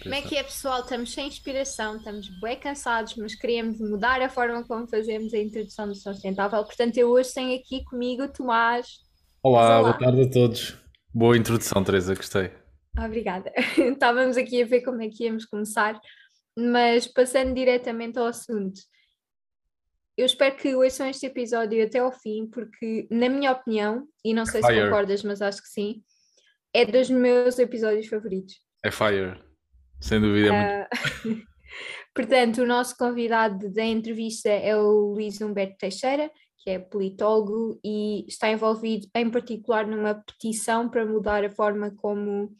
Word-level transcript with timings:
Como 0.00 0.14
é 0.14 0.22
que 0.22 0.36
é, 0.36 0.42
pessoal? 0.42 0.80
Estamos 0.80 1.12
sem 1.12 1.26
inspiração, 1.26 1.96
estamos 1.96 2.28
bem 2.40 2.58
cansados, 2.58 3.14
mas 3.16 3.34
queríamos 3.34 3.78
mudar 3.78 4.20
a 4.22 4.28
forma 4.28 4.64
como 4.64 4.86
fazemos 4.86 5.34
a 5.34 5.38
introdução 5.38 5.88
do 5.88 5.94
sustentável. 5.94 6.64
Portanto, 6.64 6.96
eu 6.96 7.10
hoje 7.10 7.32
tenho 7.34 7.58
aqui 7.58 7.84
comigo 7.84 8.24
o 8.24 8.28
Tomás. 8.28 9.00
Olá, 9.42 9.80
olá, 9.80 9.80
boa 9.80 9.98
tarde 9.98 10.22
a 10.22 10.30
todos. 10.30 10.76
Boa 11.12 11.36
introdução, 11.36 11.82
Teresa, 11.84 12.14
gostei. 12.14 12.50
Obrigada. 12.98 13.52
Estávamos 13.76 14.36
aqui 14.36 14.62
a 14.62 14.66
ver 14.66 14.82
como 14.82 15.02
é 15.02 15.08
que 15.08 15.24
íamos 15.24 15.44
começar, 15.44 16.00
mas 16.56 17.06
passando 17.06 17.54
diretamente 17.54 18.18
ao 18.18 18.26
assunto. 18.26 18.80
Eu 20.16 20.26
espero 20.26 20.56
que 20.56 20.74
ouçam 20.74 21.08
este 21.08 21.26
episódio 21.26 21.82
até 21.82 21.98
ao 21.98 22.12
fim, 22.12 22.46
porque, 22.46 23.08
na 23.10 23.28
minha 23.28 23.52
opinião, 23.52 24.06
e 24.24 24.34
não 24.34 24.44
sei 24.44 24.62
Fire. 24.62 24.74
se 24.74 24.84
concordas, 24.84 25.22
mas 25.22 25.40
acho 25.40 25.62
que 25.62 25.68
sim, 25.68 26.02
é 26.74 26.84
dos 26.84 27.08
meus 27.08 27.58
episódios 27.58 28.06
favoritos. 28.06 28.54
É 28.84 28.90
Fire, 28.90 29.38
sem 30.02 30.20
dúvida. 30.20 30.50
Uh... 30.52 31.28
muito... 31.28 31.46
Portanto, 32.14 32.58
o 32.60 32.66
nosso 32.66 32.94
convidado 32.96 33.72
da 33.72 33.84
entrevista 33.84 34.50
é 34.50 34.76
o 34.76 35.14
Luís 35.14 35.40
Humberto 35.40 35.78
Teixeira, 35.78 36.30
que 36.58 36.68
é 36.68 36.78
politólogo 36.78 37.80
e 37.82 38.26
está 38.28 38.50
envolvido 38.50 39.06
em 39.14 39.30
particular 39.30 39.86
numa 39.86 40.14
petição 40.14 40.90
para 40.90 41.06
mudar 41.06 41.42
a 41.42 41.50
forma 41.50 41.90
como 41.96 42.54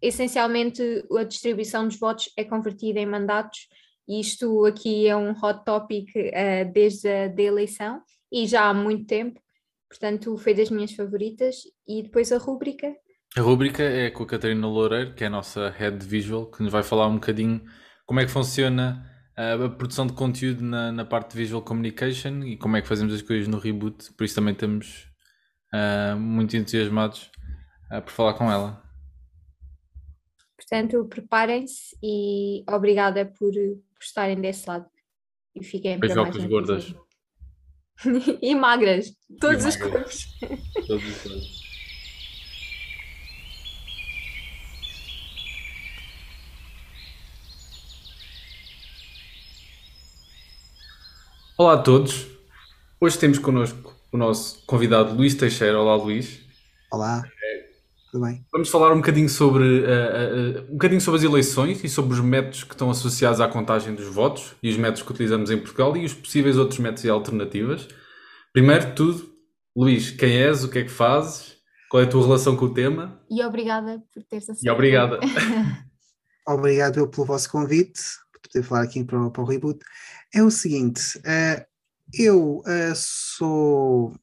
essencialmente 0.00 0.82
a 1.16 1.24
distribuição 1.24 1.86
dos 1.86 1.98
votos 1.98 2.30
é 2.36 2.44
convertida 2.44 2.98
em 2.98 3.06
mandatos. 3.06 3.68
Isto 4.08 4.64
aqui 4.64 5.06
é 5.06 5.16
um 5.16 5.30
hot 5.30 5.64
topic 5.64 6.08
uh, 6.16 6.72
desde 6.72 7.08
a 7.08 7.28
da 7.28 7.42
eleição 7.42 8.00
e 8.32 8.46
já 8.46 8.68
há 8.68 8.74
muito 8.74 9.06
tempo, 9.06 9.40
portanto 9.88 10.36
foi 10.38 10.54
das 10.54 10.70
minhas 10.70 10.92
favoritas. 10.92 11.56
E 11.86 12.02
depois 12.02 12.32
a 12.32 12.38
rúbrica 12.38 12.94
a 13.36 13.42
rúbrica 13.42 13.82
é 13.82 14.10
com 14.10 14.22
a 14.22 14.26
Catarina 14.26 14.66
Loureiro, 14.66 15.14
que 15.14 15.22
é 15.22 15.26
a 15.26 15.30
nossa 15.30 15.68
head 15.68 16.04
visual, 16.06 16.46
que 16.46 16.62
nos 16.62 16.72
vai 16.72 16.82
falar 16.82 17.06
um 17.06 17.16
bocadinho 17.16 17.62
como 18.06 18.18
é 18.18 18.24
que 18.24 18.30
funciona 18.30 19.04
a 19.36 19.68
produção 19.68 20.06
de 20.06 20.14
conteúdo 20.14 20.62
na, 20.62 20.90
na 20.90 21.04
parte 21.04 21.32
de 21.32 21.36
visual 21.36 21.60
communication 21.60 22.42
e 22.44 22.56
como 22.56 22.78
é 22.78 22.82
que 22.82 22.88
fazemos 22.88 23.12
as 23.12 23.20
coisas 23.20 23.46
no 23.46 23.58
reboot. 23.58 24.10
Por 24.14 24.24
isso 24.24 24.36
também 24.36 24.54
estamos 24.54 25.06
uh, 25.74 26.16
muito 26.18 26.56
entusiasmados 26.56 27.30
uh, 27.92 28.00
por 28.00 28.10
falar 28.10 28.32
com 28.34 28.50
ela. 28.50 28.82
Portanto, 30.56 31.04
preparem-se 31.04 31.94
e 32.02 32.64
obrigada 32.66 33.26
por, 33.26 33.52
por, 33.52 34.02
estarem 34.02 34.40
desse 34.40 34.66
lado. 34.66 34.86
E 35.54 35.62
fiquem 35.62 36.00
para 36.00 36.14
mais 36.14 36.44
gordas. 36.46 36.94
e 38.40 38.54
magras. 38.54 39.12
Todos 39.38 39.62
e 39.62 39.68
os 39.68 39.76
magras. 39.76 39.92
corpos. 39.92 40.86
Todos 40.86 41.04
os 41.06 41.22
corpos. 41.22 41.65
Olá 51.58 51.72
a 51.72 51.78
todos. 51.78 52.26
Hoje 53.00 53.18
temos 53.18 53.38
connosco 53.38 53.94
o 54.12 54.18
nosso 54.18 54.62
convidado 54.66 55.14
Luís 55.14 55.34
Teixeira. 55.34 55.80
Olá, 55.80 55.96
Luís. 55.96 56.42
Olá. 56.92 57.22
Tudo 58.12 58.26
bem? 58.26 58.44
Vamos 58.52 58.68
falar 58.68 58.92
um 58.92 58.96
bocadinho 58.96 59.28
sobre 59.30 59.64
uh, 59.80 59.86
uh, 59.86 60.64
um 60.68 60.72
bocadinho 60.72 61.00
sobre 61.00 61.16
as 61.16 61.24
eleições 61.24 61.82
e 61.82 61.88
sobre 61.88 62.12
os 62.12 62.20
métodos 62.20 62.62
que 62.62 62.74
estão 62.74 62.90
associados 62.90 63.40
à 63.40 63.48
contagem 63.48 63.94
dos 63.94 64.04
votos 64.04 64.54
e 64.62 64.68
os 64.68 64.76
métodos 64.76 65.00
que 65.00 65.10
utilizamos 65.10 65.50
em 65.50 65.56
Portugal 65.56 65.96
e 65.96 66.04
os 66.04 66.12
possíveis 66.12 66.58
outros 66.58 66.78
métodos 66.78 67.04
e 67.04 67.08
alternativas. 67.08 67.88
Primeiro 68.52 68.88
de 68.88 68.92
tudo, 68.92 69.26
Luís, 69.74 70.10
quem 70.10 70.36
és? 70.36 70.62
O 70.62 70.68
que 70.68 70.80
é 70.80 70.82
que 70.82 70.90
fazes? 70.90 71.56
Qual 71.88 72.02
é 72.02 72.04
a 72.04 72.08
tua 72.08 72.22
relação 72.22 72.54
com 72.54 72.66
o 72.66 72.74
tema? 72.74 73.18
E 73.30 73.42
obrigada 73.42 74.02
por 74.12 74.22
teres 74.24 74.50
aceito. 74.50 74.66
E 74.66 74.68
obrigada. 74.68 75.20
Obrigado 76.48 77.08
pelo 77.08 77.26
vosso 77.26 77.50
convite, 77.50 78.00
poder 78.48 78.64
falar 78.64 78.82
aqui 78.82 79.04
para, 79.04 79.30
para 79.30 79.42
o 79.42 79.46
Reboot 79.46 79.78
é 80.34 80.42
o 80.42 80.50
seguinte: 80.50 81.18
uh, 81.18 81.64
eu 82.12 82.58
uh, 82.58 82.94
sou 82.94 84.14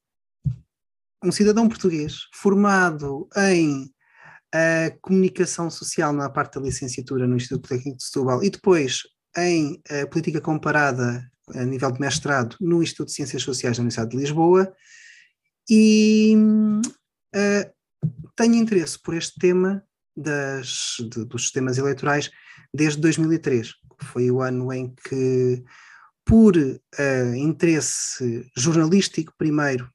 um 1.24 1.32
cidadão 1.32 1.68
português 1.68 2.28
formado 2.34 3.28
em 3.38 3.84
uh, 3.84 5.00
comunicação 5.02 5.70
social 5.70 6.12
na 6.14 6.30
parte 6.30 6.56
da 6.56 6.66
licenciatura 6.66 7.28
no 7.28 7.38
Instituto 7.38 7.70
Técnico 7.70 7.98
de 7.98 8.04
Setúbal 8.04 8.44
e 8.44 8.50
depois 8.50 9.04
em 9.36 9.82
política 10.12 10.40
comparada 10.40 11.28
a 11.56 11.64
nível 11.66 11.92
de 11.92 12.00
mestrado 12.00 12.56
no 12.62 12.84
Instituto 12.84 13.08
de 13.08 13.16
Ciências 13.16 13.42
Sociais 13.42 13.78
da 13.78 13.82
Universidade 13.82 14.12
de 14.12 14.18
Lisboa 14.18 14.72
e 15.68 16.36
tenho 18.36 18.56
interesse 18.56 19.02
por 19.02 19.16
este 19.16 19.40
tema 19.40 19.84
das, 20.16 20.96
de, 21.00 21.26
dos 21.26 21.44
sistemas 21.44 21.78
eleitorais 21.78 22.30
desde 22.74 23.02
2003, 23.02 23.72
que 23.72 23.83
foi 24.02 24.32
o 24.32 24.42
ano 24.42 24.72
em 24.72 24.94
que 25.08 25.64
por 26.26 26.56
uh, 26.56 27.36
interesse 27.36 28.50
jornalístico 28.56 29.34
primeiro 29.38 29.90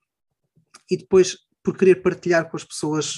e 0.90 0.96
depois 0.96 1.38
por 1.62 1.76
querer 1.76 1.96
partilhar 1.96 2.48
com 2.50 2.56
as 2.56 2.64
pessoas 2.64 3.16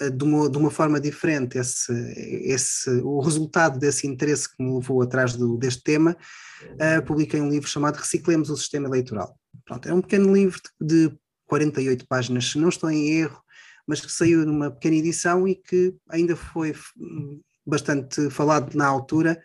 uh, 0.00 0.10
de, 0.10 0.24
uma, 0.24 0.50
de 0.50 0.58
uma 0.58 0.70
forma 0.70 1.00
diferente 1.00 1.58
esse, 1.58 1.92
esse, 2.44 2.90
o 3.02 3.20
resultado 3.20 3.78
desse 3.78 4.06
interesse 4.06 4.48
que 4.48 4.62
me 4.62 4.74
levou 4.74 5.02
atrás 5.02 5.36
do, 5.36 5.56
deste 5.56 5.82
tema, 5.82 6.16
uh, 6.64 7.02
publiquei 7.04 7.40
um 7.40 7.50
livro 7.50 7.68
chamado 7.68 7.96
Reciclemos 7.96 8.50
o 8.50 8.56
Sistema 8.56 8.88
Eleitoral. 8.88 9.38
Pronto, 9.64 9.88
é 9.88 9.94
um 9.94 10.00
pequeno 10.00 10.34
livro 10.34 10.60
de, 10.80 11.08
de 11.08 11.18
48 11.46 12.06
páginas, 12.06 12.50
se 12.50 12.58
não 12.58 12.68
estou 12.68 12.90
em 12.90 13.10
erro, 13.10 13.42
mas 13.86 14.00
que 14.00 14.10
saiu 14.10 14.44
numa 14.46 14.70
pequena 14.70 14.96
edição 14.96 15.46
e 15.46 15.54
que 15.54 15.94
ainda 16.08 16.34
foi 16.34 16.74
hum, 16.96 17.40
bastante 17.66 18.30
falado 18.30 18.74
na 18.74 18.86
altura, 18.86 19.40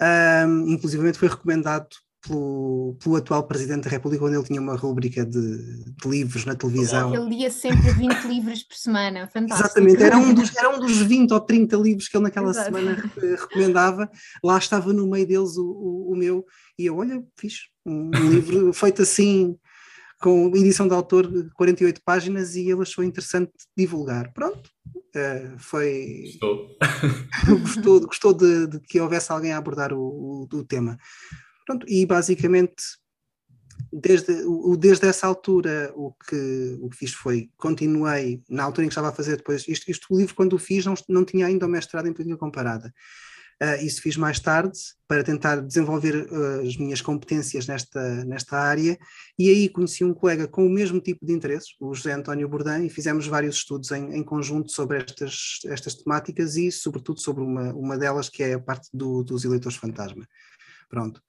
um, 0.00 0.68
inclusive 0.68 1.12
foi 1.14 1.28
recomendado 1.28 1.88
pelo, 2.26 2.96
pelo 3.02 3.16
atual 3.16 3.42
Presidente 3.44 3.84
da 3.84 3.90
República, 3.90 4.24
quando 4.24 4.34
ele 4.34 4.44
tinha 4.44 4.60
uma 4.60 4.76
rubrica 4.76 5.24
de, 5.24 5.84
de 5.84 6.08
livros 6.08 6.44
na 6.44 6.54
televisão. 6.54 7.14
Ele 7.14 7.36
lia 7.36 7.50
sempre 7.50 7.90
20 7.92 8.24
livros 8.24 8.62
por 8.62 8.76
semana, 8.76 9.28
fantástico. 9.32 9.68
Exatamente, 9.68 10.02
era 10.02 10.18
um, 10.18 10.34
dos, 10.34 10.56
era 10.56 10.76
um 10.76 10.80
dos 10.80 10.98
20 10.98 11.32
ou 11.32 11.40
30 11.40 11.76
livros 11.76 12.08
que 12.08 12.16
ele 12.16 12.24
naquela 12.24 12.50
Exato. 12.50 12.66
semana 12.66 13.10
recomendava, 13.12 14.10
lá 14.42 14.58
estava 14.58 14.92
no 14.92 15.08
meio 15.08 15.26
deles 15.26 15.56
o, 15.56 15.64
o, 15.64 16.12
o 16.12 16.16
meu, 16.16 16.44
e 16.78 16.86
eu, 16.86 16.96
olha, 16.96 17.22
fiz 17.36 17.68
um 17.86 18.10
livro 18.10 18.72
feito 18.72 19.02
assim, 19.02 19.56
com 20.20 20.48
edição 20.56 20.88
de 20.88 20.94
autor 20.94 21.30
de 21.30 21.50
48 21.50 22.02
páginas, 22.04 22.56
e 22.56 22.68
ele 22.70 22.82
achou 22.82 23.04
interessante 23.04 23.52
divulgar. 23.76 24.32
Pronto, 24.32 24.70
Uh, 25.08 25.58
foi 25.58 26.24
gostou, 26.38 26.76
gostou, 27.60 28.00
gostou 28.02 28.34
de, 28.34 28.66
de, 28.66 28.80
que 28.80 29.00
houvesse 29.00 29.32
alguém 29.32 29.52
a 29.52 29.56
abordar 29.56 29.92
o, 29.92 29.98
o, 30.00 30.48
o 30.52 30.64
tema. 30.64 30.98
Pronto, 31.66 31.86
e 31.88 32.04
basicamente, 32.04 32.82
desde, 33.90 34.32
o, 34.44 34.76
desde 34.76 35.06
essa 35.06 35.26
altura, 35.26 35.92
o 35.96 36.12
que, 36.12 36.78
o 36.80 36.90
que 36.90 36.96
fiz 36.96 37.12
foi, 37.14 37.50
continuei, 37.56 38.42
na 38.50 38.64
altura 38.64 38.84
em 38.84 38.88
que 38.88 38.92
estava 38.92 39.08
a 39.08 39.12
fazer 39.12 39.36
depois, 39.36 39.66
isto, 39.66 39.90
isto 39.90 40.06
o 40.10 40.18
livro 40.18 40.34
quando 40.34 40.52
o 40.52 40.58
fiz 40.58 40.84
não, 40.84 40.94
não 41.08 41.24
tinha 41.24 41.46
ainda 41.46 41.66
o 41.66 41.70
mestrado 41.70 42.06
em 42.06 42.12
política 42.12 42.36
comparada. 42.38 42.92
Uh, 43.60 43.84
isso 43.84 44.00
fiz 44.00 44.16
mais 44.16 44.38
tarde 44.38 44.78
para 45.08 45.24
tentar 45.24 45.56
desenvolver 45.56 46.30
uh, 46.30 46.60
as 46.60 46.76
minhas 46.76 47.00
competências 47.00 47.66
nesta, 47.66 48.24
nesta 48.24 48.56
área 48.56 48.96
e 49.36 49.50
aí 49.50 49.68
conheci 49.68 50.04
um 50.04 50.14
colega 50.14 50.46
com 50.46 50.64
o 50.64 50.70
mesmo 50.70 51.00
tipo 51.00 51.26
de 51.26 51.32
interesses, 51.32 51.74
o 51.80 51.92
José 51.92 52.12
António 52.12 52.48
Bourdain, 52.48 52.86
e 52.86 52.90
fizemos 52.90 53.26
vários 53.26 53.56
estudos 53.56 53.90
em, 53.90 54.14
em 54.14 54.22
conjunto 54.22 54.70
sobre 54.70 54.98
estas, 54.98 55.58
estas 55.66 55.94
temáticas 55.94 56.56
e 56.56 56.70
sobretudo 56.70 57.20
sobre 57.20 57.42
uma, 57.42 57.72
uma 57.74 57.98
delas 57.98 58.28
que 58.28 58.44
é 58.44 58.54
a 58.54 58.60
parte 58.60 58.88
do, 58.94 59.24
dos 59.24 59.44
eleitores 59.44 59.76
fantasma. 59.76 60.24
Pronto. 60.88 61.20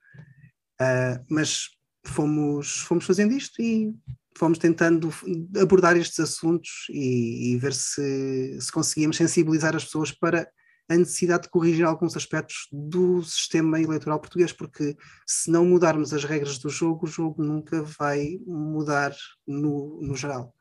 Uh, 0.80 1.26
mas 1.32 1.70
fomos, 2.06 2.82
fomos 2.82 3.06
fazendo 3.06 3.34
isto 3.34 3.60
e 3.60 3.92
fomos 4.38 4.60
tentando 4.60 5.12
abordar 5.60 5.98
estes 5.98 6.20
assuntos 6.20 6.86
e, 6.90 7.54
e, 7.54 7.58
ver 7.58 7.74
se, 7.74 8.58
se 8.62 8.72
conseguíamos 8.72 9.18
sensibilizar 9.18 9.76
as 9.76 9.84
pessoas 9.84 10.12
para 10.12 10.48
a 10.90 10.98
necessidade 10.98 11.44
de 11.44 11.50
corrigir 11.50 11.86
alguns 11.86 12.18
aspectos 12.18 12.68
do 12.72 13.22
sistema 13.24 13.80
eleitoral 13.80 14.20
português, 14.20 14.52
porque 14.52 14.98
se 15.26 15.52
não 15.52 15.64
mudarmos 15.64 16.14
as 16.14 16.24
regras 16.24 16.58
do 16.58 16.70
jogo, 16.70 17.06
o 17.06 17.10
jogo 17.10 17.44
nunca 17.44 17.84
vai 17.84 18.40
mudar 18.46 19.16
no, 19.48 20.02
no 20.02 20.16
geral. 20.16 20.54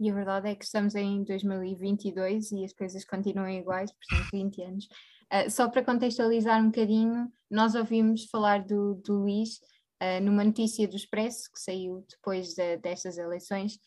E 0.00 0.10
a 0.10 0.14
verdade 0.14 0.48
é 0.48 0.54
que 0.54 0.64
estamos 0.64 0.94
em 0.94 1.22
2022 1.24 2.52
e 2.52 2.64
as 2.64 2.72
coisas 2.72 3.04
continuam 3.04 3.50
iguais, 3.50 3.92
portanto, 3.92 4.30
20 4.32 4.62
anos. 4.62 4.84
Uh, 5.30 5.50
só 5.50 5.68
para 5.68 5.84
contextualizar 5.84 6.62
um 6.62 6.70
bocadinho, 6.70 7.30
nós 7.50 7.74
ouvimos 7.74 8.24
falar 8.30 8.64
do, 8.64 8.94
do 8.94 9.20
Luís 9.20 9.58
uh, 10.02 10.22
numa 10.22 10.44
notícia 10.44 10.88
do 10.88 10.96
Expresso, 10.96 11.50
que 11.52 11.60
saiu 11.60 12.06
depois 12.08 12.54
de, 12.54 12.78
destas 12.78 13.18
eleições, 13.18 13.78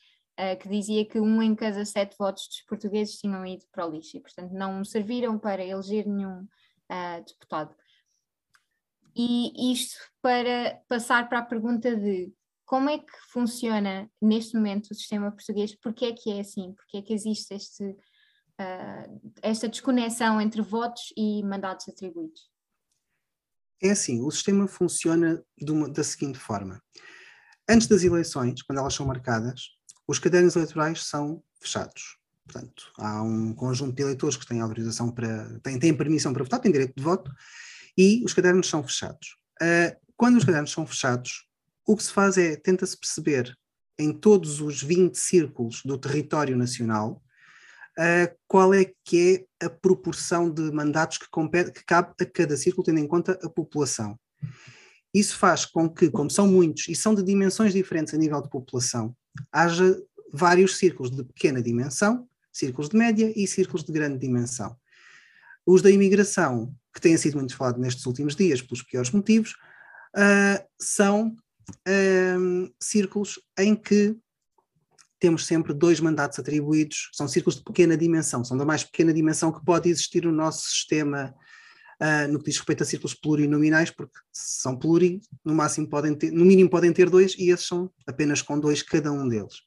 uh, 0.41 0.57
que 0.59 0.67
dizia 0.67 1.05
que 1.05 1.19
um 1.19 1.41
em 1.41 1.53
cada 1.53 1.85
sete 1.85 2.15
votos 2.17 2.47
dos 2.47 2.61
portugueses 2.61 3.17
tinham 3.17 3.45
ido 3.45 3.65
para 3.71 3.85
o 3.85 3.91
lixo 3.91 4.17
e, 4.17 4.19
portanto, 4.19 4.51
não 4.51 4.83
serviram 4.83 5.37
para 5.37 5.63
eleger 5.63 6.07
nenhum 6.07 6.47
deputado. 7.25 7.73
E 9.15 9.71
isto 9.71 9.95
para 10.21 10.81
passar 10.89 11.29
para 11.29 11.39
a 11.39 11.45
pergunta 11.45 11.95
de 11.95 12.33
como 12.65 12.89
é 12.89 12.99
que 12.99 13.11
funciona 13.31 14.09
neste 14.21 14.55
momento 14.55 14.91
o 14.91 14.95
sistema 14.95 15.31
português, 15.31 15.75
porque 15.75 16.05
é 16.05 16.13
que 16.13 16.31
é 16.31 16.39
assim, 16.39 16.73
porque 16.73 16.97
é 16.97 17.01
que 17.01 17.13
existe 17.13 17.53
este 17.53 17.83
uh, 18.61 19.31
esta 19.41 19.67
desconexão 19.67 20.39
entre 20.39 20.61
votos 20.61 21.13
e 21.17 21.43
mandatos 21.43 21.89
atribuídos? 21.89 22.49
É 23.83 23.91
assim, 23.91 24.21
o 24.21 24.31
sistema 24.31 24.67
funciona 24.67 25.43
uma, 25.67 25.89
da 25.89 26.03
seguinte 26.03 26.37
forma. 26.37 26.81
Antes 27.69 27.87
das 27.87 28.03
eleições, 28.03 28.61
quando 28.61 28.79
elas 28.79 28.93
são 28.93 29.05
marcadas, 29.05 29.71
os 30.11 30.19
cadernos 30.19 30.55
eleitorais 30.57 31.05
são 31.05 31.41
fechados. 31.59 32.17
Portanto, 32.45 32.91
há 32.97 33.23
um 33.23 33.53
conjunto 33.53 33.95
de 33.95 34.01
eleitores 34.01 34.35
que 34.35 34.45
têm 34.45 34.59
autorização 34.59 35.09
para, 35.09 35.57
têm, 35.59 35.79
têm 35.79 35.93
permissão 35.93 36.33
para 36.33 36.43
votar, 36.43 36.59
têm 36.59 36.71
direito 36.71 36.93
de 36.95 37.01
voto, 37.01 37.31
e 37.97 38.21
os 38.25 38.33
cadernos 38.33 38.67
são 38.67 38.83
fechados. 38.83 39.37
Uh, 39.61 39.95
quando 40.17 40.37
os 40.37 40.43
cadernos 40.43 40.71
são 40.71 40.85
fechados, 40.85 41.47
o 41.87 41.95
que 41.95 42.03
se 42.03 42.11
faz 42.11 42.37
é, 42.37 42.57
tenta-se 42.57 42.97
perceber 42.97 43.57
em 43.97 44.11
todos 44.11 44.59
os 44.59 44.83
20 44.83 45.15
círculos 45.15 45.81
do 45.85 45.97
território 45.97 46.57
nacional, 46.57 47.21
uh, 47.97 48.35
qual 48.47 48.73
é 48.73 48.91
que 49.05 49.47
é 49.61 49.65
a 49.65 49.69
proporção 49.69 50.49
de 50.49 50.71
mandatos 50.71 51.19
que, 51.19 51.29
compete, 51.29 51.71
que 51.71 51.85
cabe 51.85 52.13
a 52.19 52.25
cada 52.25 52.57
círculo, 52.57 52.83
tendo 52.83 52.99
em 52.99 53.07
conta 53.07 53.39
a 53.41 53.49
população. 53.49 54.19
Isso 55.13 55.37
faz 55.37 55.65
com 55.65 55.89
que, 55.89 56.09
como 56.09 56.29
são 56.29 56.47
muitos 56.47 56.87
e 56.87 56.95
são 56.95 57.13
de 57.13 57.23
dimensões 57.23 57.73
diferentes 57.73 58.13
a 58.13 58.17
nível 58.17 58.41
de 58.41 58.49
população, 58.49 59.15
haja 59.51 60.01
vários 60.33 60.77
círculos 60.77 61.11
de 61.11 61.23
pequena 61.23 61.61
dimensão, 61.61 62.27
círculos 62.51 62.89
de 62.89 62.97
média 62.97 63.31
e 63.35 63.45
círculos 63.45 63.83
de 63.83 63.91
grande 63.91 64.17
dimensão. 64.17 64.75
Os 65.65 65.81
da 65.81 65.91
imigração, 65.91 66.73
que 66.93 67.01
têm 67.01 67.17
sido 67.17 67.37
muito 67.37 67.55
falados 67.55 67.81
nestes 67.81 68.05
últimos 68.05 68.35
dias 68.35 68.61
pelos 68.61 68.81
piores 68.81 69.11
motivos, 69.11 69.51
uh, 70.15 70.65
são 70.79 71.35
uh, 71.87 72.73
círculos 72.79 73.39
em 73.57 73.75
que 73.75 74.17
temos 75.19 75.45
sempre 75.45 75.71
dois 75.73 75.99
mandatos 75.99 76.39
atribuídos, 76.39 77.09
são 77.13 77.27
círculos 77.27 77.57
de 77.57 77.63
pequena 77.63 77.95
dimensão, 77.95 78.43
são 78.43 78.57
da 78.57 78.65
mais 78.65 78.83
pequena 78.83 79.13
dimensão 79.13 79.51
que 79.51 79.63
pode 79.63 79.87
existir 79.87 80.23
no 80.23 80.31
nosso 80.31 80.67
sistema 80.67 81.35
uh, 82.01 82.31
no 82.31 82.39
que 82.39 82.45
diz 82.45 82.57
respeito 82.57 82.83
a 82.83 82.85
círculos 82.85 83.13
plurinominais, 83.13 83.91
porque 83.91 84.17
são 84.31 84.75
pluri, 84.75 85.21
no 85.45 85.53
máximo 85.53 85.87
podem 85.87 86.15
ter, 86.15 86.31
no 86.31 86.43
mínimo 86.43 86.69
podem 86.69 86.91
ter 86.91 87.09
dois, 87.09 87.35
e 87.37 87.49
esses 87.49 87.67
são 87.67 87.91
apenas 88.07 88.41
com 88.41 88.59
dois 88.59 88.81
cada 88.81 89.11
um 89.11 89.27
deles. 89.27 89.61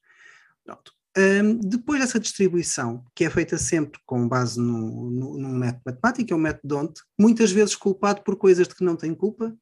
Pronto. 0.64 0.92
Um, 1.16 1.60
depois 1.60 2.00
dessa 2.00 2.18
distribuição, 2.18 3.04
que 3.14 3.24
é 3.24 3.30
feita 3.30 3.56
sempre 3.56 4.00
com 4.04 4.26
base 4.26 4.60
no, 4.60 5.10
no, 5.10 5.38
num 5.38 5.54
método 5.54 5.82
matemático, 5.86 6.32
é 6.32 6.36
o 6.36 6.40
método 6.40 6.66
DONT, 6.66 7.00
muitas 7.16 7.52
vezes 7.52 7.76
culpado 7.76 8.22
por 8.22 8.36
coisas 8.36 8.66
de 8.66 8.74
que 8.74 8.82
não 8.82 8.96
tem 8.96 9.14
culpa, 9.14 9.56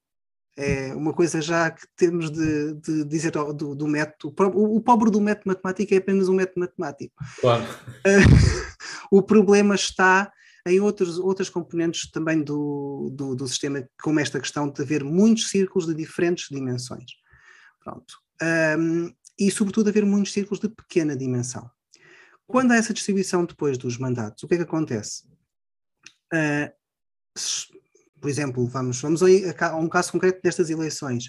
é 0.57 0.95
uma 0.95 1.13
coisa 1.15 1.41
já 1.41 1.71
que 1.71 1.87
temos 1.97 2.31
de, 2.31 2.75
de 2.75 3.05
dizer 3.05 3.31
do, 3.31 3.75
do, 3.75 3.89
método. 3.89 4.35
O, 4.55 4.77
o, 4.77 4.81
pobre 4.81 5.11
do 5.11 5.21
método 5.21 5.49
matemático 5.49 5.95
é 5.95 5.97
apenas 5.97 6.29
um 6.29 6.35
método 6.35 6.61
matemático. 6.61 7.15
Claro. 7.41 7.65
o 9.11 9.23
problema 9.23 9.75
está 9.75 10.31
em 10.67 10.81
outros, 10.81 11.19
outras 11.19 11.49
componentes 11.49 12.11
também 12.11 12.43
do, 12.43 13.11
do, 13.13 13.35
do, 13.35 13.49
sistema, 13.49 13.89
como 14.01 14.21
esta 14.21 14.41
questão 14.41 14.71
de 14.71 14.81
haver 14.83 15.03
muitos 15.03 15.49
círculos 15.49 15.87
de 15.87 15.95
diferentes 15.95 16.49
dimensões. 16.49 17.13
Pronto. 17.81 18.23
Um, 18.79 19.13
e, 19.39 19.51
sobretudo, 19.51 19.89
haver 19.89 20.05
muitos 20.05 20.33
círculos 20.33 20.61
de 20.61 20.69
pequena 20.69 21.17
dimensão. 21.17 21.69
Quando 22.47 22.73
há 22.73 22.77
essa 22.77 22.93
distribuição 22.93 23.45
depois 23.45 23.77
dos 23.77 23.99
mandatos, 23.99 24.43
o 24.43 24.49
que 24.49 24.55
é 24.55 24.57
que 24.59 24.63
acontece? 24.63 25.27
Uh, 26.33 26.73
por 28.21 28.31
exemplo, 28.31 28.67
vamos, 28.67 29.01
vamos 29.01 29.23
a, 29.23 29.77
um 29.77 29.89
caso 29.89 30.13
concreto 30.13 30.41
destas 30.43 30.71
eleições. 30.71 31.27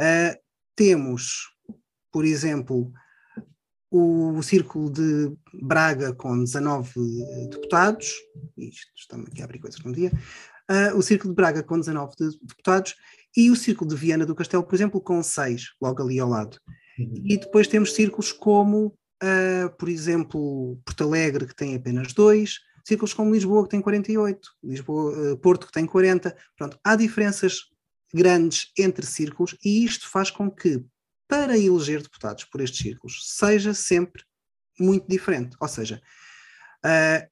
Uh, 0.00 0.38
temos, 0.74 1.54
por 2.10 2.24
exemplo, 2.24 2.90
o, 3.90 4.42
Círculo 4.42 4.90
de 4.90 5.32
Braga 5.62 6.12
com 6.14 6.42
19 6.42 6.90
deputados, 7.50 8.12
isto 8.56 8.90
estamos 8.96 9.26
aqui 9.28 9.40
a 9.40 9.44
abrir 9.44 9.58
coisas 9.58 9.80
num 9.84 9.92
dia, 9.92 10.12
uh, 10.70 10.96
o 10.96 11.02
Círculo 11.02 11.32
de 11.32 11.36
Braga 11.36 11.62
com 11.62 11.78
19 11.78 12.14
de, 12.18 12.38
deputados 12.40 12.96
e 13.36 13.50
o 13.50 13.56
Círculo 13.56 13.90
de 13.90 13.96
Viana 13.96 14.26
do 14.26 14.34
Castelo, 14.34 14.64
por 14.64 14.74
exemplo, 14.74 15.00
com 15.00 15.22
6, 15.22 15.74
logo 15.80 16.02
ali 16.02 16.18
ao 16.18 16.28
lado. 16.28 16.58
Uhum. 16.98 17.22
E 17.24 17.36
depois 17.36 17.68
temos 17.68 17.94
círculos 17.94 18.32
como, 18.32 18.86
uh, 19.22 19.76
por 19.78 19.88
exemplo, 19.88 20.78
Porto 20.84 21.04
Alegre, 21.04 21.46
que 21.46 21.54
tem 21.54 21.74
apenas 21.74 22.12
2, 22.12 22.58
círculos 22.84 23.12
como 23.12 23.32
Lisboa, 23.32 23.64
que 23.64 23.70
tem 23.70 23.80
48, 23.80 24.48
Lisboa, 24.64 25.32
uh, 25.32 25.36
Porto, 25.38 25.66
que 25.66 25.72
tem 25.72 25.86
40. 25.86 26.34
Pronto, 26.56 26.78
há 26.82 26.96
diferenças 26.96 27.70
grandes 28.14 28.72
entre 28.78 29.04
círculos 29.04 29.56
e 29.64 29.84
isto 29.84 30.08
faz 30.08 30.30
com 30.30 30.50
que 30.50 30.82
para 31.28 31.58
eleger 31.58 32.02
deputados 32.02 32.44
por 32.44 32.60
estes 32.60 32.80
círculos 32.80 33.34
seja 33.36 33.74
sempre 33.74 34.22
muito 34.78 35.08
diferente. 35.08 35.56
Ou 35.60 35.68
seja, 35.68 36.00
uh, 36.84 37.30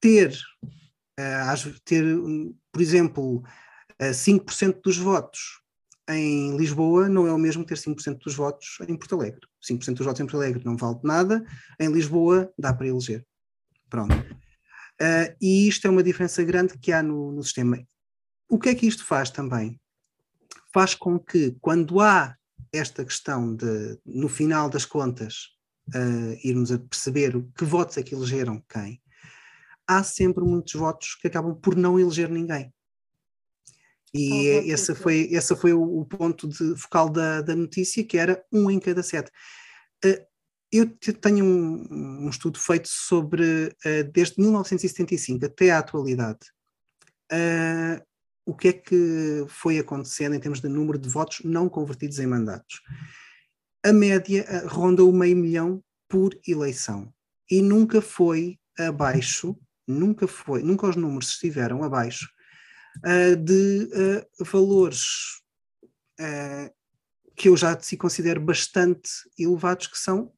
ter, 0.00 0.32
uh, 1.18 1.80
ter, 1.84 2.04
por 2.72 2.80
exemplo, 2.80 3.38
uh, 3.38 3.44
eh, 3.98 4.10
5% 4.10 4.80
dos 4.82 4.98
votos 4.98 5.60
em 6.08 6.56
Lisboa 6.56 7.08
não 7.08 7.26
é 7.26 7.32
o 7.32 7.38
mesmo 7.38 7.64
ter 7.64 7.76
5% 7.76 8.18
dos 8.18 8.34
votos 8.34 8.78
em 8.86 8.96
Porto 8.96 9.16
Alegre. 9.16 9.40
5% 9.62 9.94
dos 9.94 10.06
votos 10.06 10.20
em 10.20 10.24
Porto 10.24 10.36
Alegre 10.36 10.64
não 10.64 10.76
vale 10.76 10.98
nada, 11.02 11.44
em 11.80 11.90
Lisboa 11.90 12.52
dá 12.58 12.72
para 12.72 12.86
eleger. 12.86 13.24
Pronto. 13.88 14.14
Uh, 15.00 15.34
e 15.40 15.68
isto 15.68 15.86
é 15.86 15.90
uma 15.90 16.02
diferença 16.02 16.42
grande 16.44 16.78
que 16.78 16.92
há 16.92 17.02
no, 17.02 17.32
no 17.32 17.42
sistema. 17.42 17.78
O 18.48 18.58
que 18.58 18.68
é 18.68 18.74
que 18.74 18.86
isto 18.86 19.04
faz 19.04 19.30
também? 19.30 19.80
Faz 20.72 20.94
com 20.94 21.18
que, 21.18 21.56
quando 21.60 22.00
há 22.00 22.36
esta 22.72 23.04
questão 23.04 23.54
de, 23.54 23.98
no 24.04 24.28
final 24.28 24.68
das 24.68 24.84
contas, 24.84 25.50
uh, 25.94 26.38
irmos 26.44 26.70
a 26.72 26.78
perceber 26.78 27.32
que 27.56 27.64
votos 27.64 27.96
é 27.96 28.02
que 28.02 28.14
elegeram 28.14 28.62
quem, 28.68 29.00
há 29.86 30.02
sempre 30.02 30.44
muitos 30.44 30.74
votos 30.74 31.14
que 31.14 31.28
acabam 31.28 31.54
por 31.54 31.76
não 31.76 31.98
eleger 31.98 32.28
ninguém. 32.28 32.72
E 34.12 34.48
é, 34.48 34.66
esse 34.68 34.94
foi, 34.94 35.28
esse 35.30 35.54
foi 35.56 35.72
o, 35.72 36.00
o 36.00 36.04
ponto 36.04 36.48
de, 36.48 36.76
focal 36.76 37.08
da, 37.08 37.42
da 37.42 37.54
notícia, 37.54 38.04
que 38.04 38.16
era 38.16 38.42
um 38.52 38.70
em 38.70 38.80
cada 38.80 39.02
sete. 39.02 39.30
Uh, 40.04 40.24
eu 40.72 40.86
tenho 41.20 41.44
um, 41.44 42.24
um, 42.24 42.28
estudo 42.28 42.58
feito 42.58 42.88
sobre, 42.88 43.68
uh, 43.68 44.10
desde 44.12 44.40
1975 44.40 45.44
até 45.46 45.70
à 45.70 45.78
atualidade, 45.78 46.40
uh, 47.32 48.05
o 48.46 48.54
que 48.54 48.68
é 48.68 48.72
que 48.72 49.44
foi 49.48 49.78
acontecendo 49.78 50.36
em 50.36 50.40
termos 50.40 50.60
de 50.60 50.68
número 50.68 50.96
de 50.96 51.08
votos 51.08 51.40
não 51.44 51.68
convertidos 51.68 52.20
em 52.20 52.26
mandatos. 52.26 52.80
A 53.84 53.92
média 53.92 54.46
eh, 54.48 54.66
ronda 54.66 55.04
o 55.04 55.12
meio 55.12 55.36
milhão 55.36 55.82
por 56.08 56.38
eleição 56.46 57.12
e 57.50 57.60
nunca 57.60 58.00
foi 58.00 58.58
abaixo, 58.78 59.58
nunca 59.86 60.28
foi, 60.28 60.62
nunca 60.62 60.86
os 60.88 60.94
números 60.94 61.30
estiveram 61.30 61.82
abaixo 61.82 62.28
uh, 62.98 63.36
de 63.36 63.90
uh, 63.92 64.44
valores 64.44 65.40
uh, 66.20 66.72
que 67.34 67.48
eu 67.48 67.56
já 67.56 67.76
considero 67.98 68.40
bastante 68.40 69.10
elevados, 69.38 69.88
que 69.88 69.98
são 69.98 70.32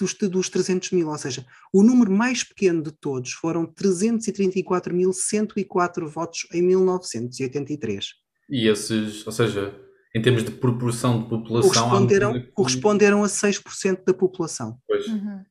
dos, 0.00 0.14
dos 0.14 0.48
300 0.48 0.92
mil, 0.92 1.08
ou 1.08 1.18
seja, 1.18 1.44
o 1.72 1.82
número 1.82 2.10
mais 2.10 2.42
pequeno 2.42 2.82
de 2.82 2.90
todos 2.90 3.32
foram 3.32 3.66
334.104 3.66 6.06
votos 6.06 6.46
em 6.52 6.62
1983. 6.62 8.06
E 8.48 8.66
esses, 8.66 9.26
ou 9.26 9.32
seja, 9.32 9.78
em 10.14 10.22
termos 10.22 10.44
de 10.44 10.50
proporção 10.50 11.22
de 11.22 11.28
população... 11.28 11.70
Corresponderam, 11.70 12.42
corresponderam 12.54 13.22
a 13.22 13.28
6% 13.28 14.02
da 14.04 14.14
população. 14.14 14.78
Pois. 14.86 15.06
Uhum. 15.06 15.44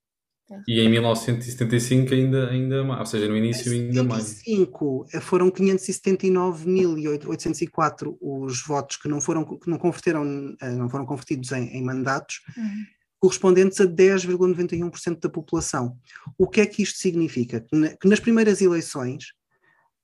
E 0.68 0.82
em 0.82 0.90
1975 0.90 2.12
ainda, 2.12 2.50
ainda 2.50 2.84
mais, 2.84 3.02
ou 3.02 3.06
seja, 3.06 3.28
no 3.28 3.38
início 3.38 3.72
ainda 3.72 4.04
mais. 4.04 4.42
Em 4.48 4.58
1975 4.58 5.22
foram 5.22 5.52
579.804 5.52 8.18
os 8.20 8.66
votos 8.66 8.98
que 8.98 9.08
não 9.08 9.22
foram 9.22 9.46
que 9.46 9.70
não 9.70 9.78
converteram, 9.78 10.56
eh, 10.60 10.72
não 10.72 10.90
foram 10.90 11.06
convertidos 11.06 11.52
em, 11.52 11.78
em 11.78 11.84
mandatos. 11.84 12.42
Uhum 12.58 12.84
correspondentes 13.20 13.80
a 13.82 13.86
10,91% 13.86 15.20
da 15.20 15.30
população. 15.30 15.98
O 16.38 16.48
que 16.48 16.62
é 16.62 16.66
que 16.66 16.82
isto 16.82 16.98
significa? 16.98 17.60
Que 18.00 18.08
nas 18.08 18.20
primeiras 18.20 18.62
eleições 18.62 19.34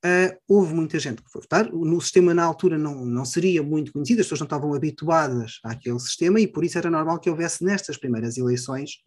uh, 0.05 0.37
houve 0.47 0.73
muita 0.73 0.99
gente 0.99 1.21
que 1.23 1.31
foi 1.31 1.41
votar, 1.41 1.71
no 1.71 1.99
sistema 2.01 2.33
na 2.33 2.43
altura 2.43 2.77
não, 2.77 3.05
não 3.05 3.23
seria 3.23 3.63
muito 3.63 3.93
conhecido, 3.93 4.19
as 4.19 4.25
pessoas 4.25 4.41
não 4.41 4.45
estavam 4.45 4.73
habituadas 4.73 5.59
àquele 5.63 5.99
sistema 5.99 6.39
e 6.39 6.47
por 6.47 6.65
isso 6.65 6.77
era 6.77 6.91
normal 6.91 7.19
que 7.19 7.29
houvesse 7.29 7.63
nestas 7.63 7.97
primeiras 7.97 8.37
eleições 8.37 8.97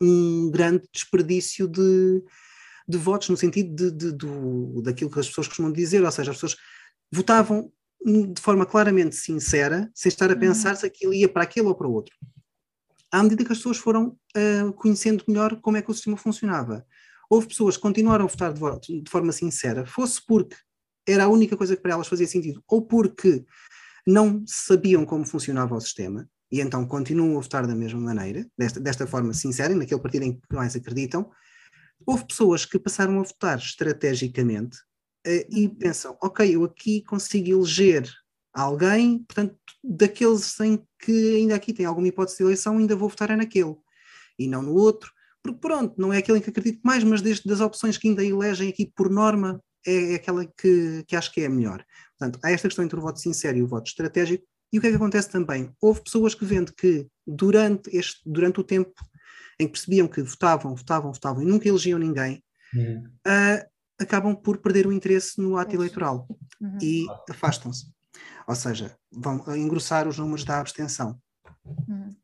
um 0.00 0.50
grande 0.50 0.82
desperdício 0.92 1.68
de, 1.68 2.22
de 2.88 2.98
votos, 2.98 3.28
no 3.28 3.36
sentido 3.36 3.72
de, 3.72 3.90
de, 3.92 4.12
do, 4.12 4.82
daquilo 4.82 5.10
que 5.10 5.20
as 5.20 5.28
pessoas 5.28 5.46
costumam 5.46 5.70
dizer, 5.70 6.02
ou 6.02 6.10
seja, 6.10 6.32
as 6.32 6.36
pessoas 6.36 6.56
votavam 7.12 7.70
de 8.04 8.42
forma 8.42 8.66
claramente 8.66 9.14
sincera, 9.14 9.88
sem 9.94 10.08
estar 10.08 10.28
a 10.28 10.34
uhum. 10.34 10.40
pensar 10.40 10.74
se 10.74 10.84
aquilo 10.84 11.14
ia 11.14 11.28
para 11.28 11.44
aquele 11.44 11.68
ou 11.68 11.74
para 11.76 11.86
o 11.86 11.92
outro 11.92 12.12
à 13.12 13.22
medida 13.22 13.44
que 13.44 13.52
as 13.52 13.58
pessoas 13.58 13.76
foram 13.76 14.16
uh, 14.36 14.72
conhecendo 14.72 15.22
melhor 15.28 15.60
como 15.60 15.76
é 15.76 15.82
que 15.82 15.90
o 15.90 15.94
sistema 15.94 16.16
funcionava. 16.16 16.84
Houve 17.28 17.48
pessoas 17.48 17.76
que 17.76 17.82
continuaram 17.82 18.24
a 18.24 18.28
votar 18.28 18.52
de, 18.52 19.02
de, 19.02 19.10
forma 19.10 19.32
sincera, 19.32 19.84
fosse 19.84 20.24
porque 20.26 20.56
era 21.06 21.24
a 21.24 21.28
única 21.28 21.56
coisa 21.56 21.76
que 21.76 21.82
para 21.82 21.92
elas 21.92 22.08
fazia 22.08 22.26
sentido, 22.26 22.62
ou 22.66 22.86
porque 22.86 23.44
não 24.06 24.42
sabiam 24.46 25.04
como 25.04 25.26
funcionava 25.26 25.74
o 25.74 25.80
sistema, 25.80 26.26
e 26.50 26.60
então 26.60 26.86
continuam 26.86 27.36
a 27.36 27.40
votar 27.40 27.66
da 27.66 27.74
mesma 27.74 28.00
maneira, 28.00 28.46
desta, 28.56 28.80
desta 28.80 29.06
forma 29.06 29.34
sincera, 29.34 29.74
naquele 29.74 30.00
partido 30.00 30.24
em 30.24 30.34
que 30.34 30.40
mais 30.54 30.74
acreditam, 30.74 31.30
houve 32.06 32.26
pessoas 32.26 32.64
que 32.64 32.78
passaram 32.78 33.20
a 33.20 33.22
votar 33.22 33.58
estrategicamente 33.58 34.78
uh, 35.26 35.46
e 35.50 35.66
uhum. 35.66 35.74
pensam, 35.74 36.16
ok, 36.22 36.54
eu 36.54 36.64
aqui 36.64 37.02
consigo 37.02 37.50
eleger 37.50 38.10
alguém, 38.52 39.18
portanto, 39.24 39.56
daqueles 39.82 40.58
em 40.60 40.82
que 40.98 41.36
ainda 41.36 41.54
aqui 41.54 41.72
tem 41.72 41.86
alguma 41.86 42.08
hipótese 42.08 42.38
de 42.38 42.44
eleição, 42.44 42.78
ainda 42.78 42.96
vou 42.96 43.08
votar 43.08 43.30
é 43.30 43.36
naquele 43.36 43.76
e 44.38 44.46
não 44.46 44.62
no 44.62 44.74
outro, 44.74 45.12
porque 45.42 45.58
pronto, 45.58 45.94
não 45.98 46.12
é 46.12 46.18
aquele 46.18 46.38
em 46.38 46.40
que 46.40 46.50
acredito 46.50 46.80
mais, 46.82 47.02
mas 47.04 47.20
desde 47.20 47.48
das 47.48 47.60
opções 47.60 47.98
que 47.98 48.08
ainda 48.08 48.24
elegem 48.24 48.68
aqui 48.68 48.86
por 48.94 49.10
norma, 49.10 49.62
é, 49.86 50.12
é 50.12 50.14
aquela 50.14 50.46
que, 50.46 51.04
que 51.06 51.16
acho 51.16 51.32
que 51.32 51.40
é 51.40 51.46
a 51.46 51.50
melhor. 51.50 51.84
Portanto, 52.18 52.38
há 52.42 52.50
esta 52.50 52.68
questão 52.68 52.84
entre 52.84 52.98
o 52.98 53.02
voto 53.02 53.18
sincero 53.18 53.58
e 53.58 53.62
o 53.62 53.66
voto 53.66 53.88
estratégico, 53.88 54.44
e 54.72 54.78
o 54.78 54.80
que 54.80 54.86
é 54.86 54.90
que 54.90 54.96
acontece 54.96 55.28
também? 55.28 55.70
Houve 55.80 56.02
pessoas 56.02 56.34
que 56.34 56.44
vendo 56.44 56.72
que 56.72 57.06
durante, 57.26 57.94
este, 57.94 58.20
durante 58.24 58.60
o 58.60 58.64
tempo 58.64 58.94
em 59.58 59.66
que 59.66 59.72
percebiam 59.72 60.08
que 60.08 60.22
votavam, 60.22 60.74
votavam, 60.74 61.12
votavam 61.12 61.42
e 61.42 61.46
nunca 61.46 61.68
elegiam 61.68 61.98
ninguém, 61.98 62.42
uhum. 62.74 63.04
uh, 63.26 63.68
acabam 64.00 64.34
por 64.34 64.58
perder 64.58 64.86
o 64.86 64.92
interesse 64.92 65.40
no 65.40 65.58
ato 65.58 65.74
eleitoral 65.74 66.26
uhum. 66.60 66.78
e 66.80 67.06
afastam-se. 67.28 67.86
Ou 68.46 68.54
seja, 68.54 68.96
vão 69.10 69.42
engrossar 69.56 70.08
os 70.08 70.18
números 70.18 70.44
da 70.44 70.60
abstenção. 70.60 71.20
Uhum. 71.88 72.14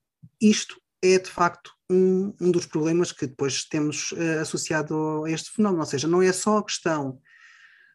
Isto 0.40 0.80
é 1.02 1.18
de 1.18 1.30
facto 1.30 1.72
um, 1.90 2.34
um, 2.40 2.50
dos 2.50 2.66
problemas 2.66 3.12
que 3.12 3.26
depois 3.26 3.64
temos 3.64 4.12
uh, 4.12 4.40
associado 4.40 5.24
a 5.24 5.30
este 5.30 5.50
fenómeno. 5.50 5.80
Ou 5.80 5.86
seja, 5.86 6.08
não 6.08 6.22
é 6.22 6.32
só 6.32 6.58
a 6.58 6.64
questão 6.64 7.20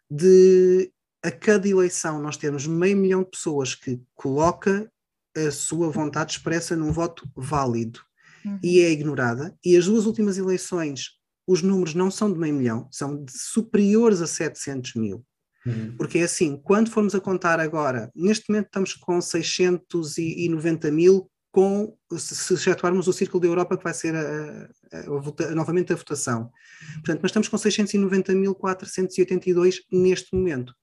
de 0.10 0.92
a 1.24 1.32
cada 1.32 1.68
eleição 1.68 2.22
nós 2.22 2.36
temos 2.36 2.68
meio 2.68 2.98
milhão 2.98 3.24
de 3.24 3.30
pessoas 3.30 3.74
que 3.74 4.02
coloca 4.14 4.92
a 5.36 5.52
sua 5.52 5.90
vontade 5.90 6.34
expressa 6.34 6.76
num 6.76 6.92
voto 6.92 7.28
válido 7.36 8.02
uhum. 8.46 8.60
e 8.62 8.82
é 8.82 8.92
ignorada. 8.92 9.58
E 9.64 9.78
as 9.78 9.86
duas 9.86 10.06
últimas 10.06 10.38
eleições, 10.38 11.12
os 11.48 11.62
números 11.62 11.96
não 11.96 12.12
são 12.12 12.32
de 12.32 12.38
meio 12.38 12.54
milhão, 12.54 12.88
são 12.92 13.26
superiores 13.30 14.22
a 14.22 14.28
700 14.28 14.96
mil. 14.96 15.26
Uhum. 15.66 15.96
Porque 15.98 16.20
é 16.20 16.24
assim, 16.24 16.58
quando 16.58 16.92
formos 16.92 17.16
a 17.16 17.22
contar 17.22 17.60
agora, 17.60 18.12
neste 18.16 18.50
momento 18.50 18.68
estamos 18.68 18.94
com 18.94 19.20
690 19.22 20.92
mil, 20.92 21.30
com, 21.52 21.98
se 22.18 22.54
excetuarmos 22.54 23.08
o 23.08 23.14
Círculo 23.14 23.42
da 23.42 23.48
Europa, 23.48 23.78
que 23.78 23.84
vai 23.84 23.94
ser 23.94 24.16
a, 24.16 24.70
a, 24.92 25.00
a, 25.00 25.56
novamente 25.56 25.94
a 25.94 25.96
votação. 25.96 26.52
Portanto, 26.96 27.20
mas 27.22 27.30
estamos 27.30 27.48
com 27.48 27.58
690.482 27.58 29.78
neste 29.92 30.36
momento. 30.36 30.74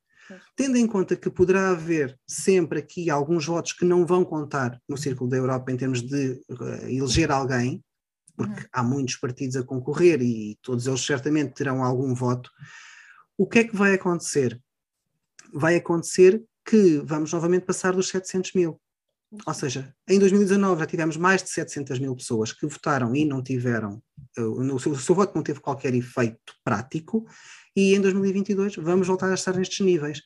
Tendo 0.55 0.77
em 0.77 0.87
conta 0.87 1.17
que 1.17 1.29
poderá 1.29 1.71
haver 1.71 2.17
sempre 2.25 2.79
aqui 2.79 3.11
alguns 3.11 3.47
votos 3.47 3.73
que 3.73 3.85
não 3.85 4.07
vão 4.07 4.25
contar 4.25 4.81
no 4.89 4.97
Círculo 4.97 5.29
da 5.29 5.37
Europa 5.37 5.73
em 5.73 5.77
termos 5.77 6.03
de 6.03 6.41
uh, 6.49 6.89
eleger 6.89 7.33
alguém, 7.33 7.83
porque 8.37 8.61
uhum. 8.61 8.69
há 8.73 8.81
muitos 8.83 9.17
partidos 9.17 9.57
a 9.57 9.65
concorrer 9.65 10.23
e 10.23 10.57
todos 10.63 10.87
eles 10.87 11.05
certamente 11.05 11.55
terão 11.55 11.83
algum 11.83 12.15
voto, 12.15 12.49
o 13.37 13.45
que 13.47 13.59
é 13.61 13.65
que 13.65 13.75
vai 13.75 13.95
acontecer? 13.95 14.61
Vai 15.53 15.77
acontecer 15.77 16.43
que 16.65 16.99
vamos 17.05 17.33
novamente 17.33 17.65
passar 17.65 17.93
dos 17.93 18.09
700 18.09 18.53
mil. 18.55 18.81
Ou 19.47 19.55
seja, 19.55 19.95
em 20.09 20.19
2019 20.19 20.81
já 20.81 20.87
tivemos 20.87 21.17
mais 21.17 21.43
de 21.43 21.51
700 21.51 21.99
mil 22.01 22.17
pessoas 22.17 22.53
que 22.53 22.67
votaram 22.67 23.15
e 23.15 23.25
não 23.25 23.43
tiveram, 23.43 24.03
o 24.37 24.79
seu, 24.79 24.93
o 24.93 24.99
seu 24.99 25.15
voto 25.15 25.35
não 25.37 25.43
teve 25.43 25.61
qualquer 25.61 25.95
efeito 25.95 26.53
prático, 26.65 27.25
e 27.77 27.95
em 27.95 28.01
2022 28.01 28.77
vamos 28.77 29.07
voltar 29.07 29.31
a 29.31 29.35
estar 29.35 29.57
nestes 29.57 29.87
níveis. 29.87 30.21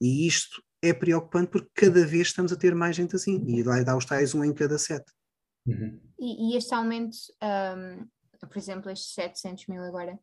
E 0.00 0.26
isto 0.26 0.62
é 0.80 0.92
preocupante 0.92 1.50
porque 1.50 1.70
cada 1.74 2.06
vez 2.06 2.28
estamos 2.28 2.52
a 2.52 2.56
ter 2.56 2.74
mais 2.76 2.94
gente 2.94 3.16
assim, 3.16 3.44
e 3.48 3.64
lá 3.64 3.82
dá 3.82 3.96
os 3.96 4.04
tais 4.04 4.32
um 4.34 4.44
em 4.44 4.54
cada 4.54 4.78
sete. 4.78 5.12
Uhum. 5.66 6.00
E, 6.18 6.52
e, 6.52 6.56
este 6.56 6.72
aumento, 6.74 7.16
um, 7.42 8.06
por 8.46 8.56
exemplo, 8.56 8.90
estes 8.90 9.12
700 9.14 9.66
mil 9.66 9.82
agora, 9.82 10.18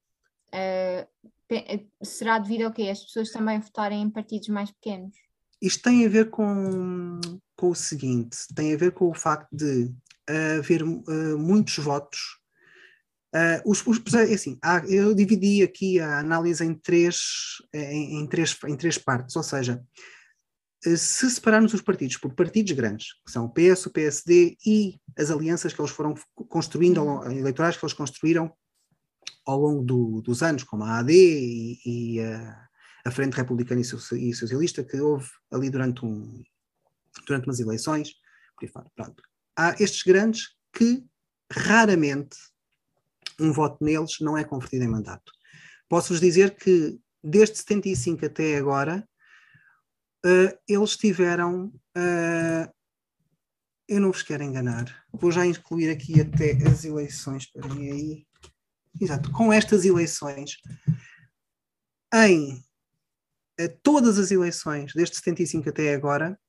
uh, 0.56 2.06
será 2.06 2.40
devido 2.40 2.64
ao 2.64 2.74
quê? 2.74 2.90
As 2.90 3.04
pessoas 3.04 3.32
também 3.32 3.60
votarem 3.60 4.02
em 4.02 4.10
partidos 4.10 4.48
mais 4.50 4.72
pequenos? 4.72 5.16
Isto 5.62 5.84
tem 5.84 6.06
a 6.06 6.10
ver 6.10 6.30
com, 6.30 7.20
com 7.56 7.70
o 7.70 7.76
seguinte: 7.76 8.38
tem 8.56 8.74
a 8.74 8.78
ver 8.78 8.92
com 8.92 9.10
o 9.10 9.14
facto 9.14 9.50
de 9.52 9.94
haver 10.58 10.84
uh, 10.84 11.38
muitos 11.38 11.78
votos. 11.78 12.20
Uh, 13.36 13.70
os, 13.70 13.86
os, 13.86 14.14
é 14.14 14.34
assim, 14.34 14.58
há, 14.62 14.78
eu 14.88 15.14
dividi 15.14 15.62
aqui 15.62 16.00
a 16.00 16.20
análise 16.20 16.64
em 16.64 16.74
três, 16.74 17.18
em, 17.74 18.22
em, 18.22 18.28
três, 18.28 18.58
em 18.66 18.78
três 18.78 18.98
partes, 18.98 19.36
ou 19.36 19.44
seja, 19.44 19.84
se 20.82 21.30
separarmos 21.30 21.74
os 21.74 21.82
partidos 21.82 22.18
por 22.18 22.34
partidos 22.34 22.72
grandes, 22.74 23.08
que 23.26 23.32
são 23.32 23.46
o 23.46 23.50
PS, 23.50 23.88
o 23.88 23.92
PSD 23.92 24.56
e 24.66 25.00
as 25.18 25.32
alianças 25.32 25.74
que 25.74 25.82
eles 25.82 25.92
foram 25.92 26.14
construindo, 26.48 27.00
ao, 27.00 27.30
eleitorais 27.32 27.76
que 27.76 27.84
eles 27.84 27.94
construíram 27.94 28.54
ao 29.46 29.60
longo 29.60 29.84
do, 29.84 30.22
dos 30.22 30.42
anos, 30.42 30.64
como 30.64 30.84
a 30.84 31.00
AD 31.00 31.14
e, 31.14 31.80
e 31.86 32.20
a 33.06 33.12
Frente 33.12 33.36
Republicana 33.36 33.82
e 33.82 34.34
Socialista, 34.34 34.84
que 34.84 35.00
houve 35.00 35.30
ali 35.52 35.70
durante, 35.70 36.04
um, 36.06 36.44
durante 37.28 37.48
umas 37.48 37.60
eleições, 37.60 38.14
por 38.56 38.66
aí 38.66 38.72
fora. 38.72 38.92
Pronto. 38.96 39.24
Há 39.56 39.76
estes 39.80 40.04
grandes 40.04 40.56
que 40.74 41.06
raramente 41.52 42.38
um 43.40 43.52
voto 43.52 43.84
neles 43.84 44.20
não 44.20 44.38
é 44.38 44.44
convertido 44.44 44.84
em 44.84 44.90
mandato. 44.90 45.32
Posso-vos 45.88 46.20
dizer 46.20 46.56
que 46.56 47.00
desde 47.26 47.58
75 47.58 48.26
até 48.26 48.58
agora, 48.58 49.08
uh, 50.26 50.58
eles 50.68 50.96
tiveram. 50.96 51.68
Uh, 51.98 52.74
eu 53.88 54.02
não 54.02 54.12
vos 54.12 54.24
quero 54.24 54.44
enganar, 54.44 55.06
vou 55.14 55.32
já 55.32 55.46
incluir 55.46 55.92
aqui 55.92 56.20
até 56.20 56.54
as 56.68 56.86
eleições, 56.86 57.46
para 57.52 57.68
mim 57.68 57.90
aí. 57.90 58.28
Exato, 59.00 59.32
com 59.32 59.52
estas 59.52 59.86
eleições, 59.86 60.58
em 62.14 62.64
todas 63.84 64.20
as 64.20 64.32
eleições, 64.32 64.94
desde 64.94 65.18
75 65.18 65.70
até 65.70 65.94
agora, 65.94 66.40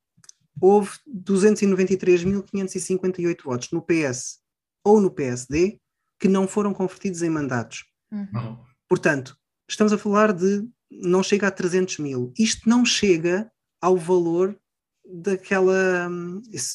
houve 0.60 0.90
293.558 1.08 3.42
votos 3.44 3.70
no 3.70 3.82
PS 3.82 4.40
ou 4.84 5.00
no 5.00 5.10
PSD 5.10 5.80
que 6.18 6.28
não 6.28 6.48
foram 6.48 6.72
convertidos 6.72 7.20
em 7.22 7.30
mandatos. 7.30 7.84
Uhum. 8.10 8.58
Portanto, 8.88 9.36
estamos 9.68 9.92
a 9.92 9.98
falar 9.98 10.32
de 10.32 10.66
não 10.90 11.22
chega 11.22 11.48
a 11.48 11.50
300 11.50 11.98
mil. 11.98 12.32
Isto 12.38 12.68
não 12.68 12.84
chega 12.84 13.50
ao 13.80 13.96
valor 13.96 14.58
daquela, 15.04 16.08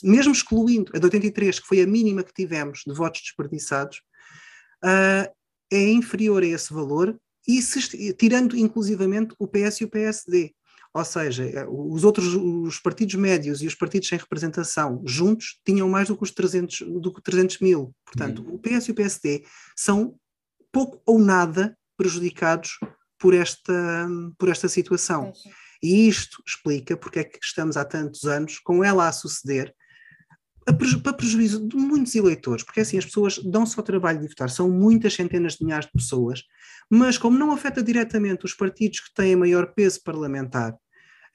mesmo 0.03 0.31
excluindo 0.31 0.91
a 0.95 0.99
de 0.99 1.05
83, 1.05 1.59
que 1.59 1.67
foi 1.67 1.81
a 1.81 1.87
mínima 1.87 2.23
que 2.23 2.33
tivemos 2.33 2.83
de 2.85 2.93
votos 2.93 3.21
desperdiçados, 3.21 4.01
uh, 4.83 5.29
é 5.71 5.89
inferior 5.91 6.43
a 6.43 6.47
esse 6.47 6.73
valor 6.73 7.17
e 7.47 7.61
se, 7.61 8.13
tirando 8.13 8.55
inclusivamente 8.55 9.33
o 9.39 9.47
PS 9.47 9.81
e 9.81 9.85
o 9.85 9.89
PSD. 9.89 10.53
Ou 10.93 11.05
seja, 11.05 11.45
eh, 11.45 11.65
os 11.69 12.03
outros 12.03 12.35
os 12.35 12.77
partidos 12.79 13.15
médios 13.15 13.61
e 13.61 13.67
os 13.67 13.75
partidos 13.75 14.09
sem 14.09 14.17
representação 14.17 15.01
juntos 15.05 15.59
tinham 15.65 15.87
mais 15.87 16.09
do 16.09 16.17
que 16.17 16.23
os 16.23 16.31
300, 16.31 16.81
do 17.01 17.13
que 17.13 17.21
300 17.21 17.59
mil. 17.59 17.95
Portanto, 18.05 18.43
uhum. 18.43 18.55
o 18.55 18.59
PS 18.59 18.87
e 18.87 18.91
o 18.91 18.95
PSD 18.95 19.45
são 19.75 20.15
pouco 20.71 21.01
ou 21.05 21.17
nada 21.17 21.77
prejudicados 21.95 22.77
por 23.17 23.33
esta, 23.33 24.07
por 24.37 24.49
esta 24.49 24.67
situação. 24.67 25.31
E 25.81 26.07
isto 26.07 26.43
explica 26.45 26.97
porque 26.97 27.19
é 27.19 27.23
que 27.23 27.39
estamos 27.41 27.77
há 27.77 27.85
tantos 27.85 28.25
anos 28.25 28.59
com 28.59 28.83
ela 28.83 29.07
a 29.07 29.11
suceder 29.11 29.73
para 31.03 31.13
prejuízo 31.13 31.67
de 31.67 31.75
muitos 31.75 32.13
eleitores, 32.15 32.63
porque 32.63 32.81
assim 32.81 32.97
as 32.97 33.05
pessoas 33.05 33.37
dão-se 33.39 33.77
ao 33.77 33.83
trabalho 33.83 34.21
de 34.21 34.27
votar, 34.27 34.49
são 34.49 34.69
muitas 34.69 35.13
centenas 35.13 35.55
de 35.55 35.65
milhares 35.65 35.87
de 35.87 35.91
pessoas, 35.91 36.43
mas 36.89 37.17
como 37.17 37.37
não 37.37 37.51
afeta 37.51 37.81
diretamente 37.81 38.45
os 38.45 38.53
partidos 38.53 38.99
que 38.99 39.13
têm 39.13 39.35
maior 39.35 39.73
peso 39.73 40.01
parlamentar, 40.03 40.75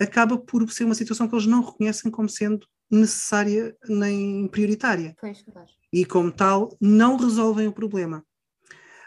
acaba 0.00 0.38
por 0.38 0.70
ser 0.70 0.84
uma 0.84 0.94
situação 0.94 1.26
que 1.26 1.34
eles 1.34 1.46
não 1.46 1.64
reconhecem 1.64 2.10
como 2.10 2.28
sendo 2.28 2.66
necessária 2.90 3.76
nem 3.88 4.46
prioritária. 4.48 5.14
Pois, 5.20 5.42
claro. 5.42 5.68
E 5.92 6.04
como 6.04 6.30
tal, 6.30 6.76
não 6.80 7.16
resolvem 7.16 7.66
o 7.66 7.72
problema. 7.72 8.24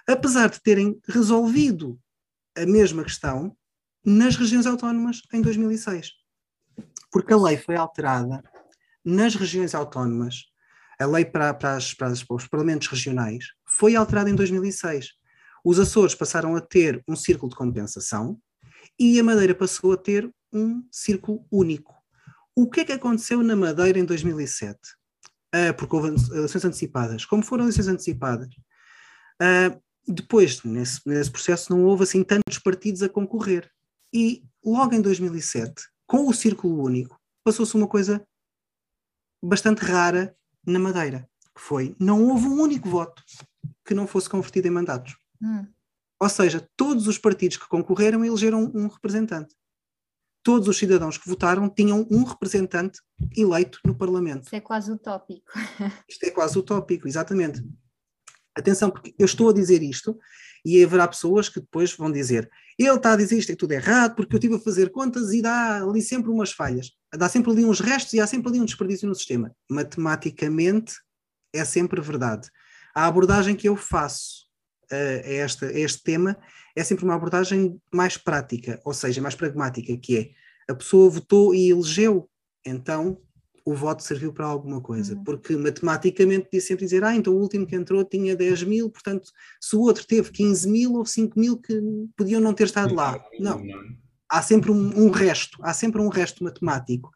Apesar 0.07 0.49
de 0.49 0.61
terem 0.61 0.99
resolvido 1.07 1.99
a 2.57 2.65
mesma 2.65 3.03
questão 3.03 3.55
nas 4.03 4.35
regiões 4.35 4.65
autónomas 4.65 5.21
em 5.31 5.41
2006. 5.41 6.11
Porque 7.11 7.33
a 7.33 7.37
lei 7.37 7.57
foi 7.57 7.75
alterada 7.75 8.43
nas 9.03 9.35
regiões 9.35 9.73
autónomas, 9.73 10.45
a 10.99 11.05
lei 11.05 11.25
para, 11.25 11.53
para, 11.53 11.75
as, 11.75 11.93
para, 11.93 12.07
as, 12.07 12.23
para 12.23 12.35
os 12.35 12.47
parlamentos 12.47 12.87
regionais 12.87 13.45
foi 13.65 13.95
alterada 13.95 14.29
em 14.29 14.35
2006. 14.35 15.11
Os 15.63 15.79
Açores 15.79 16.15
passaram 16.15 16.55
a 16.55 16.61
ter 16.61 17.03
um 17.07 17.15
círculo 17.15 17.49
de 17.49 17.55
compensação 17.55 18.39
e 18.99 19.19
a 19.19 19.23
Madeira 19.23 19.55
passou 19.55 19.93
a 19.93 19.97
ter 19.97 20.29
um 20.51 20.83
círculo 20.91 21.45
único. 21.51 21.95
O 22.55 22.69
que 22.69 22.81
é 22.81 22.85
que 22.85 22.91
aconteceu 22.91 23.41
na 23.41 23.55
Madeira 23.55 23.97
em 23.97 24.05
2007? 24.05 24.75
Uh, 24.75 25.69
ah, 25.69 25.73
porque 25.73 25.95
houve 25.95 26.09
eleições 26.31 26.65
antecipadas. 26.65 27.25
Como 27.25 27.43
foram 27.43 27.63
eleições 27.63 27.87
antecipadas? 27.87 28.49
Uh, 29.41 29.81
depois, 30.05 30.63
nesse, 30.63 30.99
nesse 31.05 31.31
processo, 31.31 31.71
não 31.71 31.85
houve 31.85 32.03
assim 32.03 32.23
tantos 32.23 32.59
partidos 32.59 33.01
a 33.01 33.09
concorrer. 33.09 33.69
E 34.13 34.43
logo 34.65 34.93
em 34.93 35.01
2007, 35.01 35.73
com 36.05 36.27
o 36.27 36.33
círculo 36.33 36.83
único, 36.83 37.19
passou-se 37.43 37.75
uma 37.75 37.87
coisa 37.87 38.25
bastante 39.41 39.83
rara 39.83 40.35
na 40.65 40.79
Madeira, 40.79 41.29
que 41.55 41.61
foi 41.61 41.95
não 41.99 42.27
houve 42.27 42.47
um 42.47 42.61
único 42.61 42.89
voto 42.89 43.23
que 43.85 43.93
não 43.93 44.07
fosse 44.07 44.29
convertido 44.29 44.67
em 44.67 44.71
mandatos. 44.71 45.17
Hum. 45.41 45.65
Ou 46.19 46.29
seja, 46.29 46.67
todos 46.75 47.07
os 47.07 47.17
partidos 47.17 47.57
que 47.57 47.67
concorreram 47.67 48.25
elegeram 48.25 48.71
um 48.75 48.87
representante. 48.87 49.55
Todos 50.43 50.67
os 50.67 50.77
cidadãos 50.77 51.17
que 51.17 51.27
votaram 51.27 51.69
tinham 51.69 52.05
um 52.09 52.23
representante 52.23 52.99
eleito 53.35 53.79
no 53.85 53.95
Parlamento. 53.95 54.45
Isso 54.45 54.55
é 54.55 54.61
quase 54.61 54.91
utópico. 54.91 55.51
Isto 56.09 56.25
é 56.25 56.29
quase 56.29 56.57
utópico, 56.57 57.07
exatamente. 57.07 57.63
Atenção, 58.55 58.89
porque 58.89 59.13
eu 59.17 59.25
estou 59.25 59.49
a 59.49 59.53
dizer 59.53 59.81
isto 59.81 60.17
e 60.65 60.83
haverá 60.83 61.07
pessoas 61.07 61.47
que 61.47 61.61
depois 61.61 61.93
vão 61.95 62.11
dizer 62.11 62.49
ele 62.79 62.95
está 62.95 63.13
a 63.13 63.15
dizer 63.17 63.37
isto 63.37 63.51
é 63.51 63.55
tudo 63.55 63.73
errado 63.73 64.15
porque 64.15 64.33
eu 64.33 64.37
estive 64.37 64.55
a 64.55 64.59
fazer 64.59 64.89
contas 64.89 65.33
e 65.33 65.41
dá 65.41 65.83
ali 65.83 66.01
sempre 66.01 66.29
umas 66.29 66.51
falhas, 66.51 66.91
dá 67.15 67.27
sempre 67.27 67.51
ali 67.51 67.65
uns 67.65 67.79
restos 67.79 68.13
e 68.13 68.19
há 68.19 68.27
sempre 68.27 68.49
ali 68.49 68.59
um 68.59 68.65
desperdício 68.65 69.07
no 69.07 69.15
sistema. 69.15 69.55
Matematicamente 69.69 70.93
é 71.53 71.65
sempre 71.65 71.99
verdade. 72.01 72.49
A 72.93 73.05
abordagem 73.05 73.55
que 73.55 73.67
eu 73.67 73.75
faço 73.75 74.45
uh, 74.91 75.25
a, 75.25 75.31
esta, 75.31 75.67
a 75.67 75.79
este 75.79 76.03
tema 76.03 76.37
é 76.75 76.83
sempre 76.83 77.05
uma 77.05 77.15
abordagem 77.15 77.79
mais 77.93 78.17
prática, 78.17 78.79
ou 78.85 78.93
seja, 78.93 79.21
mais 79.21 79.35
pragmática, 79.35 79.95
que 79.97 80.17
é 80.17 80.71
a 80.71 80.75
pessoa 80.75 81.09
votou 81.09 81.55
e 81.55 81.69
elegeu, 81.69 82.29
então 82.63 83.19
o 83.65 83.73
voto 83.73 84.03
serviu 84.03 84.33
para 84.33 84.45
alguma 84.45 84.81
coisa, 84.81 85.15
uhum. 85.15 85.23
porque 85.23 85.55
matematicamente 85.55 86.45
podia 86.45 86.61
sempre 86.61 86.85
dizer, 86.85 87.03
ah, 87.03 87.15
então 87.15 87.33
o 87.33 87.39
último 87.39 87.67
que 87.67 87.75
entrou 87.75 88.03
tinha 88.03 88.35
10 88.35 88.63
mil, 88.63 88.89
portanto, 88.89 89.31
se 89.59 89.75
o 89.75 89.81
outro 89.81 90.05
teve 90.05 90.31
15 90.31 90.69
mil 90.69 90.93
ou 90.93 91.05
5 91.05 91.39
mil 91.39 91.57
que 91.57 91.79
podiam 92.15 92.41
não 92.41 92.53
ter 92.53 92.65
estado 92.65 92.93
lá. 92.95 93.23
Não. 93.39 93.61
Há 94.31 94.41
sempre 94.41 94.71
um, 94.71 95.05
um 95.05 95.09
resto, 95.09 95.57
há 95.61 95.73
sempre 95.73 96.01
um 96.01 96.09
resto 96.09 96.43
matemático. 96.43 97.09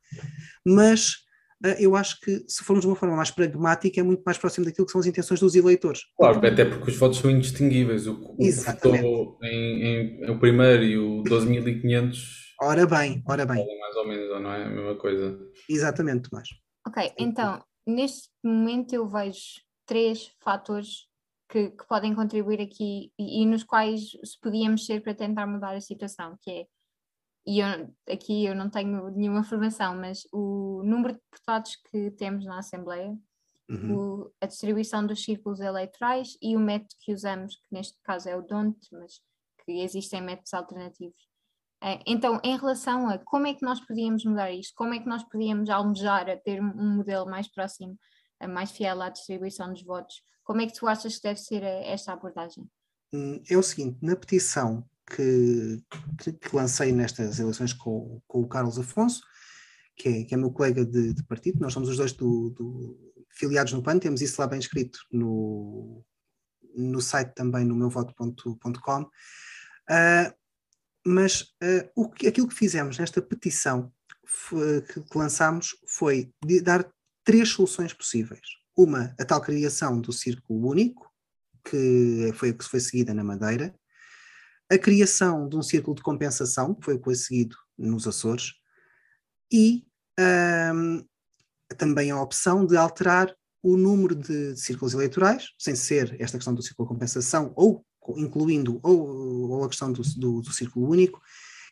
Mas 0.66 1.18
uh, 1.66 1.76
eu 1.80 1.96
acho 1.96 2.20
que, 2.20 2.44
se 2.48 2.64
formos 2.64 2.84
de 2.84 2.88
uma 2.88 2.96
forma 2.96 3.16
mais 3.16 3.32
pragmática, 3.32 4.00
é 4.00 4.04
muito 4.04 4.24
mais 4.26 4.38
próximo 4.38 4.66
daquilo 4.66 4.86
que 4.86 4.92
são 4.92 5.02
as 5.02 5.08
intenções 5.08 5.40
dos 5.40 5.56
eleitores. 5.56 6.02
Claro, 6.18 6.46
até 6.46 6.66
porque 6.66 6.92
os 6.92 6.98
votos 6.98 7.20
são 7.20 7.30
indistinguíveis. 7.30 8.08
O, 8.08 8.14
o 8.14 8.36
Exatamente. 8.40 9.04
votou 9.04 9.38
em, 9.44 9.84
em, 9.84 10.30
o 10.30 10.40
primeiro 10.40 10.84
e 10.84 10.98
o 10.98 11.24
12.500 11.24 12.44
Ora 12.62 12.86
bem, 12.86 13.22
ora 13.28 13.46
bem. 13.46 13.66
Mais 13.80 13.96
ou 13.98 14.08
menos, 14.08 14.42
não 14.42 14.52
é 14.52 14.64
a 14.64 14.70
mesma 14.70 14.96
coisa. 14.96 15.38
Exatamente, 15.68 16.30
Tomás. 16.30 16.48
Ok, 16.88 17.12
então, 17.20 17.62
neste 17.86 18.30
momento 18.42 18.94
eu 18.94 19.06
vejo 19.06 19.62
três 19.86 20.32
fatores 20.42 21.08
que, 21.50 21.72
que 21.72 21.86
podem 21.88 22.16
contribuir 22.16 22.62
aqui 22.62 23.12
e, 23.20 23.42
e, 23.42 23.46
nos 23.46 23.64
quais 23.64 24.12
se 24.24 24.40
podíamos 24.42 24.86
ser 24.86 25.02
para 25.02 25.14
tentar 25.14 25.46
mudar 25.46 25.76
a 25.76 25.82
situação, 25.82 26.38
que 26.42 26.52
é, 26.52 26.66
e 27.46 27.60
eu, 27.60 27.94
aqui 28.10 28.46
eu 28.46 28.56
não 28.56 28.70
tenho 28.70 29.10
nenhuma 29.12 29.44
formação, 29.44 29.96
mas 29.96 30.28
o 30.32 30.82
número 30.84 31.14
de 31.14 31.20
deputados 31.20 31.76
que 31.92 32.12
temos 32.12 32.46
na 32.46 32.60
Assembleia, 32.60 33.18
uhum. 33.70 33.98
o, 33.98 34.32
a 34.40 34.46
distribuição 34.46 35.06
dos 35.06 35.24
círculos 35.24 35.60
eleitorais 35.60 36.38
e 36.42 36.56
o 36.56 36.60
método 36.60 36.96
que 37.02 37.14
usamos, 37.14 37.56
que 37.56 37.68
neste 37.72 37.98
caso 38.04 38.30
é 38.30 38.36
o 38.36 38.42
DONT, 38.42 38.78
mas 38.94 39.22
que 39.66 39.82
existem 39.82 40.22
métodos 40.22 40.54
alternativos. 40.54 41.28
É, 41.82 42.00
então, 42.08 42.40
em 42.44 42.58
relação 42.58 43.10
a 43.10 43.18
como 43.18 43.46
é 43.46 43.54
que 43.54 43.66
nós 43.66 43.82
podíamos 43.82 44.24
mudar 44.24 44.52
isto, 44.52 44.74
como 44.74 44.94
é 44.94 45.00
que 45.00 45.08
nós 45.08 45.24
podíamos 45.26 45.70
almejar 45.70 46.30
a 46.30 46.38
ter 46.38 46.62
um 46.62 46.96
modelo 46.96 47.26
mais 47.26 47.52
próximo, 47.52 47.98
mais 48.50 48.72
fiel 48.72 49.02
à 49.02 49.10
distribuição 49.10 49.70
dos 49.70 49.84
votos, 49.84 50.22
como 50.46 50.62
é 50.62 50.68
que 50.68 50.74
tu 50.74 50.88
achas 50.88 51.18
que 51.18 51.24
deve 51.24 51.40
ser 51.40 51.62
esta 51.64 52.14
abordagem? 52.14 52.70
Hum, 53.14 53.42
é 53.50 53.58
o 53.58 53.64
seguinte, 53.64 53.98
na 54.02 54.16
petição 54.16 54.86
que, 55.08 55.82
que, 56.18 56.34
que 56.34 56.56
lancei 56.56 56.92
nestas 56.92 57.40
eleições 57.40 57.74
com, 57.74 58.22
com, 58.28 58.42
o 58.42 58.48
Carlos 58.48 58.80
Afonso, 58.80 59.22
que 59.96 60.10
é, 60.10 60.24
que 60.24 60.34
é 60.34 60.38
meu 60.38 60.52
colega 60.52 60.86
de, 60.86 61.14
de, 61.14 61.24
partido, 61.24 61.60
nós 61.60 61.74
somos 61.74 61.90
os 61.90 61.98
dois 61.98 62.14
do, 62.14 62.50
do, 62.52 63.14
filiados 63.30 63.74
no 63.74 63.84
PAN, 63.84 64.00
temos 64.00 64.22
isso 64.22 64.40
lá 64.40 64.48
bem 64.48 64.60
escrito 64.60 65.00
no, 65.12 66.04
no 66.76 67.02
site 67.02 67.34
também, 67.34 67.66
no 67.66 67.76
meuvoto.com. 67.76 69.02
Uh, 69.02 70.34
mas 71.06 71.42
uh, 71.42 71.90
o 71.96 72.10
que, 72.10 72.28
aquilo 72.28 72.48
que 72.48 72.56
fizemos 72.56 72.98
nesta 72.98 73.22
petição 73.22 73.92
foi, 74.26 74.82
que, 74.82 75.02
que 75.02 75.18
lançámos 75.18 75.76
foi 75.88 76.32
dar 76.64 76.90
três 77.24 77.50
soluções 77.50 77.94
possíveis. 77.94 78.42
Uma, 78.76 79.14
a 79.20 79.26
tal 79.26 79.42
criação 79.42 80.00
do 80.00 80.12
círculo 80.12 80.70
único, 80.70 81.12
que 81.64 82.32
foi 82.36 82.50
a 82.50 82.54
que 82.54 82.64
foi 82.64 82.80
seguida 82.80 83.14
na 83.14 83.24
Madeira, 83.24 83.74
a 84.72 84.78
criação 84.78 85.48
de 85.48 85.56
um 85.56 85.62
círculo 85.62 85.96
de 85.96 86.02
compensação, 86.02 86.74
que 86.74 86.86
foi 86.86 86.96
o 86.96 86.98
que 86.98 87.04
foi 87.04 87.16
seguido 87.16 87.56
nos 87.78 88.08
Açores, 88.08 88.54
e 89.52 89.86
um, 90.74 91.06
também 91.78 92.12
a 92.12 92.22
opção 92.22 92.66
de 92.66 92.78
alterar 92.78 93.34
o 93.62 93.78
número 93.78 94.16
de, 94.16 94.56
círculos 94.58 94.94
eleitorais, 94.94 95.50
sem 95.58 95.76
ser 95.76 96.16
esta 96.20 96.38
questão 96.38 96.54
do 96.54 96.62
círculo 96.62 96.88
de 96.88 96.94
compensação, 96.94 97.54
ou 97.56 97.86
incluindo 98.18 98.80
ou, 98.84 99.52
ou 99.52 99.64
a 99.64 99.70
questão 99.70 99.92
do, 99.92 100.02
do, 100.18 100.42
do, 100.42 100.52
círculo 100.52 100.90
único, 100.90 101.22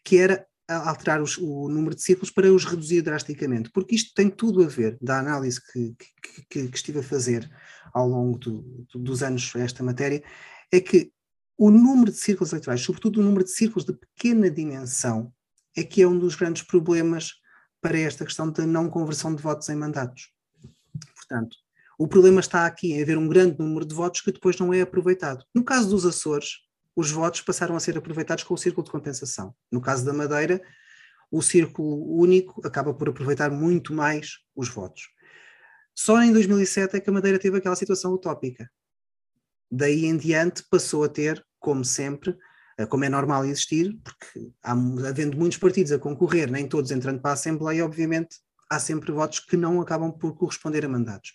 que 0.04 0.18
era 0.18 0.46
alterar 0.70 1.22
os, 1.22 1.38
o 1.38 1.68
número 1.68 1.94
de 1.94 2.02
círculos 2.02 2.32
para 2.32 2.52
os 2.52 2.64
reduzir 2.64 3.02
drasticamente, 3.02 3.70
porque 3.72 3.94
isto 3.94 4.14
tem 4.16 4.30
tudo 4.30 4.64
a 4.64 4.68
ver, 4.68 4.98
da 5.02 5.20
análise 5.20 5.60
que, 5.62 5.94
que, 6.50 6.68
que 6.68 6.76
estive 6.76 7.00
a 7.00 7.04
fazer 7.04 7.50
ao 7.94 8.08
longo 8.08 8.38
do, 8.38 8.86
dos 8.96 9.22
anos 9.22 9.54
esta 9.56 9.84
matéria, 9.84 10.24
é 10.72 10.80
que 10.80 11.12
o 11.64 11.70
número 11.70 12.10
de 12.10 12.18
círculos 12.18 12.52
eleitorais, 12.52 12.82
sobretudo 12.82 13.20
o 13.20 13.24
número 13.24 13.44
de 13.44 13.52
círculos 13.52 13.86
de 13.86 13.94
pequena 13.94 14.50
dimensão, 14.50 15.32
é 15.78 15.84
que 15.84 16.02
é 16.02 16.08
um 16.08 16.18
dos 16.18 16.34
grandes 16.34 16.64
problemas 16.64 17.34
para 17.80 18.00
esta 18.00 18.26
questão 18.26 18.50
da 18.50 18.66
não 18.66 18.90
conversão 18.90 19.36
de 19.36 19.44
votos 19.44 19.70
em 19.70 19.76
mandatos. 19.76 20.32
Portanto, 21.16 21.56
o 22.00 22.08
problema 22.08 22.40
está 22.40 22.66
aqui 22.66 22.94
em 22.94 23.04
haver 23.04 23.16
um 23.16 23.28
grande 23.28 23.60
número 23.60 23.86
de 23.86 23.94
votos 23.94 24.22
que 24.22 24.32
depois 24.32 24.58
não 24.58 24.74
é 24.74 24.82
aproveitado. 24.82 25.46
No 25.54 25.64
caso 25.64 25.88
dos 25.88 26.04
Açores, 26.04 26.62
os 26.96 27.12
votos 27.12 27.42
passaram 27.42 27.76
a 27.76 27.80
ser 27.80 27.96
aproveitados 27.96 28.44
com 28.44 28.56
o 28.56 28.58
círculo 28.58 28.84
de 28.84 28.92
compensação. 28.92 29.54
No 29.72 29.80
caso 29.80 30.04
da 30.04 30.14
Madeira, 30.14 30.60
o 31.30 31.44
círculo 31.44 32.18
único 32.20 32.60
acaba 32.66 32.92
por 32.92 33.08
aproveitar 33.08 33.52
muito 33.52 33.94
mais 33.94 34.40
os 34.56 34.68
votos. 34.68 35.04
Só 35.94 36.24
em 36.24 36.34
2007 36.34 36.96
é 36.96 37.00
que 37.00 37.10
a 37.12 37.14
Madeira 37.14 37.38
teve 37.38 37.60
aquela 37.60 37.76
situação 37.76 38.12
utópica. 38.14 38.68
Daí 39.70 40.06
em 40.06 40.18
diante 40.18 40.64
passou 40.68 41.04
a 41.04 41.08
ter, 41.08 41.46
como 41.62 41.86
sempre, 41.86 42.38
eh, 42.78 42.86
como 42.86 43.06
é 43.06 43.10
normal 43.10 43.46
existir, 43.46 43.98
porque 44.04 44.52
há, 44.62 44.74
havendo 45.08 45.38
muitos 45.38 45.58
partidos 45.58 45.94
a 45.94 46.00
concorrer, 46.00 46.52
nem 46.52 46.68
todos 46.68 46.92
entrando 46.92 47.22
para 47.22 47.32
a 47.32 47.34
Assembleia, 47.36 47.86
obviamente 47.86 48.38
há 48.70 48.80
sempre 48.80 49.12
votos 49.12 49.40
que 49.40 49.56
não 49.56 49.82
acabam 49.82 50.12
por 50.12 50.34
corresponder 50.34 50.84
a 50.84 50.90
mandatos. 50.90 51.34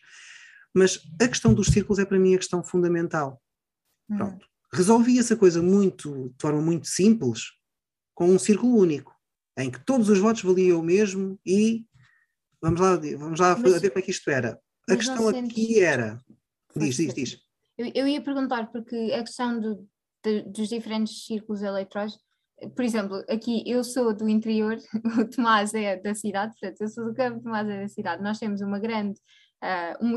Mas 0.75 1.01
a 1.21 1.29
questão 1.29 1.55
dos 1.55 1.69
círculos 1.69 1.99
é 1.99 2.05
para 2.05 2.19
mim 2.19 2.35
a 2.35 2.39
questão 2.39 2.63
fundamental. 2.65 3.41
Hum. 4.11 4.17
Pronto. 4.17 4.47
Resolvi 4.73 5.19
essa 5.19 5.37
coisa 5.37 5.63
muito, 5.63 6.31
de 6.31 6.37
forma 6.41 6.61
muito 6.61 6.89
simples, 6.89 7.53
com 8.15 8.29
um 8.29 8.39
círculo 8.39 8.77
único, 8.77 9.15
em 9.57 9.71
que 9.71 9.79
todos 9.85 10.09
os 10.09 10.19
votos 10.19 10.43
valiam 10.43 10.81
o 10.81 10.83
mesmo 10.83 11.39
e 11.47 11.87
vamos 12.61 12.81
lá, 12.81 12.97
vamos 12.97 13.39
lá 13.39 13.57
mas, 13.57 13.81
ver 13.81 13.91
como 13.91 14.01
é 14.01 14.03
que 14.03 14.11
isto 14.11 14.29
era. 14.31 14.61
A 14.89 14.97
questão 14.97 15.29
aqui 15.29 15.81
era. 15.81 16.21
Diz, 16.75 16.97
diz, 16.97 17.15
diz. 17.15 17.39
Eu, 17.79 17.91
eu, 17.95 18.09
ia 18.09 18.21
perguntar, 18.21 18.71
porque 18.71 18.97
a 19.15 19.23
questão 19.23 19.61
do, 19.61 19.89
de, 20.27 20.43
dos 20.43 20.69
diferentes 20.69 21.25
círculos 21.25 21.63
eleitorais, 21.63 22.19
por 22.75 22.85
exemplo, 22.85 23.23
aqui 23.29 23.63
eu 23.67 23.85
sou 23.85 24.15
do 24.15 24.29
interior, 24.29 24.77
o 25.21 25.29
Tomás 25.29 25.73
é 25.75 25.97
da 25.97 26.15
cidade, 26.15 26.55
portanto, 26.59 26.81
eu 26.81 26.89
sou 26.89 27.05
do 27.05 27.15
campo, 27.15 27.39
o 27.39 27.43
Tomás 27.43 27.69
é 27.69 27.83
da 27.83 27.89
cidade. 27.89 28.23
Nós 28.23 28.39
temos 28.39 28.61
uma 28.61 28.79
grande 28.79 29.21
uh, 29.63 30.05
um 30.05 30.17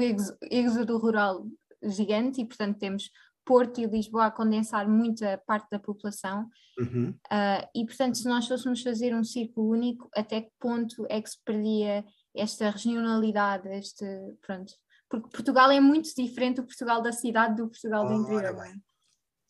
êxodo 0.50 0.98
rural 0.98 1.45
gigante 1.84 2.41
e, 2.41 2.45
portanto, 2.45 2.80
temos 2.80 3.12
Porto 3.45 3.82
e 3.82 3.86
Lisboa 3.86 4.28
a 4.28 4.32
condensar 4.32 4.88
muita 4.88 5.38
parte 5.45 5.67
da 5.69 5.80
população. 5.80 6.48
Uhum. 6.80 7.10
Uh, 7.10 7.67
e, 7.76 7.86
portanto, 7.86 8.17
se 8.17 8.28
nós 8.28 8.48
fôssemos 8.48 8.82
fazer 8.82 9.13
um 9.13 9.24
círculo 9.24 9.72
único, 9.72 10.10
até 10.15 10.41
que 10.41 10.52
ponto 10.60 11.06
é 11.10 11.22
que 11.22 11.30
se 11.30 11.38
perdia 11.43 12.06
esta 12.36 12.69
regionalidade, 12.69 13.67
este, 13.69 14.06
pronto. 14.41 14.74
Porque 15.10 15.30
Portugal 15.30 15.72
é 15.72 15.80
muito 15.80 16.10
diferente 16.15 16.58
do 16.58 16.65
Portugal 16.65 17.02
da 17.02 17.12
cidade 17.12 17.56
do 17.56 17.67
Portugal 17.67 18.08
do 18.08 18.13
interior. 18.13 18.56
Bem. 18.56 18.82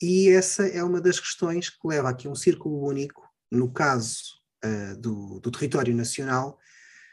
E 0.01 0.29
essa 0.29 0.65
é 0.67 0.83
uma 0.83 1.01
das 1.01 1.19
questões 1.19 1.69
que 1.69 1.87
leva 1.87 2.09
aqui 2.09 2.27
um 2.27 2.35
círculo 2.35 2.87
único, 2.87 3.27
no 3.51 3.71
caso 3.71 4.17
uh, 4.63 4.95
do, 4.97 5.39
do 5.39 5.51
território 5.51 5.95
nacional, 5.95 6.57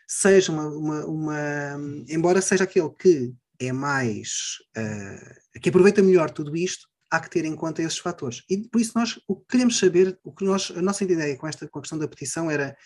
seja 0.06 0.52
uma, 0.52 0.68
uma, 0.68 1.06
uma, 1.06 1.76
embora 2.08 2.40
seja 2.40 2.64
aquele 2.64 2.90
que 2.90 3.34
é 3.58 3.72
mais, 3.72 4.58
uh, 4.76 5.60
que 5.60 5.68
aproveita 5.68 6.02
melhor 6.02 6.30
tudo 6.30 6.56
isto, 6.56 6.86
há 7.10 7.20
que 7.20 7.30
ter 7.30 7.44
em 7.44 7.56
conta 7.56 7.82
esses 7.82 7.98
fatores. 7.98 8.42
E 8.48 8.68
por 8.68 8.80
isso 8.80 8.92
nós, 8.94 9.18
o 9.26 9.36
que 9.36 9.46
queremos 9.48 9.78
saber, 9.78 10.18
o 10.22 10.32
que 10.32 10.44
nós, 10.44 10.72
a 10.76 10.82
nossa 10.82 11.04
ideia 11.04 11.36
com 11.36 11.46
esta 11.46 11.68
com 11.68 11.78
a 11.78 11.82
questão 11.82 11.98
da 11.98 12.08
petição 12.08 12.50
era 12.50 12.76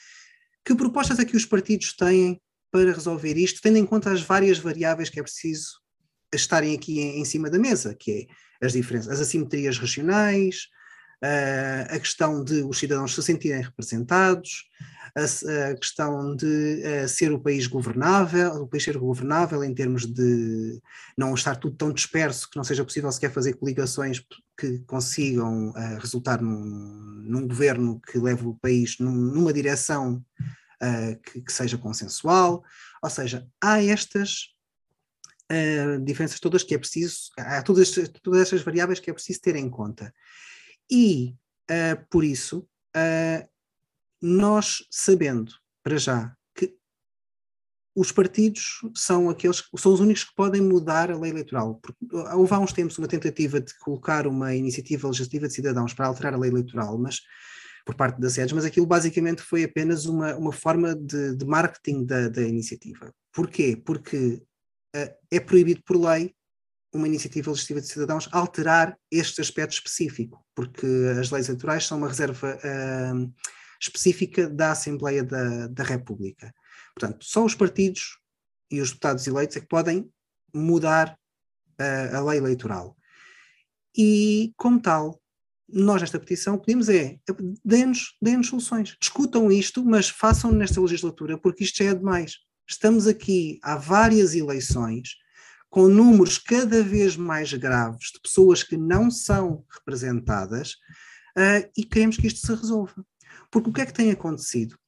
que 0.65 0.75
propostas 0.75 1.19
é 1.19 1.25
que 1.25 1.37
os 1.37 1.47
partidos 1.47 1.95
têm 1.95 2.41
para 2.71 2.93
resolver 2.93 3.37
isto, 3.37 3.61
tendo 3.61 3.79
em 3.79 3.87
conta 3.87 4.13
as 4.13 4.23
várias 4.23 4.59
variáveis 4.59 5.11
que 5.11 5.19
é 5.19 5.23
preciso 5.23 5.80
estarem 6.37 6.75
aqui 6.75 7.01
em, 7.01 7.21
em 7.21 7.25
cima 7.25 7.51
da 7.51 7.59
mesa, 7.59 7.95
que 7.95 8.29
é 8.61 8.67
as 8.67 8.73
diferenças, 8.73 9.13
as 9.13 9.21
assimetrias 9.21 9.79
regionais, 9.79 10.69
uh, 11.23 11.95
a 11.95 11.99
questão 11.99 12.45
de 12.45 12.63
os 12.63 12.79
cidadãos 12.79 13.15
se 13.15 13.23
sentirem 13.23 13.63
representados, 13.63 14.65
a, 15.17 15.71
a 15.71 15.77
questão 15.77 16.37
de 16.37 16.83
a, 16.85 17.09
ser 17.09 17.33
o 17.33 17.41
país 17.41 17.67
governável, 17.67 18.63
o 18.63 18.69
país 18.69 18.85
ser 18.85 18.97
governável 18.97 19.63
em 19.65 19.75
termos 19.75 20.07
de 20.07 20.81
não 21.17 21.35
estar 21.35 21.57
tudo 21.57 21.77
tão 21.77 21.93
disperso 21.93 22.49
que 22.49 22.57
não 22.57 22.65
seja 22.65 22.85
possível 22.85 23.11
sequer 23.11 23.33
fazer 23.33 23.55
coligações 23.55 24.23
que 24.57 24.79
consigam 24.81 25.71
uh, 25.71 25.99
resultar 25.99 26.41
num, 26.41 27.25
num, 27.25 27.49
governo 27.49 28.01
que 28.01 28.19
leve 28.19 28.47
o 28.47 28.55
país 28.55 28.99
num, 28.99 29.13
numa 29.13 29.53
direção 29.53 30.25
uh, 30.83 31.21
que, 31.23 31.41
que, 31.41 31.53
seja 31.53 31.79
consensual. 31.79 32.63
Ou 33.03 33.11
seja, 33.11 33.47
há 33.61 33.83
estas 33.83 34.55
uh, 35.51 36.05
diferenças 36.05 36.41
todas 36.41 36.63
que 36.63 36.75
é 36.75 36.79
preciso, 36.79 37.31
há 37.39 37.63
todas, 37.63 37.91
todas 38.23 38.41
estas 38.41 38.63
variáveis 38.63 39.01
que 39.01 39.11
é 39.11 39.13
preciso 39.13 39.41
ter 39.41 39.57
em 39.57 39.69
conta. 39.69 40.15
E, 40.91 41.37
por 42.11 42.25
isso, 42.25 42.67
nós 44.21 44.85
sabendo, 44.91 45.53
para 45.85 45.97
já, 45.99 46.37
os 47.95 48.13
partidos 48.13 48.81
são 48.95 49.29
aqueles 49.29 49.63
são 49.77 49.93
os 49.93 50.01
únicos 50.01 50.25
que 50.25 50.35
podem 50.35 50.61
mudar 50.61 51.11
a 51.11 51.19
lei 51.19 51.31
eleitoral. 51.31 51.81
Porque 51.83 52.07
houve 52.35 52.55
há 52.55 52.59
uns 52.59 52.73
tempos 52.73 52.97
uma 52.99 53.09
tentativa 53.09 53.61
de 53.61 53.77
colocar 53.79 54.27
uma 54.27 54.55
iniciativa 54.55 55.09
legislativa 55.09 55.49
de 55.49 55.55
cidadãos 55.55 55.93
para 55.93 56.07
alterar 56.07 56.35
a 56.35 56.39
lei 56.39 56.51
eleitoral, 56.51 56.97
mas 56.99 57.21
por 57.85 57.95
parte 57.95 58.21
das 58.21 58.35
sedes, 58.35 58.53
mas 58.53 58.65
aquilo 58.65 58.87
basicamente 58.87 59.43
foi 59.43 59.65
apenas 59.65 60.07
uma, 60.07 60.37
uma 60.37 60.53
forma 60.53 60.95
de, 60.95 61.35
de 61.35 61.45
marketing 61.45 62.05
da, 62.05 62.29
da, 62.29 62.43
iniciativa. 62.43 63.13
Porquê? 63.33 63.81
Porque 63.85 64.17
uh, 64.17 64.43
é 65.31 65.41
proibido 65.41 65.83
por 65.85 65.97
lei 65.97 66.35
uma 66.93 67.07
iniciativa 67.07 67.51
legislativa 67.51 67.81
de 67.81 67.87
cidadãos 67.87 68.29
alterar 68.33 68.99
este 69.11 69.41
aspecto 69.41 69.75
específico, 69.75 70.45
porque 70.55 70.87
as 71.19 71.31
leis 71.31 71.49
eleitorais 71.49 71.87
são 71.87 71.99
uma 71.99 72.09
reserva 72.09 72.57
uh, 72.57 73.35
específica 73.81 74.49
da 74.49 74.73
Assembleia 74.73 75.23
da, 75.23 75.69
da 75.69 75.85
República. 75.85 76.53
Portanto, 76.95 77.25
só 77.25 77.45
os 77.45 77.55
partidos 77.55 78.19
e 78.71 78.81
os 78.81 78.91
deputados 78.91 79.27
eleitos 79.27 79.57
é 79.57 79.61
que 79.61 79.69
podem 79.69 80.11
mudar 80.53 81.17
uh, 81.81 82.17
a 82.17 82.21
lei 82.23 82.39
eleitoral. 82.39 82.97
E, 83.97 84.53
como 84.57 84.81
tal, 84.81 85.21
nós 85.69 86.01
nesta 86.01 86.19
petição 86.19 86.59
pedimos 86.59 86.89
é, 86.89 87.19
deem 87.65 88.43
soluções, 88.43 88.97
discutam 89.01 89.51
isto, 89.53 89.85
mas 89.85 90.09
façam 90.09 90.51
nesta 90.51 90.81
legislatura, 90.81 91.39
porque 91.39 91.63
isto 91.63 91.83
já 91.83 91.91
é 91.91 91.95
demais. 91.95 92.39
Estamos 92.71 93.09
aqui 93.09 93.59
há 93.65 93.75
várias 93.75 94.33
eleições, 94.33 95.17
com 95.69 95.89
números 95.89 96.39
cada 96.39 96.85
vez 96.85 97.17
mais 97.17 97.53
graves 97.53 98.13
de 98.15 98.21
pessoas 98.21 98.63
que 98.63 98.77
não 98.77 99.11
são 99.11 99.65
representadas, 99.69 100.75
uh, 101.37 101.69
e 101.77 101.85
queremos 101.85 102.17
que 102.17 102.29
isto 102.29 102.47
se 102.47 102.55
resolva. 102.55 103.05
Porque 103.51 103.71
o 103.71 103.73
que 103.73 103.81
é 103.81 103.87
que 103.87 103.93
tem 103.93 104.13
acontecido? 104.13 104.79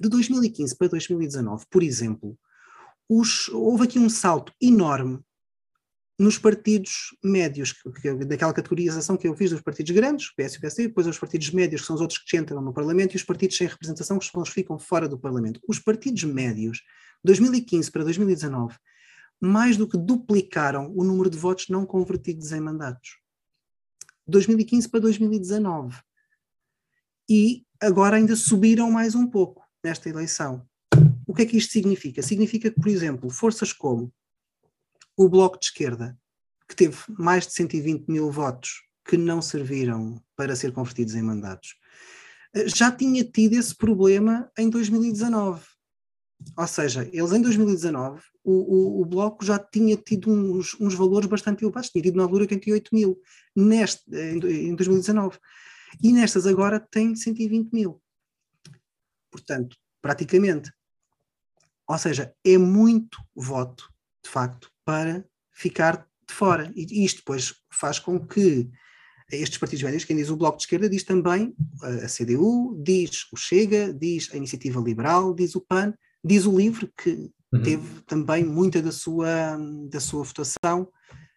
De 0.00 0.08
2015 0.08 0.74
para 0.78 0.88
2019, 0.88 1.66
por 1.68 1.82
exemplo, 1.82 2.38
os, 3.06 3.50
houve 3.50 3.84
aqui 3.84 3.98
um 3.98 4.08
salto 4.08 4.50
enorme 4.58 5.22
nos 6.18 6.38
partidos 6.38 7.16
médios, 7.22 7.72
que, 7.72 7.90
que, 7.92 8.24
daquela 8.24 8.52
categorização 8.52 9.16
que 9.16 9.26
eu 9.26 9.36
fiz 9.36 9.50
dos 9.50 9.60
partidos 9.60 9.92
grandes, 9.92 10.28
o 10.28 10.34
PS 10.36 10.54
e 10.54 10.58
o 10.58 10.60
PSD, 10.60 10.88
depois 10.88 11.06
os 11.06 11.18
partidos 11.18 11.50
médios, 11.50 11.80
que 11.80 11.86
são 11.86 11.96
os 11.96 12.02
outros 12.02 12.20
que 12.20 12.36
entram 12.36 12.60
no 12.60 12.72
Parlamento, 12.72 13.14
e 13.14 13.16
os 13.16 13.24
partidos 13.24 13.56
sem 13.56 13.66
representação, 13.66 14.18
que 14.18 14.26
são 14.26 14.42
os 14.42 14.48
que 14.48 14.54
ficam 14.54 14.78
fora 14.78 15.08
do 15.08 15.18
Parlamento. 15.18 15.60
Os 15.66 15.78
partidos 15.78 16.22
médios, 16.24 16.82
2015 17.24 17.90
para 17.90 18.04
2019, 18.04 18.76
mais 19.40 19.76
do 19.76 19.88
que 19.88 19.98
duplicaram 19.98 20.92
o 20.94 21.02
número 21.02 21.28
de 21.28 21.36
votos 21.36 21.68
não 21.68 21.84
convertidos 21.84 22.52
em 22.52 22.60
mandatos. 22.60 23.18
2015 24.26 24.88
para 24.88 25.00
2019. 25.00 25.96
E 27.28 27.64
agora 27.80 28.16
ainda 28.16 28.36
subiram 28.36 28.90
mais 28.90 29.14
um 29.14 29.26
pouco 29.26 29.64
nesta 29.82 30.08
eleição. 30.08 30.66
O 31.26 31.34
que 31.34 31.42
é 31.42 31.46
que 31.46 31.56
isto 31.56 31.72
significa? 31.72 32.22
Significa 32.22 32.70
que, 32.70 32.80
por 32.80 32.88
exemplo, 32.88 33.28
forças 33.30 33.72
como 33.72 34.12
o 35.16 35.28
Bloco 35.28 35.58
de 35.58 35.66
Esquerda, 35.66 36.18
que 36.68 36.74
teve 36.74 36.96
mais 37.08 37.46
de 37.46 37.52
120 37.54 38.08
mil 38.08 38.30
votos 38.30 38.82
que 39.04 39.16
não 39.16 39.42
serviram 39.42 40.22
para 40.36 40.56
ser 40.56 40.72
convertidos 40.72 41.14
em 41.14 41.22
mandatos, 41.22 41.76
eh, 42.54 42.68
já 42.68 42.90
tinha 42.90 43.22
tido 43.24 43.54
esse 43.54 43.74
problema 43.74 44.50
em 44.58 44.70
2019. 44.70 45.62
Ou 46.56 46.66
seja, 46.66 47.08
eles 47.12 47.32
em 47.32 47.40
2019, 47.40 48.22
o, 48.42 48.52
o, 48.52 49.02
o 49.02 49.04
Bloco 49.04 49.44
já 49.44 49.58
tinha 49.58 49.96
tido 49.96 50.30
uns, 50.30 50.78
uns 50.80 50.94
valores 50.94 51.28
bastante 51.28 51.64
elevados, 51.64 51.90
tinha 51.90 52.02
tido 52.02 52.16
na 52.16 52.24
altura 52.24 52.42
88 52.42 52.94
mil 52.94 53.20
neste, 53.54 54.02
em, 54.14 54.68
em 54.68 54.74
2019. 54.74 55.38
E 56.02 56.12
nestas 56.12 56.46
agora 56.46 56.80
tem 56.80 57.14
120 57.14 57.72
mil 57.72 58.02
portanto, 59.34 59.76
praticamente. 60.00 60.72
Ou 61.88 61.98
seja, 61.98 62.32
é 62.44 62.56
muito 62.56 63.18
voto, 63.34 63.92
de 64.22 64.30
facto, 64.30 64.70
para 64.84 65.24
ficar 65.52 66.06
de 66.28 66.34
fora. 66.34 66.72
E 66.74 67.04
isto 67.04 67.18
depois 67.18 67.54
faz 67.70 67.98
com 67.98 68.18
que 68.18 68.68
estes 69.32 69.58
partidos 69.58 69.82
médios, 69.82 70.04
quem 70.04 70.16
diz 70.16 70.30
o 70.30 70.36
Bloco 70.36 70.58
de 70.58 70.64
Esquerda, 70.64 70.88
diz 70.88 71.02
também 71.02 71.54
a 71.82 72.06
CDU, 72.06 72.80
diz 72.82 73.26
o 73.32 73.36
Chega, 73.36 73.92
diz 73.92 74.30
a 74.32 74.36
Iniciativa 74.36 74.80
Liberal, 74.80 75.34
diz 75.34 75.54
o 75.54 75.60
PAN, 75.60 75.94
diz 76.22 76.46
o 76.46 76.56
LIVRE, 76.56 76.90
que 76.96 77.30
uhum. 77.52 77.62
teve 77.62 78.00
também 78.06 78.44
muita 78.44 78.82
da 78.82 78.92
sua, 78.92 79.56
da 79.90 80.00
sua 80.00 80.24
votação 80.24 80.88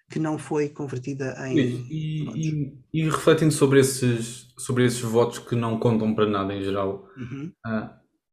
que 0.10 0.20
não 0.20 0.38
foi 0.38 0.70
convertida 0.70 1.36
em. 1.48 1.58
E, 1.58 2.34
e, 2.34 2.78
e, 2.94 3.10
refletindo 3.10 3.52
sobre 3.52 3.80
esses, 3.80 4.48
sobre 4.58 4.86
esses 4.86 5.02
votos 5.02 5.40
que 5.40 5.56
não 5.56 5.80
contam 5.80 6.16
para 6.16 6.26
nada 6.26 6.54
em 6.54 6.64
geral, 6.64 7.08
uhum. 7.18 7.52
uh, 7.66 7.90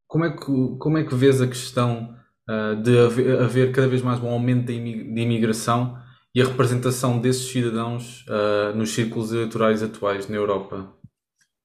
como, 0.07 0.25
é 0.25 0.31
que, 0.31 0.77
como 0.79 0.99
é 0.99 1.05
que 1.05 1.15
vês 1.15 1.41
a 1.41 1.49
questão 1.49 2.15
uh, 2.49 2.81
de 2.83 2.99
haver, 2.99 3.41
haver, 3.41 3.73
cada 3.73 3.89
vez 3.89 4.03
mais 4.03 4.21
um 4.21 4.29
aumento 4.29 4.67
de 4.67 4.75
imigração 4.75 5.99
e 6.35 6.43
a 6.43 6.47
representação 6.47 7.21
desses 7.21 7.51
cidadãos 7.51 8.25
uh, 8.27 8.77
nos 8.77 8.91
círculos 8.91 9.33
eleitorais 9.33 9.83
atuais 9.83 10.29
na 10.29 10.37
Europa? 10.37 10.93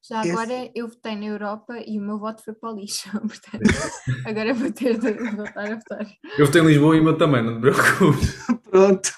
Já 0.10 0.22
agora 0.22 0.72
eu 0.74 0.88
votei 0.88 1.16
na 1.16 1.26
Europa 1.26 1.78
e 1.86 2.00
o 2.00 2.02
meu 2.02 2.18
voto 2.18 2.44
foi 2.44 2.56
para 2.56 2.74
o 2.74 2.76
lixo, 2.76 3.10
portanto 3.22 3.62
agora 4.26 4.54
vou 4.56 4.72
ter 4.72 4.98
de 4.98 5.12
voltar 5.12 5.72
a 5.72 5.76
votar. 5.76 6.08
Eu 6.38 6.48
votei 6.48 6.62
em 6.62 6.66
Lisboa 6.66 6.96
e 6.96 7.00
o 7.00 7.04
meu 7.04 7.18
também, 7.18 7.44
não 7.44 7.56
te 7.56 7.62
preocupes. 7.62 8.48
Pronto. 8.72 9.12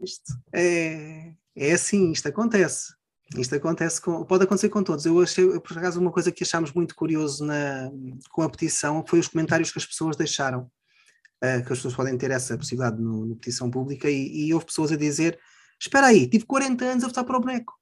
isto 0.00 0.32
é, 0.54 1.34
é 1.56 1.72
assim, 1.72 2.10
isto 2.10 2.28
acontece. 2.28 2.94
Isto 3.36 3.56
acontece 3.56 4.00
com, 4.00 4.24
pode 4.24 4.44
acontecer 4.44 4.68
com 4.68 4.82
todos. 4.82 5.04
Eu 5.04 5.20
achei, 5.20 5.58
por 5.60 5.76
acaso, 5.76 6.00
uma 6.00 6.12
coisa 6.12 6.30
que 6.30 6.44
achámos 6.44 6.72
muito 6.72 6.94
curioso 6.94 7.44
na, 7.44 7.90
com 8.30 8.42
a 8.42 8.48
petição 8.48 9.04
foi 9.06 9.18
os 9.18 9.28
comentários 9.28 9.70
que 9.70 9.78
as 9.78 9.86
pessoas 9.86 10.16
deixaram. 10.16 10.70
Uh, 11.42 11.60
que 11.66 11.72
as 11.72 11.78
pessoas 11.78 11.94
podem 11.94 12.16
ter 12.16 12.30
essa 12.30 12.56
possibilidade 12.56 13.00
no, 13.02 13.26
no 13.26 13.36
petição 13.36 13.70
pública 13.70 14.08
e, 14.08 14.46
e 14.46 14.54
houve 14.54 14.66
pessoas 14.66 14.92
a 14.92 14.96
dizer: 14.96 15.38
Espera 15.80 16.06
aí, 16.06 16.28
tive 16.28 16.46
40 16.46 16.84
anos 16.84 17.04
a 17.04 17.08
votar 17.08 17.24
para 17.24 17.36
o 17.36 17.40
boneco. 17.40 17.74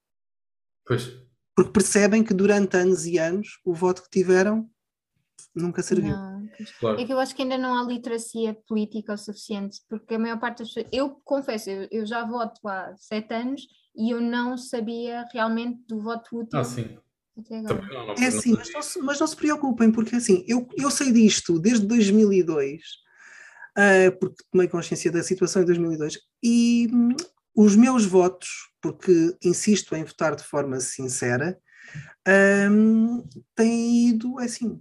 Pois. 0.86 1.12
Porque 1.54 1.70
percebem 1.70 2.24
que 2.24 2.32
durante 2.32 2.76
anos 2.76 3.06
e 3.06 3.18
anos 3.18 3.60
o 3.64 3.74
voto 3.74 4.02
que 4.02 4.10
tiveram 4.10 4.68
nunca 5.54 5.82
serviu. 5.82 6.16
Não, 6.16 6.48
claro. 6.80 7.00
É 7.00 7.04
que 7.04 7.12
eu 7.12 7.18
acho 7.18 7.36
que 7.36 7.42
ainda 7.42 7.58
não 7.58 7.78
há 7.78 7.84
literacia 7.84 8.56
política 8.66 9.12
o 9.12 9.18
suficiente, 9.18 9.80
porque 9.88 10.14
a 10.14 10.18
maior 10.18 10.40
parte 10.40 10.60
das 10.60 10.68
pessoas. 10.68 10.86
Eu 10.90 11.10
confesso, 11.22 11.68
eu, 11.70 11.88
eu 11.90 12.06
já 12.06 12.24
voto 12.24 12.66
há 12.66 12.94
sete 12.96 13.34
anos 13.34 13.62
e 13.94 14.10
eu 14.12 14.20
não 14.20 14.56
sabia 14.56 15.24
realmente 15.32 15.82
do 15.86 16.00
voto 16.00 16.40
útil. 16.40 16.58
Ah, 16.58 16.64
sim. 16.64 16.98
é 18.20 18.26
assim, 18.26 18.52
mas 18.52 18.72
não, 18.72 18.82
se, 18.82 18.98
mas 19.00 19.20
não 19.20 19.26
se 19.26 19.36
preocupem, 19.36 19.90
porque 19.90 20.16
assim, 20.16 20.44
eu, 20.46 20.68
eu 20.76 20.90
sei 20.90 21.12
disto 21.12 21.58
desde 21.58 21.86
2002, 21.86 22.80
uh, 22.80 22.82
ah, 23.76 24.12
porque 24.18 24.44
tomei 24.50 24.68
consciência 24.68 25.10
da 25.10 25.22
situação 25.22 25.62
em 25.62 25.66
2002, 25.66 26.18
e 26.42 26.88
hum, 26.92 27.16
os 27.54 27.76
meus 27.76 28.04
votos, 28.04 28.48
porque 28.80 29.36
insisto 29.44 29.94
em 29.94 30.04
votar 30.04 30.34
de 30.34 30.44
forma 30.44 30.80
sincera, 30.80 31.58
um, 32.70 33.22
têm 33.54 34.08
ido 34.08 34.38
assim, 34.38 34.80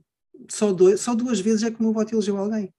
só, 0.50 0.72
dois, 0.72 1.00
só 1.00 1.14
duas 1.14 1.40
vezes 1.40 1.64
é 1.64 1.72
que 1.72 1.80
o 1.80 1.84
meu 1.84 1.94
voto 1.94 2.14
elegeu 2.14 2.38
alguém. 2.38 2.74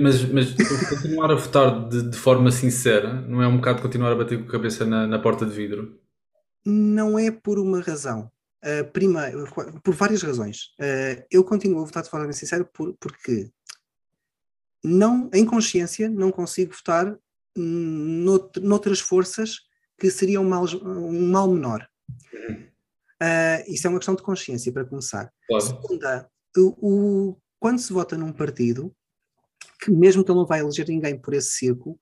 Mas, 0.00 0.24
mas 0.24 0.52
continuar 0.88 1.30
a 1.30 1.34
votar 1.34 1.88
de, 1.88 2.10
de, 2.10 2.16
forma 2.16 2.50
sincera 2.50 3.12
não 3.12 3.42
é 3.42 3.48
um 3.48 3.56
bocado 3.56 3.82
continuar 3.82 4.12
a 4.12 4.16
bater 4.16 4.38
com 4.38 4.48
a 4.48 4.52
cabeça 4.52 4.84
na, 4.84 5.06
na 5.06 5.18
porta 5.18 5.44
de 5.44 5.52
vidro? 5.52 6.00
Não 6.64 7.18
é 7.18 7.30
por 7.30 7.58
uma 7.58 7.80
razão. 7.80 8.30
Uh, 8.64 8.84
primeiro, 8.90 9.46
por 9.82 9.94
várias 9.94 10.22
razões. 10.22 10.74
Uh, 10.80 11.22
eu 11.30 11.44
continuo 11.44 11.82
a 11.82 11.84
votar 11.84 12.02
de 12.02 12.10
forma 12.10 12.32
sincera 12.32 12.64
por, 12.64 12.96
porque 12.98 13.50
não, 14.82 15.30
em 15.32 15.44
consciência 15.44 16.08
não 16.08 16.32
consigo 16.32 16.72
votar 16.74 17.16
nout, 17.56 18.60
noutras 18.60 19.00
forças 19.00 19.60
que 19.98 20.10
seriam 20.10 20.42
um 20.42 20.48
mal, 20.48 20.64
um 20.82 21.30
mal 21.30 21.48
menor. 21.48 21.86
Uh, 23.22 23.64
isso 23.66 23.86
é 23.86 23.90
uma 23.90 23.98
questão 23.98 24.14
de 24.14 24.22
consciência, 24.22 24.72
para 24.72 24.84
começar. 24.84 25.32
Claro. 25.48 25.64
Segunda, 25.64 26.30
o, 26.60 27.36
quando 27.58 27.78
se 27.78 27.92
vota 27.92 28.16
num 28.16 28.32
partido, 28.32 28.94
que 29.80 29.90
mesmo 29.90 30.24
que 30.24 30.30
ele 30.30 30.38
não 30.38 30.46
vai 30.46 30.60
eleger 30.60 30.88
ninguém 30.88 31.18
por 31.18 31.34
esse 31.34 31.50
círculo, 31.50 31.98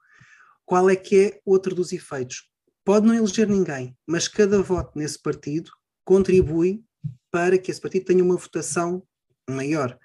qual 0.64 0.88
é 0.88 0.96
que 0.96 1.16
é 1.16 1.40
outro 1.44 1.74
dos 1.74 1.92
efeitos? 1.92 2.48
Pode 2.84 3.06
não 3.06 3.14
eleger 3.14 3.48
ninguém, 3.48 3.96
mas 4.06 4.28
cada 4.28 4.62
voto 4.62 4.98
nesse 4.98 5.20
partido 5.20 5.70
contribui 6.04 6.82
para 7.30 7.58
que 7.58 7.70
esse 7.70 7.80
partido 7.80 8.06
tenha 8.06 8.22
uma 8.22 8.36
votação 8.36 9.02
maior. 9.48 9.98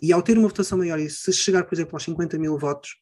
E 0.00 0.12
ao 0.12 0.22
ter 0.22 0.38
uma 0.38 0.48
votação 0.48 0.78
maior, 0.78 0.98
e 0.98 1.08
se 1.08 1.32
chegar, 1.32 1.64
por 1.64 1.74
exemplo, 1.74 1.96
aos 1.96 2.04
50 2.04 2.38
mil 2.38 2.58
votos, 2.58 2.96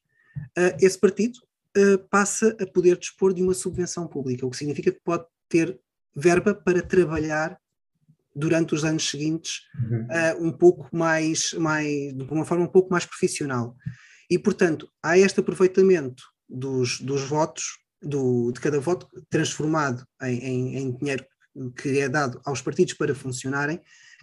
uh, 0.57 0.77
esse 0.81 0.99
partido 0.99 1.37
uh, 1.77 1.99
passa 2.09 2.57
a 2.61 2.67
poder 2.67 2.97
dispor 2.97 3.35
de 3.35 3.43
uma 3.43 3.55
subvenção 3.55 4.07
pública, 4.07 4.47
o 4.47 4.51
que 4.51 4.57
significa 4.57 4.93
que 4.93 5.01
pode 5.01 5.25
ter 5.49 5.79
verba 6.15 6.55
para 6.55 6.81
trabalhar 6.81 7.59
durante 8.35 8.75
os 8.75 8.85
anos 8.85 9.09
seguintes 9.09 9.63
uhum. 9.91 10.07
uh, 10.07 10.47
um 10.47 10.53
pouco 10.53 10.89
mais, 10.93 11.53
mais, 11.55 12.15
de 12.15 12.25
uma 12.25 12.45
forma 12.45 12.65
um 12.65 12.69
pouco 12.69 12.91
mais 12.91 13.07
profissional. 13.07 13.77
E, 14.31 14.39
portanto, 14.39 14.89
há 15.03 15.19
este 15.19 15.41
aproveitamento 15.41 16.23
dos, 16.49 17.01
dos 17.01 17.23
votos, 17.23 17.79
do, 18.03 18.51
de 18.53 18.61
cada 18.61 18.81
voto 18.81 19.09
transformado 19.31 20.05
em, 20.23 20.39
em, 20.39 20.77
em 20.79 20.97
dinheiro 20.97 21.25
que 21.77 22.01
é 22.01 22.09
dado 22.09 22.41
aos 22.45 22.61
partidos 22.61 22.95
para 22.95 23.15
funcionarem, 23.15 23.81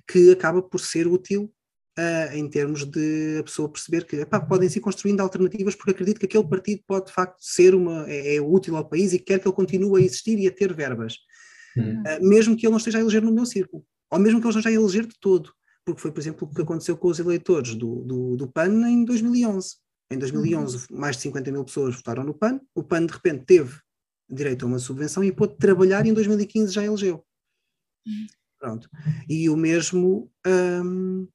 que 0.08 0.32
acaba 0.32 0.62
por 0.62 0.80
ser 0.80 1.08
útil 1.08 1.52
Uh, 2.00 2.34
em 2.34 2.50
termos 2.50 2.86
de 2.86 3.40
a 3.40 3.44
pessoa 3.44 3.70
perceber 3.70 4.06
que 4.06 4.16
epá, 4.16 4.40
podem 4.40 4.70
se 4.70 4.80
construindo 4.80 5.20
alternativas 5.20 5.76
porque 5.76 5.92
acredito 5.92 6.22
que 6.22 6.26
aquele 6.26 6.48
partido 6.48 6.82
pode 6.88 7.08
de 7.08 7.12
facto 7.12 7.36
ser 7.42 7.76
uma, 7.76 8.10
é, 8.10 8.38
é 8.38 8.42
útil 8.42 8.78
ao 8.78 8.88
país 8.88 9.12
e 9.12 9.20
quer 9.20 9.40
que 9.40 9.48
ele 9.48 9.54
continue 9.54 10.02
a 10.02 10.06
existir 10.06 10.40
e 10.40 10.48
a 10.48 10.52
ter 10.52 10.74
verbas, 10.74 11.18
uhum. 11.76 12.02
uh, 12.02 12.26
mesmo 12.26 12.56
que 12.56 12.66
ele 12.66 12.72
não 12.72 12.78
esteja 12.78 12.98
a 12.98 13.02
eleger 13.02 13.22
no 13.22 13.34
meu 13.34 13.46
círculo, 13.46 13.86
ou 14.12 14.20
mesmo 14.20 14.42
que 14.42 14.48
ele 14.48 14.56
não 14.56 14.72
a 14.72 14.72
eleger 14.74 15.08
de 15.08 15.18
todo, 15.20 15.54
porque 15.86 16.02
foi, 16.02 16.12
por 16.12 16.20
exemplo, 16.20 16.48
o 16.48 16.54
que 16.54 16.62
aconteceu 16.62 16.98
com 16.98 17.08
os 17.08 17.20
eleitores 17.20 17.74
do, 17.76 18.04
do, 18.04 18.38
do 18.38 18.48
PAN 18.48 18.88
em 18.90 19.06
2011. 19.06 19.78
Em 20.12 20.18
2011, 20.18 20.76
uhum. 20.76 21.00
mais 21.00 21.16
de 21.16 21.22
50 21.24 21.52
mil 21.52 21.64
pessoas 21.64 21.96
votaram 21.96 22.24
no 22.24 22.34
PAN, 22.34 22.60
o 22.76 22.84
PAN 22.84 23.06
de 23.06 23.14
repente 23.14 23.46
teve 23.46 23.80
direito 24.30 24.66
a 24.66 24.68
uma 24.68 24.80
subvenção 24.80 25.24
e 25.24 25.32
pôde 25.32 25.58
trabalhar 25.58 26.06
e 26.06 26.10
em 26.10 26.14
2015 26.14 26.74
já 26.74 26.84
elegeu. 26.84 27.26
Uhum. 28.06 28.28
Pronto. 28.60 28.90
E 29.28 29.50
o 29.50 29.58
mesmo, 29.58 30.32
um, 30.46 31.28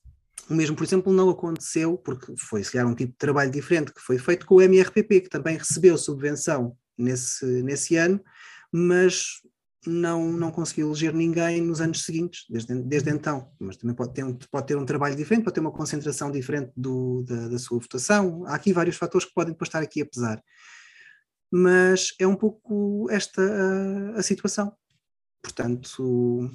o 0.49 0.55
mesmo, 0.55 0.77
por 0.77 0.85
exemplo, 0.85 1.13
não 1.13 1.29
aconteceu, 1.29 1.99
porque 1.99 2.35
foi 2.39 2.63
se 2.63 2.73
calhar 2.73 2.87
um 2.87 2.95
tipo 2.95 3.13
de 3.13 3.19
trabalho 3.19 3.51
diferente 3.51 3.93
que 3.93 4.01
foi 4.01 4.19
feito 4.19 4.47
com 4.47 4.57
o 4.57 4.63
MRPP, 4.63 5.23
que 5.23 5.29
também 5.29 5.57
recebeu 5.57 5.99
subvenção 5.99 6.77
nesse, 6.97 7.45
nesse 7.63 7.97
ano, 7.97 8.23
mas 8.73 9.41
não, 9.87 10.33
não 10.33 10.51
conseguiu 10.51 10.89
eleger 10.89 11.15
ninguém 11.15 11.61
nos 11.61 11.81
anos 11.81 12.05
seguintes, 12.05 12.45
desde, 12.49 12.75
desde 12.83 13.11
então. 13.11 13.51
Mas 13.59 13.77
também 13.77 13.95
pode 13.95 14.15
ter, 14.15 14.25
um, 14.25 14.35
pode 14.35 14.67
ter 14.67 14.77
um 14.77 14.85
trabalho 14.85 15.17
diferente, 15.17 15.45
pode 15.45 15.55
ter 15.55 15.61
uma 15.61 15.73
concentração 15.73 16.31
diferente 16.31 16.73
do, 16.77 17.23
da, 17.23 17.49
da 17.49 17.59
sua 17.59 17.79
votação. 17.79 18.45
Há 18.47 18.55
aqui 18.55 18.73
vários 18.73 18.97
fatores 18.97 19.27
que 19.27 19.35
podem 19.35 19.53
depois 19.53 19.69
estar 19.69 19.83
aqui 19.83 20.03
a 20.03 20.07
pesar. 20.07 20.43
Mas 21.51 22.15
é 22.19 22.27
um 22.27 22.37
pouco 22.37 23.09
esta 23.11 23.43
a, 23.43 24.19
a 24.19 24.23
situação. 24.23 24.73
Portanto, 25.43 26.51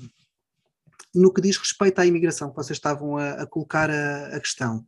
no 1.14 1.34
que 1.34 1.42
diz 1.42 1.58
respeito 1.58 2.00
à 2.00 2.06
imigração, 2.06 2.50
que 2.50 2.56
vocês 2.56 2.78
estavam 2.78 3.18
a, 3.18 3.32
a 3.42 3.46
colocar 3.46 3.90
a, 3.90 4.36
a, 4.36 4.40
questão, 4.40 4.86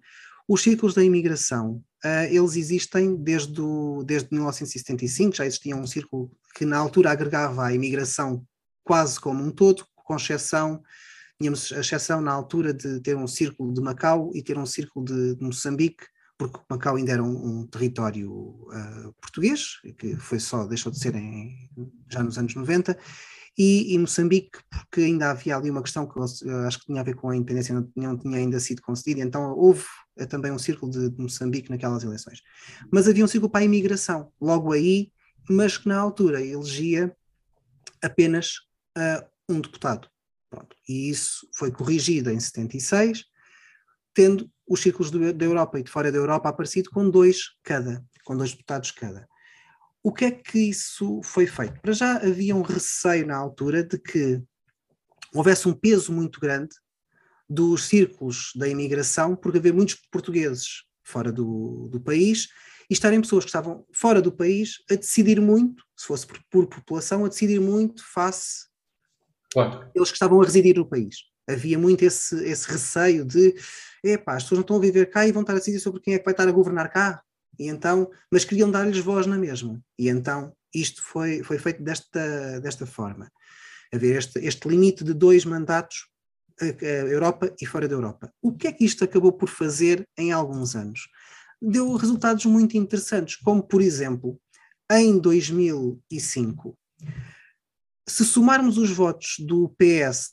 os 0.47 0.62
círculos 0.62 0.93
da 0.93 1.03
imigração, 1.03 1.84
uh, 2.05 2.27
eles 2.29 2.55
existem 2.55 3.15
desde, 3.15 3.61
o, 3.61 4.03
desde 4.03 4.29
1975, 4.31 5.35
já 5.35 5.45
existia 5.45 5.75
um 5.75 5.87
círculo 5.87 6.31
que 6.55 6.65
na 6.65 6.77
altura 6.77 7.11
agregava 7.11 7.65
a 7.65 7.73
imigração 7.73 8.45
quase 8.83 9.19
como 9.19 9.43
um 9.43 9.51
todo, 9.51 9.85
com 9.95 10.15
exceção, 10.15 10.83
tínhamos 11.39 11.71
a 11.71 11.79
exceção 11.79 12.21
na 12.21 12.31
altura 12.31 12.73
de 12.73 12.99
ter 12.99 13.15
um 13.15 13.27
círculo 13.27 13.73
de 13.73 13.81
Macau 13.81 14.31
e 14.33 14.43
ter 14.43 14.57
um 14.57 14.65
círculo 14.65 15.05
de, 15.05 15.35
de 15.35 15.43
Moçambique, 15.43 16.05
porque 16.37 16.59
Macau 16.69 16.95
ainda 16.95 17.13
era 17.13 17.23
um, 17.23 17.61
um 17.61 17.67
território 17.67 18.31
uh, 18.31 19.13
português, 19.21 19.79
que 19.97 20.15
foi 20.17 20.39
só, 20.39 20.65
deixou 20.65 20.91
de 20.91 20.99
ser 20.99 21.15
em, 21.15 21.69
já 22.09 22.21
nos 22.21 22.37
anos 22.37 22.53
90, 22.53 22.97
e, 23.57 23.93
e, 23.93 23.99
Moçambique, 23.99 24.57
porque 24.69 25.01
ainda 25.01 25.29
havia 25.29 25.55
ali 25.55 25.69
uma 25.69 25.83
questão 25.83 26.07
que 26.07 26.19
acho 26.19 26.79
que 26.79 26.85
tinha 26.87 27.01
a 27.01 27.03
ver 27.03 27.15
com 27.15 27.29
a 27.29 27.35
independência, 27.35 27.73
não, 27.73 27.87
não 27.95 28.17
tinha 28.17 28.37
ainda 28.37 28.59
sido 28.59 28.81
concedida, 28.81 29.21
então 29.21 29.53
houve 29.55 29.83
eh, 30.17 30.25
também 30.25 30.51
um 30.51 30.57
círculo 30.57 30.91
de, 30.91 31.09
de, 31.09 31.21
Moçambique 31.21 31.69
naquelas 31.69 32.03
eleições. 32.03 32.41
Mas 32.91 33.07
havia 33.07 33.23
um 33.23 33.27
círculo 33.27 33.51
para 33.51 33.61
a 33.61 33.65
imigração, 33.65 34.31
logo 34.41 34.71
aí, 34.71 35.11
mas 35.47 35.77
que 35.77 35.87
na 35.87 35.99
altura 35.99 36.41
elegia 36.41 37.15
apenas 38.01 38.55
uh, 38.97 39.25
um 39.47 39.61
deputado. 39.61 40.09
Pronto. 40.49 40.75
E 40.87 41.09
isso 41.09 41.47
foi 41.53 41.71
corrigido 41.71 42.31
em 42.31 42.39
76, 42.39 43.25
tendo 44.13 44.49
os 44.67 44.81
círculos 44.81 45.11
da 45.11 45.45
Europa 45.45 45.79
e 45.79 45.83
de 45.83 45.91
fora 45.91 46.11
da 46.11 46.17
Europa 46.17 46.49
aparecido 46.49 46.89
com 46.89 47.09
dois 47.09 47.51
cada, 47.63 48.03
com 48.23 48.35
dois 48.35 48.51
deputados 48.51 48.91
cada. 48.91 49.27
O 50.03 50.11
que 50.11 50.25
é 50.25 50.31
que 50.31 50.59
isso 50.59 51.21
foi 51.23 51.47
feito? 51.47 51.79
Para 51.81 51.93
já 51.93 52.17
havia 52.17 52.53
um 52.55 52.61
receio 52.61 53.25
na 53.25 53.37
altura 53.37 53.83
de 53.83 53.97
que 53.97 54.43
houvesse 55.33 55.67
um 55.67 55.73
peso 55.73 56.11
muito 56.11 56.39
grande 56.41 56.75
dos 57.49 57.85
círculos 57.85 58.51
da 58.55 58.67
imigração, 58.67 59.35
porque 59.35 59.57
haver 59.57 59.73
muitos 59.73 59.95
portugueses 60.11 60.83
fora 61.03 61.31
do, 61.31 61.87
do 61.89 61.99
país 62.01 62.49
e 62.89 62.93
estarem 62.93 63.21
pessoas 63.21 63.45
que 63.45 63.49
estavam 63.49 63.85
fora 63.93 64.21
do 64.21 64.31
país 64.31 64.83
a 64.91 64.95
decidir 64.95 65.39
muito, 65.39 65.83
se 65.97 66.05
fosse 66.05 66.27
por, 66.27 66.39
por 66.49 66.67
população, 66.67 67.25
a 67.25 67.29
decidir 67.29 67.59
muito 67.59 68.03
face 68.05 68.67
claro. 69.51 69.89
eles 69.95 70.09
que 70.09 70.15
estavam 70.15 70.41
a 70.41 70.45
residir 70.45 70.75
no 70.75 70.87
país. 70.87 71.15
Havia 71.49 71.77
muito 71.77 72.03
esse, 72.03 72.35
esse 72.45 72.69
receio 72.69 73.25
de, 73.25 73.55
epá, 74.03 74.35
as 74.35 74.43
pessoas 74.43 74.59
não 74.59 74.61
estão 74.61 74.77
a 74.77 74.81
viver 74.81 75.09
cá 75.09 75.25
e 75.25 75.31
vão 75.31 75.41
estar 75.41 75.53
a 75.53 75.57
decidir 75.57 75.79
sobre 75.79 76.01
quem 76.01 76.13
é 76.13 76.19
que 76.19 76.25
vai 76.25 76.33
estar 76.33 76.47
a 76.47 76.51
governar 76.51 76.89
cá. 76.89 77.21
E 77.59 77.67
então, 77.67 78.09
mas 78.31 78.45
queriam 78.45 78.69
dar-lhes 78.69 78.99
voz 78.99 79.25
na 79.27 79.37
mesma. 79.37 79.79
E 79.97 80.09
então 80.09 80.53
isto 80.73 81.03
foi, 81.03 81.43
foi 81.43 81.59
feito 81.59 81.83
desta, 81.83 82.59
desta 82.59 82.85
forma. 82.85 83.31
Haver 83.93 84.17
este, 84.17 84.39
este 84.39 84.67
limite 84.67 85.03
de 85.03 85.13
dois 85.13 85.45
mandatos, 85.45 86.07
a, 86.59 86.65
a 86.65 87.07
Europa 87.07 87.53
e 87.61 87.65
fora 87.65 87.87
da 87.87 87.95
Europa. 87.95 88.33
O 88.41 88.51
que 88.51 88.67
é 88.67 88.71
que 88.71 88.85
isto 88.85 89.03
acabou 89.03 89.31
por 89.31 89.49
fazer 89.49 90.07
em 90.17 90.31
alguns 90.31 90.75
anos? 90.75 91.07
Deu 91.61 91.95
resultados 91.95 92.45
muito 92.45 92.75
interessantes, 92.75 93.35
como 93.35 93.63
por 93.63 93.81
exemplo, 93.81 94.39
em 94.91 95.17
2005, 95.17 96.77
se 98.07 98.25
somarmos 98.25 98.77
os 98.77 98.91
votos 98.91 99.35
do 99.39 99.69
PS 99.69 100.31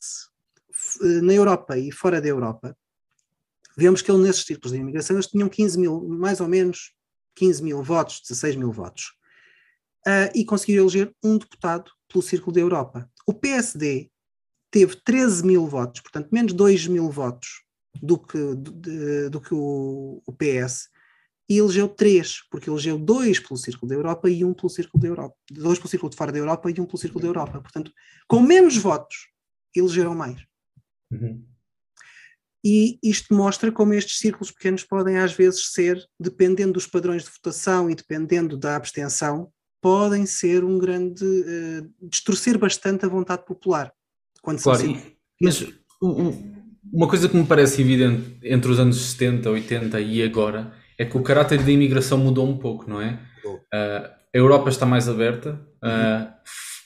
eh, 1.02 1.20
na 1.20 1.32
Europa 1.32 1.78
e 1.78 1.92
fora 1.92 2.20
da 2.20 2.28
Europa, 2.28 2.76
vemos 3.76 4.02
que 4.02 4.10
ele 4.10 4.22
nesses 4.22 4.44
círculos 4.44 4.72
de 4.72 4.78
imigração 4.78 5.16
eles 5.16 5.28
tinham 5.28 5.48
15 5.48 5.78
mil, 5.78 6.08
mais 6.08 6.40
ou 6.40 6.48
menos 6.48 6.92
15 7.40 7.62
mil 7.62 7.82
votos, 7.82 8.20
16 8.20 8.56
mil 8.56 8.70
votos, 8.70 9.14
uh, 10.06 10.30
e 10.34 10.44
conseguiu 10.44 10.82
eleger 10.82 11.14
um 11.24 11.38
deputado 11.38 11.90
pelo 12.06 12.22
Círculo 12.22 12.52
da 12.52 12.60
Europa. 12.60 13.10
O 13.26 13.32
PSD 13.32 14.10
teve 14.70 14.94
13 14.96 15.46
mil 15.46 15.66
votos, 15.66 16.02
portanto, 16.02 16.28
menos 16.30 16.52
2 16.52 16.86
mil 16.88 17.08
votos 17.08 17.64
do 18.02 18.18
que, 18.18 18.54
de, 18.56 19.30
do 19.30 19.40
que 19.40 19.54
o, 19.54 20.22
o, 20.26 20.32
PS, 20.34 20.90
e 21.48 21.56
elegeu 21.56 21.88
três, 21.88 22.42
porque 22.50 22.68
elegeu 22.68 22.98
dois 22.98 23.40
pelo 23.40 23.56
Círculo 23.56 23.88
da 23.88 23.94
Europa 23.94 24.28
e 24.28 24.44
um 24.44 24.52
pelo 24.52 24.68
Círculo 24.68 25.00
da 25.00 25.08
Europa, 25.08 25.36
dois 25.50 25.78
pelo 25.78 25.88
Círculo 25.88 26.10
de 26.10 26.16
fora 26.16 26.30
da 26.30 26.38
Europa 26.38 26.70
e 26.70 26.78
um 26.78 26.84
pelo 26.84 26.98
Círculo 26.98 27.22
da 27.22 27.28
Europa. 27.28 27.60
Portanto, 27.60 27.90
com 28.28 28.40
menos 28.40 28.76
votos, 28.76 29.28
elegeram 29.74 30.14
mais. 30.14 30.44
Uhum. 31.10 31.42
E 32.64 32.98
isto 33.02 33.34
mostra 33.34 33.72
como 33.72 33.94
estes 33.94 34.18
círculos 34.18 34.50
pequenos 34.50 34.84
podem 34.84 35.18
às 35.18 35.32
vezes 35.32 35.72
ser, 35.72 36.02
dependendo 36.18 36.74
dos 36.74 36.86
padrões 36.86 37.24
de 37.24 37.30
votação 37.30 37.88
e 37.88 37.94
dependendo 37.94 38.56
da 38.56 38.76
abstenção, 38.76 39.50
podem 39.80 40.26
ser 40.26 40.62
um 40.64 40.78
grande. 40.78 41.24
Uh, 41.24 42.08
distorcer 42.08 42.58
bastante 42.58 43.06
a 43.06 43.08
vontade 43.08 43.44
popular. 43.44 43.92
Quando 44.42 44.62
claro, 44.62 44.86
e, 44.86 45.16
mas 45.40 45.66
uma 46.92 47.08
coisa 47.08 47.28
que 47.28 47.36
me 47.36 47.46
parece 47.46 47.80
evidente 47.80 48.38
entre 48.42 48.70
os 48.70 48.78
anos 48.78 49.00
70, 49.12 49.50
80 49.50 50.00
e 50.00 50.22
agora 50.22 50.72
é 50.98 51.04
que 51.04 51.16
o 51.16 51.22
caráter 51.22 51.62
da 51.62 51.70
imigração 51.70 52.18
mudou 52.18 52.46
um 52.46 52.56
pouco, 52.56 52.88
não 52.88 53.00
é? 53.00 53.18
Uh, 53.44 54.20
a 54.34 54.38
Europa 54.38 54.68
está 54.68 54.84
mais 54.84 55.08
aberta. 55.08 55.60
Uh, 55.82 56.30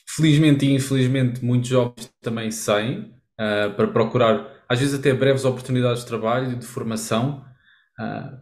felizmente 0.06 0.66
e 0.66 0.72
infelizmente, 0.72 1.44
muitos 1.44 1.68
jovens 1.68 2.10
também 2.22 2.50
saem 2.50 3.12
uh, 3.40 3.74
para 3.74 3.88
procurar 3.88 4.53
às 4.68 4.80
vezes 4.80 4.94
até 4.94 5.12
breves 5.12 5.44
oportunidades 5.44 6.00
de 6.00 6.06
trabalho 6.06 6.52
e 6.52 6.56
de 6.56 6.66
formação. 6.66 7.44
Uh, 7.98 8.36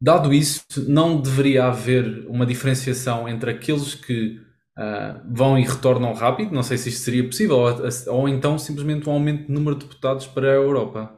dado 0.00 0.32
isso, 0.32 0.62
não 0.88 1.20
deveria 1.20 1.66
haver 1.66 2.26
uma 2.28 2.46
diferenciação 2.46 3.28
entre 3.28 3.50
aqueles 3.50 3.94
que 3.94 4.40
uh, 4.78 5.20
vão 5.30 5.58
e 5.58 5.64
retornam 5.64 6.12
rápido, 6.12 6.54
não 6.54 6.62
sei 6.62 6.78
se 6.78 6.88
isto 6.88 7.02
seria 7.02 7.24
possível, 7.24 7.56
ou, 7.56 7.74
ou, 8.08 8.28
então 8.28 8.58
simplesmente 8.58 9.08
um 9.08 9.12
aumento 9.12 9.46
de 9.46 9.52
número 9.52 9.76
de 9.76 9.84
deputados 9.84 10.26
para 10.26 10.50
a 10.50 10.54
Europa. 10.54 11.14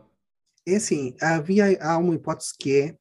É 0.67 0.77
assim, 0.77 1.15
havia, 1.21 1.79
há 1.83 1.99
uma 1.99 2.15
hipótese 2.15 2.55
que 2.59 2.77
é 2.77 2.97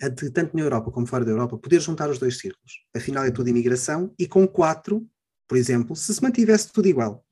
a 0.00 0.08
de, 0.08 0.30
tanto 0.30 0.54
na 0.54 0.62
Europa 0.62 0.90
como 0.90 1.06
fora 1.06 1.24
da 1.24 1.30
Europa, 1.30 1.56
poder 1.56 1.80
juntar 1.80 2.10
os 2.10 2.18
dois 2.18 2.38
círculos. 2.38 2.84
Afinal 2.94 3.24
é 3.24 3.30
tudo 3.30 3.48
imigração, 3.48 4.12
e 4.18 4.26
com 4.26 4.46
quatro, 4.46 5.06
por 5.48 5.56
exemplo, 5.56 5.96
se 5.96 6.12
se 6.12 6.22
mantivesse 6.22 6.72
tudo 6.72 6.88
igual, 6.88 7.24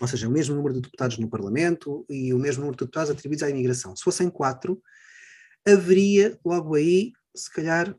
ou 0.00 0.06
seja, 0.06 0.28
o 0.28 0.30
mesmo 0.30 0.54
número 0.54 0.74
de 0.74 0.82
deputados 0.82 1.18
no 1.18 1.28
Parlamento 1.28 2.04
e 2.08 2.32
o 2.34 2.38
mesmo 2.38 2.60
número 2.60 2.76
de 2.76 2.84
deputados 2.84 3.10
atribuídos 3.10 3.42
à 3.42 3.50
imigração. 3.50 3.96
Se 3.96 4.04
fossem 4.04 4.28
quatro, 4.28 4.82
haveria 5.66 6.38
logo 6.44 6.74
aí, 6.74 7.12
se 7.34 7.50
calhar, 7.50 7.96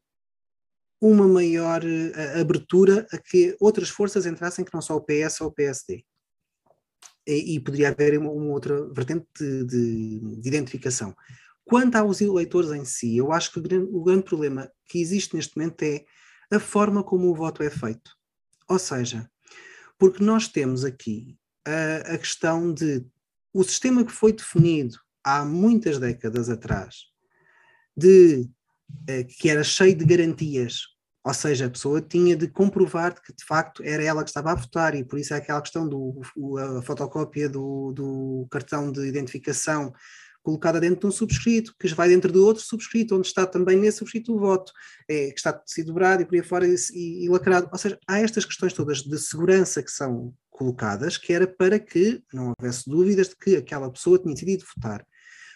uma 1.01 1.27
maior 1.27 1.83
uh, 1.83 2.39
abertura 2.39 3.07
a 3.11 3.17
que 3.17 3.55
outras 3.59 3.89
forças 3.89 4.25
entrassem 4.25 4.65
que 4.65 4.73
não 4.73 4.81
só 4.81 4.95
o 4.95 5.01
PS 5.01 5.41
ou 5.41 5.47
o 5.47 5.51
PSD. 5.51 6.03
E, 7.25 7.55
e 7.55 7.59
poderia 7.59 7.89
haver 7.89 8.17
uma, 8.17 8.31
uma 8.31 8.51
outra 8.51 8.87
vertente 8.93 9.27
de, 9.37 9.65
de, 9.65 10.19
de, 10.39 10.47
identificação. 10.47 11.15
Quanto 11.65 11.95
aos 11.95 12.21
eleitores 12.21 12.71
em 12.71 12.85
si, 12.85 13.17
eu 13.17 13.31
acho 13.31 13.51
que 13.51 13.59
o 13.59 13.61
grande, 13.61 13.89
o 13.91 14.03
grande 14.03 14.23
problema 14.23 14.71
que 14.85 15.01
existe 15.01 15.35
neste 15.35 15.57
momento 15.57 15.83
é 15.83 16.05
a 16.49 16.59
forma 16.59 17.03
como 17.03 17.29
o 17.29 17.35
voto 17.35 17.61
é 17.61 17.69
feito. 17.69 18.11
Ou 18.69 18.79
seja, 18.79 19.29
porque 19.97 20.23
nós 20.23 20.47
temos 20.47 20.85
aqui 20.85 21.37
a, 21.67 22.13
a 22.13 22.17
questão 22.17 22.73
de 22.73 23.05
o 23.53 23.63
sistema 23.63 24.05
que 24.05 24.11
foi 24.11 24.31
definido 24.31 24.97
há 25.23 25.43
muitas 25.43 25.99
décadas 25.99 26.49
atrás, 26.49 27.07
de 27.95 28.49
eh, 29.07 29.23
que 29.23 29.49
era 29.49 29.63
cheio 29.63 29.95
de 29.95 30.05
garantias, 30.05 30.83
ou 31.23 31.33
seja, 31.33 31.65
a 31.65 31.69
pessoa 31.69 32.01
tinha 32.01 32.35
de 32.37 32.47
comprovar 32.47 33.21
que 33.21 33.33
de 33.33 33.43
facto 33.43 33.83
era 33.83 34.01
ela 34.01 34.23
que 34.23 34.29
estava 34.29 34.51
a 34.51 34.55
votar, 34.55 34.95
e 34.95 35.03
por 35.03 35.19
isso 35.19 35.33
é 35.33 35.37
aquela 35.37 35.61
questão 35.61 35.87
do 35.87 36.21
a 36.57 36.81
fotocópia 36.81 37.49
do, 37.49 37.91
do 37.91 38.47
cartão 38.49 38.91
de 38.91 39.05
identificação 39.05 39.93
colocada 40.41 40.79
dentro 40.79 41.01
de 41.01 41.07
um 41.07 41.11
subscrito, 41.11 41.75
que 41.77 41.93
vai 41.93 42.07
dentro 42.07 42.31
de 42.31 42.37
outro 42.37 42.63
subscrito, 42.63 43.17
onde 43.17 43.27
está 43.27 43.45
também 43.45 43.77
nesse 43.77 43.97
subscrito 43.97 44.33
o 44.33 44.39
voto, 44.39 44.71
é, 45.09 45.31
que 45.31 45.37
está 45.37 45.61
sido 45.65 45.87
dobrado 45.87 46.21
e 46.21 46.25
por 46.25 46.35
aí 46.35 46.41
fora 46.41 46.65
e, 46.65 46.75
e, 46.93 47.27
lacrado. 47.27 47.67
Ou 47.69 47.77
seja, 47.77 47.99
há 48.07 48.19
estas 48.19 48.45
questões 48.45 48.71
todas 48.71 48.99
de 48.99 49.17
segurança 49.17 49.83
que 49.83 49.91
são 49.91 50.33
colocadas, 50.57 51.17
que 51.17 51.31
era 51.31 51.47
para 51.47 51.79
que 51.79 52.23
não 52.33 52.53
houvesse 52.57 52.89
dúvidas 52.89 53.29
de 53.29 53.35
que 53.35 53.55
aquela 53.55 53.91
pessoa 53.91 54.17
tinha 54.17 54.33
decidido 54.33 54.65
votar. 54.75 55.05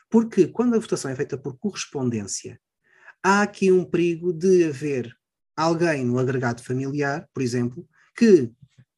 Porque 0.09 0.47
quando 0.47 0.75
a 0.75 0.79
votação 0.79 1.09
é 1.09 1.15
feita 1.15 1.37
por 1.37 1.57
correspondência, 1.57 2.59
há 3.23 3.41
aqui 3.41 3.71
um 3.71 3.83
perigo 3.83 4.31
de 4.31 4.65
haver 4.65 5.11
alguém 5.57 6.05
no 6.05 6.19
agregado 6.19 6.63
familiar, 6.63 7.27
por 7.33 7.41
exemplo, 7.41 7.87
que 8.15 8.51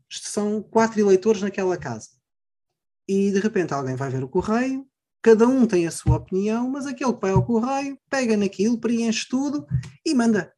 são 0.09 0.61
quatro 0.61 0.99
eleitores 0.99 1.41
naquela 1.41 1.77
casa. 1.77 2.09
E 3.07 3.31
de 3.31 3.39
repente 3.39 3.73
alguém 3.73 3.95
vai 3.95 4.09
ver 4.09 4.23
o 4.23 4.29
correio, 4.29 4.85
cada 5.21 5.47
um 5.47 5.65
tem 5.65 5.87
a 5.87 5.91
sua 5.91 6.17
opinião, 6.17 6.69
mas 6.69 6.85
aquele 6.85 7.13
que 7.13 7.21
vai 7.21 7.31
ao 7.31 7.45
correio 7.45 7.97
pega 8.09 8.35
naquilo, 8.35 8.79
preenche 8.79 9.25
tudo 9.29 9.65
e 10.05 10.13
manda. 10.13 10.53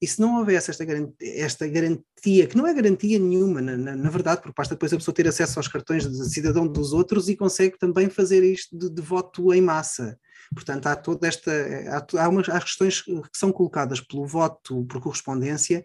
E 0.00 0.06
se 0.06 0.20
não 0.20 0.38
houvesse 0.38 0.70
esta 0.70 0.84
garantia, 0.84 1.14
esta 1.20 1.66
garantia 1.66 2.46
que 2.46 2.56
não 2.56 2.66
é 2.66 2.74
garantia 2.74 3.18
nenhuma, 3.18 3.62
na, 3.62 3.76
na, 3.76 3.96
na, 3.96 4.10
verdade, 4.10 4.42
porque 4.42 4.54
basta 4.56 4.74
depois 4.74 4.92
a 4.92 4.96
pessoa 4.96 5.14
ter 5.14 5.26
acesso 5.26 5.58
aos 5.58 5.68
cartões 5.68 6.06
de 6.06 6.30
cidadão 6.30 6.66
dos 6.66 6.92
outros 6.92 7.28
e 7.28 7.36
consegue 7.36 7.78
também 7.78 8.10
fazer 8.10 8.44
isto 8.44 8.76
de, 8.76 8.90
de 8.90 9.00
voto 9.00 9.54
em 9.54 9.62
massa. 9.62 10.18
Portanto, 10.54 10.86
há 10.86 10.96
toda 10.96 11.26
esta. 11.26 11.50
Há, 11.88 12.24
há, 12.24 12.28
umas, 12.28 12.48
há 12.48 12.60
questões 12.60 13.00
que 13.00 13.20
são 13.34 13.50
colocadas 13.50 14.00
pelo 14.00 14.26
voto 14.26 14.84
por 14.84 15.00
correspondência 15.00 15.84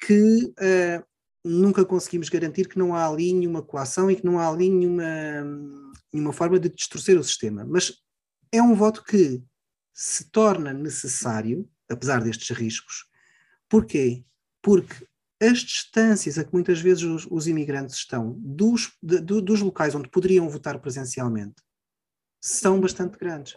que 0.00 0.44
uh, 0.44 1.04
nunca 1.44 1.84
conseguimos 1.84 2.28
garantir 2.28 2.68
que 2.68 2.78
não 2.78 2.94
há 2.94 3.06
ali 3.06 3.32
nenhuma 3.32 3.62
coação 3.62 4.10
e 4.10 4.16
que 4.16 4.24
não 4.24 4.38
há 4.38 4.48
ali 4.48 4.70
nenhuma, 4.70 5.04
nenhuma 6.12 6.32
forma 6.32 6.58
de 6.58 6.68
distorcer 6.68 7.18
o 7.18 7.24
sistema. 7.24 7.64
Mas 7.66 7.94
é 8.52 8.62
um 8.62 8.74
voto 8.74 9.02
que 9.02 9.42
se 9.92 10.30
torna 10.30 10.72
necessário, 10.72 11.68
apesar 11.88 12.22
destes 12.22 12.56
riscos. 12.56 13.07
Porquê? 13.68 14.24
Porque 14.62 15.06
as 15.40 15.58
distâncias 15.58 16.38
a 16.38 16.44
que 16.44 16.52
muitas 16.52 16.80
vezes 16.80 17.04
os, 17.04 17.26
os 17.30 17.46
imigrantes 17.46 17.96
estão 17.96 18.34
dos, 18.38 18.92
de, 19.02 19.20
dos 19.20 19.60
locais 19.60 19.94
onde 19.94 20.08
poderiam 20.08 20.48
votar 20.48 20.80
presencialmente 20.80 21.62
são 22.40 22.80
bastante 22.80 23.18
grandes. 23.18 23.56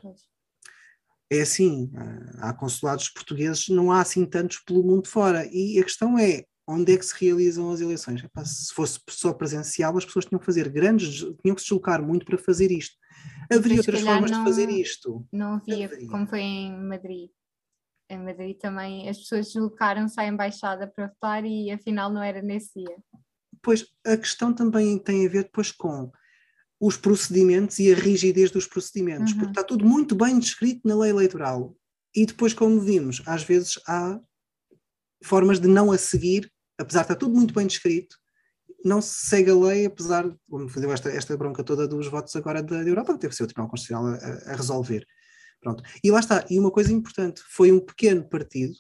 É 1.32 1.42
assim, 1.42 1.92
há 2.40 2.54
consulados 2.54 3.10
portugueses, 3.10 3.70
não 3.70 3.92
há 3.92 4.02
assim 4.02 4.26
tantos 4.26 4.60
pelo 4.60 4.84
mundo 4.84 5.08
fora. 5.08 5.48
E 5.52 5.80
a 5.80 5.84
questão 5.84 6.20
é, 6.20 6.44
onde 6.68 6.94
é 6.94 6.98
que 6.98 7.06
se 7.06 7.16
realizam 7.18 7.72
as 7.72 7.80
eleições. 7.80 8.24
Epá, 8.24 8.44
se 8.44 8.74
fosse 8.74 9.00
só 9.10 9.34
presencial, 9.34 9.98
as 9.98 10.04
pessoas 10.04 10.26
tinham 10.26 10.40
que 10.40 10.46
fazer 10.46 10.70
grandes, 10.70 11.20
tinham 11.42 11.56
que 11.56 11.62
se 11.62 11.68
deslocar 11.68 12.04
muito 12.06 12.26
para 12.26 12.38
fazer 12.38 12.70
isto. 12.70 12.96
Haveria 13.50 13.78
outras 13.78 14.02
formas 14.02 14.32
não, 14.32 14.44
de 14.44 14.50
fazer 14.50 14.70
isto. 14.70 15.26
Não 15.32 15.54
havia, 15.56 15.86
Haveria. 15.86 16.08
como 16.10 16.28
foi 16.28 16.42
em 16.42 16.78
Madrid. 16.84 17.30
Em 18.12 18.20
Madrid 18.20 18.58
também 18.58 19.10
as 19.10 19.18
pessoas 19.18 19.48
deslocaram-se 19.48 20.20
à 20.20 20.28
embaixada 20.28 20.88
para 20.88 21.08
votar 21.08 21.46
e 21.46 21.72
afinal 21.72 22.12
não 22.12 22.22
era 22.22 22.42
nesse 22.42 22.72
dia. 22.76 22.96
Pois, 23.62 23.86
a 24.06 24.18
questão 24.18 24.54
também 24.54 24.98
tem 24.98 25.26
a 25.26 25.30
ver 25.30 25.44
depois 25.44 25.72
com 25.72 26.12
os 26.80 26.98
procedimentos 26.98 27.78
e 27.80 27.92
a 27.92 27.96
rigidez 27.96 28.50
dos 28.50 28.66
procedimentos, 28.66 29.34
uhum. 29.34 29.38
porque 29.38 29.52
está 29.52 29.64
tudo 29.64 29.86
muito 29.86 30.16
bem 30.16 30.40
descrito 30.40 30.88
na 30.88 30.96
lei 30.96 31.12
eleitoral. 31.12 31.76
E 32.16 32.26
depois, 32.26 32.54
como 32.54 32.80
vimos, 32.80 33.22
às 33.26 33.44
vezes 33.44 33.80
há 33.88 34.20
formas 35.24 35.60
de 35.60 35.68
não 35.68 35.92
a 35.92 35.98
seguir 35.98 36.52
apesar 36.82 37.02
de 37.02 37.06
estar 37.06 37.16
tudo 37.16 37.36
muito 37.36 37.54
bem 37.54 37.68
descrito, 37.68 38.18
não 38.84 39.02
se 39.02 39.28
segue 39.28 39.52
a 39.52 39.56
lei, 39.56 39.86
apesar 39.86 40.28
de, 40.28 40.36
como 40.50 40.68
deu 40.68 40.92
esta, 40.92 41.10
esta 41.10 41.38
bronca 41.38 41.64
toda 41.64 41.88
dos 41.88 42.08
votos 42.08 42.36
agora 42.36 42.64
da, 42.64 42.84
da 42.84 42.90
Europa, 42.90 43.18
teve 43.18 43.30
que 43.30 43.36
ser 43.36 43.44
o 43.44 43.48
Tribunal 43.48 43.70
Constitucional 43.70 44.14
a, 44.16 44.52
a, 44.52 44.56
resolver. 44.56 45.06
Pronto. 45.62 45.84
E 46.04 46.10
lá 46.10 46.20
está, 46.20 46.46
e 46.50 46.60
uma 46.60 46.72
coisa 46.72 46.92
importante, 46.92 47.42
foi 47.48 47.72
um 47.72 47.80
pequeno 47.80 48.28
partido, 48.28 48.76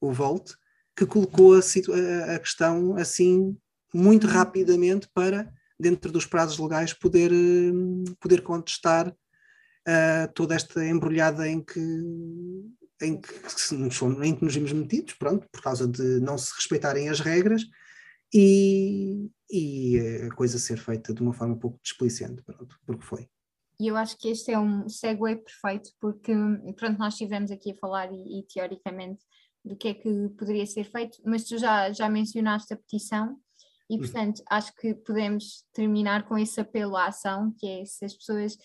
o 0.00 0.12
Volt, 0.12 0.52
que 0.94 1.06
colocou 1.06 1.54
a, 1.54 2.34
a, 2.34 2.38
questão 2.38 2.96
assim 2.96 3.56
muito 3.92 4.26
rapidamente 4.26 5.08
para, 5.14 5.50
dentro 5.78 6.12
dos 6.12 6.26
prazos 6.26 6.58
legais, 6.58 6.92
poder, 6.92 7.32
poder 8.20 8.42
contestar 8.42 9.08
uh, 9.08 10.32
toda 10.34 10.54
esta 10.54 10.84
embrulhada 10.84 11.48
em 11.48 11.62
que 11.62 11.80
em 13.02 13.18
que, 13.18 13.32
em 14.22 14.36
que 14.36 14.44
nos 14.44 14.54
vimos 14.54 14.72
metidos, 14.72 15.14
pronto, 15.14 15.48
por 15.50 15.62
causa 15.62 15.88
de 15.88 16.20
não 16.20 16.36
se 16.36 16.52
respeitarem 16.54 17.08
as 17.08 17.18
regras 17.18 17.62
e, 18.30 19.30
e 19.50 19.98
a 20.26 20.34
coisa 20.34 20.58
ser 20.58 20.78
feita 20.78 21.14
de 21.14 21.22
uma 21.22 21.32
forma 21.32 21.54
um 21.54 21.58
pouco 21.58 21.80
displicente, 21.82 22.42
pronto, 22.42 22.78
porque 22.84 23.02
foi. 23.02 23.26
E 23.80 23.86
eu 23.88 23.96
acho 23.96 24.18
que 24.18 24.28
este 24.28 24.52
é 24.52 24.58
um 24.58 24.86
segue 24.90 25.36
perfeito, 25.36 25.90
porque 25.98 26.32
pronto, 26.76 26.98
nós 26.98 27.14
estivemos 27.14 27.50
aqui 27.50 27.72
a 27.72 27.76
falar 27.76 28.12
e, 28.12 28.40
e 28.40 28.42
teoricamente 28.42 29.24
do 29.64 29.74
que 29.74 29.88
é 29.88 29.94
que 29.94 30.28
poderia 30.38 30.66
ser 30.66 30.84
feito, 30.84 31.18
mas 31.24 31.44
tu 31.44 31.56
já, 31.56 31.90
já 31.90 32.08
mencionaste 32.08 32.74
a 32.74 32.76
petição 32.76 33.38
e 33.88 33.94
uhum. 33.94 34.00
portanto 34.00 34.42
acho 34.50 34.74
que 34.76 34.94
podemos 34.94 35.64
terminar 35.72 36.28
com 36.28 36.36
esse 36.36 36.60
apelo 36.60 36.94
à 36.94 37.06
ação, 37.06 37.54
que 37.58 37.66
é 37.66 37.84
se 37.86 38.04
as 38.04 38.14
pessoas 38.14 38.56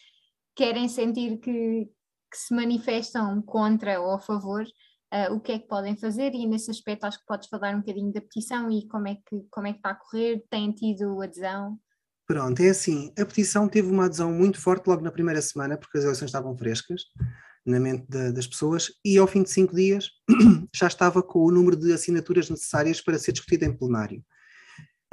querem 0.54 0.88
sentir 0.90 1.38
que, 1.40 1.86
que 1.86 2.38
se 2.38 2.54
manifestam 2.54 3.42
contra 3.42 4.02
ou 4.02 4.12
a 4.12 4.20
favor, 4.20 4.64
uh, 4.64 5.34
o 5.34 5.40
que 5.40 5.54
é 5.54 5.60
que 5.60 5.68
podem 5.68 5.96
fazer 5.96 6.34
e 6.34 6.46
nesse 6.46 6.70
aspecto 6.72 7.06
acho 7.06 7.20
que 7.20 7.26
podes 7.26 7.48
falar 7.48 7.74
um 7.74 7.80
bocadinho 7.80 8.12
da 8.12 8.22
petição 8.22 8.70
e 8.70 8.86
como 8.88 9.08
é 9.08 9.16
que, 9.16 9.46
como 9.50 9.68
é 9.68 9.72
que 9.72 9.80
está 9.80 9.92
a 9.92 9.96
correr, 9.96 10.44
tem 10.50 10.72
tido 10.72 11.22
adesão? 11.22 11.80
Pronto, 12.28 12.60
é 12.60 12.70
assim, 12.70 13.14
a 13.20 13.26
petição 13.26 13.68
teve 13.68 13.88
uma 13.88 14.06
adesão 14.06 14.32
muito 14.32 14.60
forte 14.60 14.88
logo 14.88 15.04
na 15.04 15.12
primeira 15.12 15.42
semana, 15.42 15.78
porque 15.78 15.98
as 15.98 16.04
eleições 16.04 16.30
estavam 16.30 16.58
frescas 16.58 17.04
na 17.66 17.80
mente 17.80 18.06
das 18.08 18.46
pessoas, 18.46 18.92
e 19.04 19.18
ao 19.18 19.26
fim 19.26 19.42
de 19.42 19.50
cinco 19.50 19.76
dias 19.76 20.10
já 20.74 20.88
estava 20.88 21.24
com 21.24 21.40
o 21.40 21.52
número 21.52 21.76
de 21.76 21.92
assinaturas 21.92 22.50
necessárias 22.50 23.02
para 23.02 23.18
ser 23.18 23.32
discutida 23.32 23.66
em 23.66 23.76
plenário. 23.76 24.24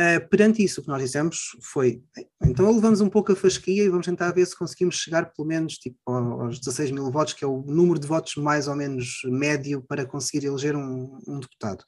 Uh, 0.01 0.27
perante 0.29 0.64
isso, 0.64 0.81
o 0.81 0.85
que 0.85 0.88
nós 0.88 1.03
dissemos 1.03 1.57
foi: 1.62 2.03
então 2.42 2.70
levamos 2.70 3.01
um 3.01 3.09
pouco 3.09 3.33
a 3.33 3.37
fasquia 3.37 3.85
e 3.85 3.88
vamos 3.88 4.07
tentar 4.07 4.33
ver 4.33 4.46
se 4.46 4.57
conseguimos 4.57 4.96
chegar 4.96 5.33
pelo 5.33 5.46
menos 5.46 5.75
tipo, 5.75 5.96
aos 6.07 6.59
16 6.59 6.90
mil 6.90 7.11
votos, 7.11 7.35
que 7.35 7.44
é 7.44 7.46
o 7.46 7.62
número 7.62 7.98
de 7.98 8.07
votos 8.07 8.35
mais 8.37 8.68
ou 8.68 8.75
menos 8.75 9.20
médio 9.27 9.83
para 9.83 10.07
conseguir 10.07 10.46
eleger 10.46 10.75
um, 10.75 11.18
um 11.29 11.38
deputado. 11.38 11.85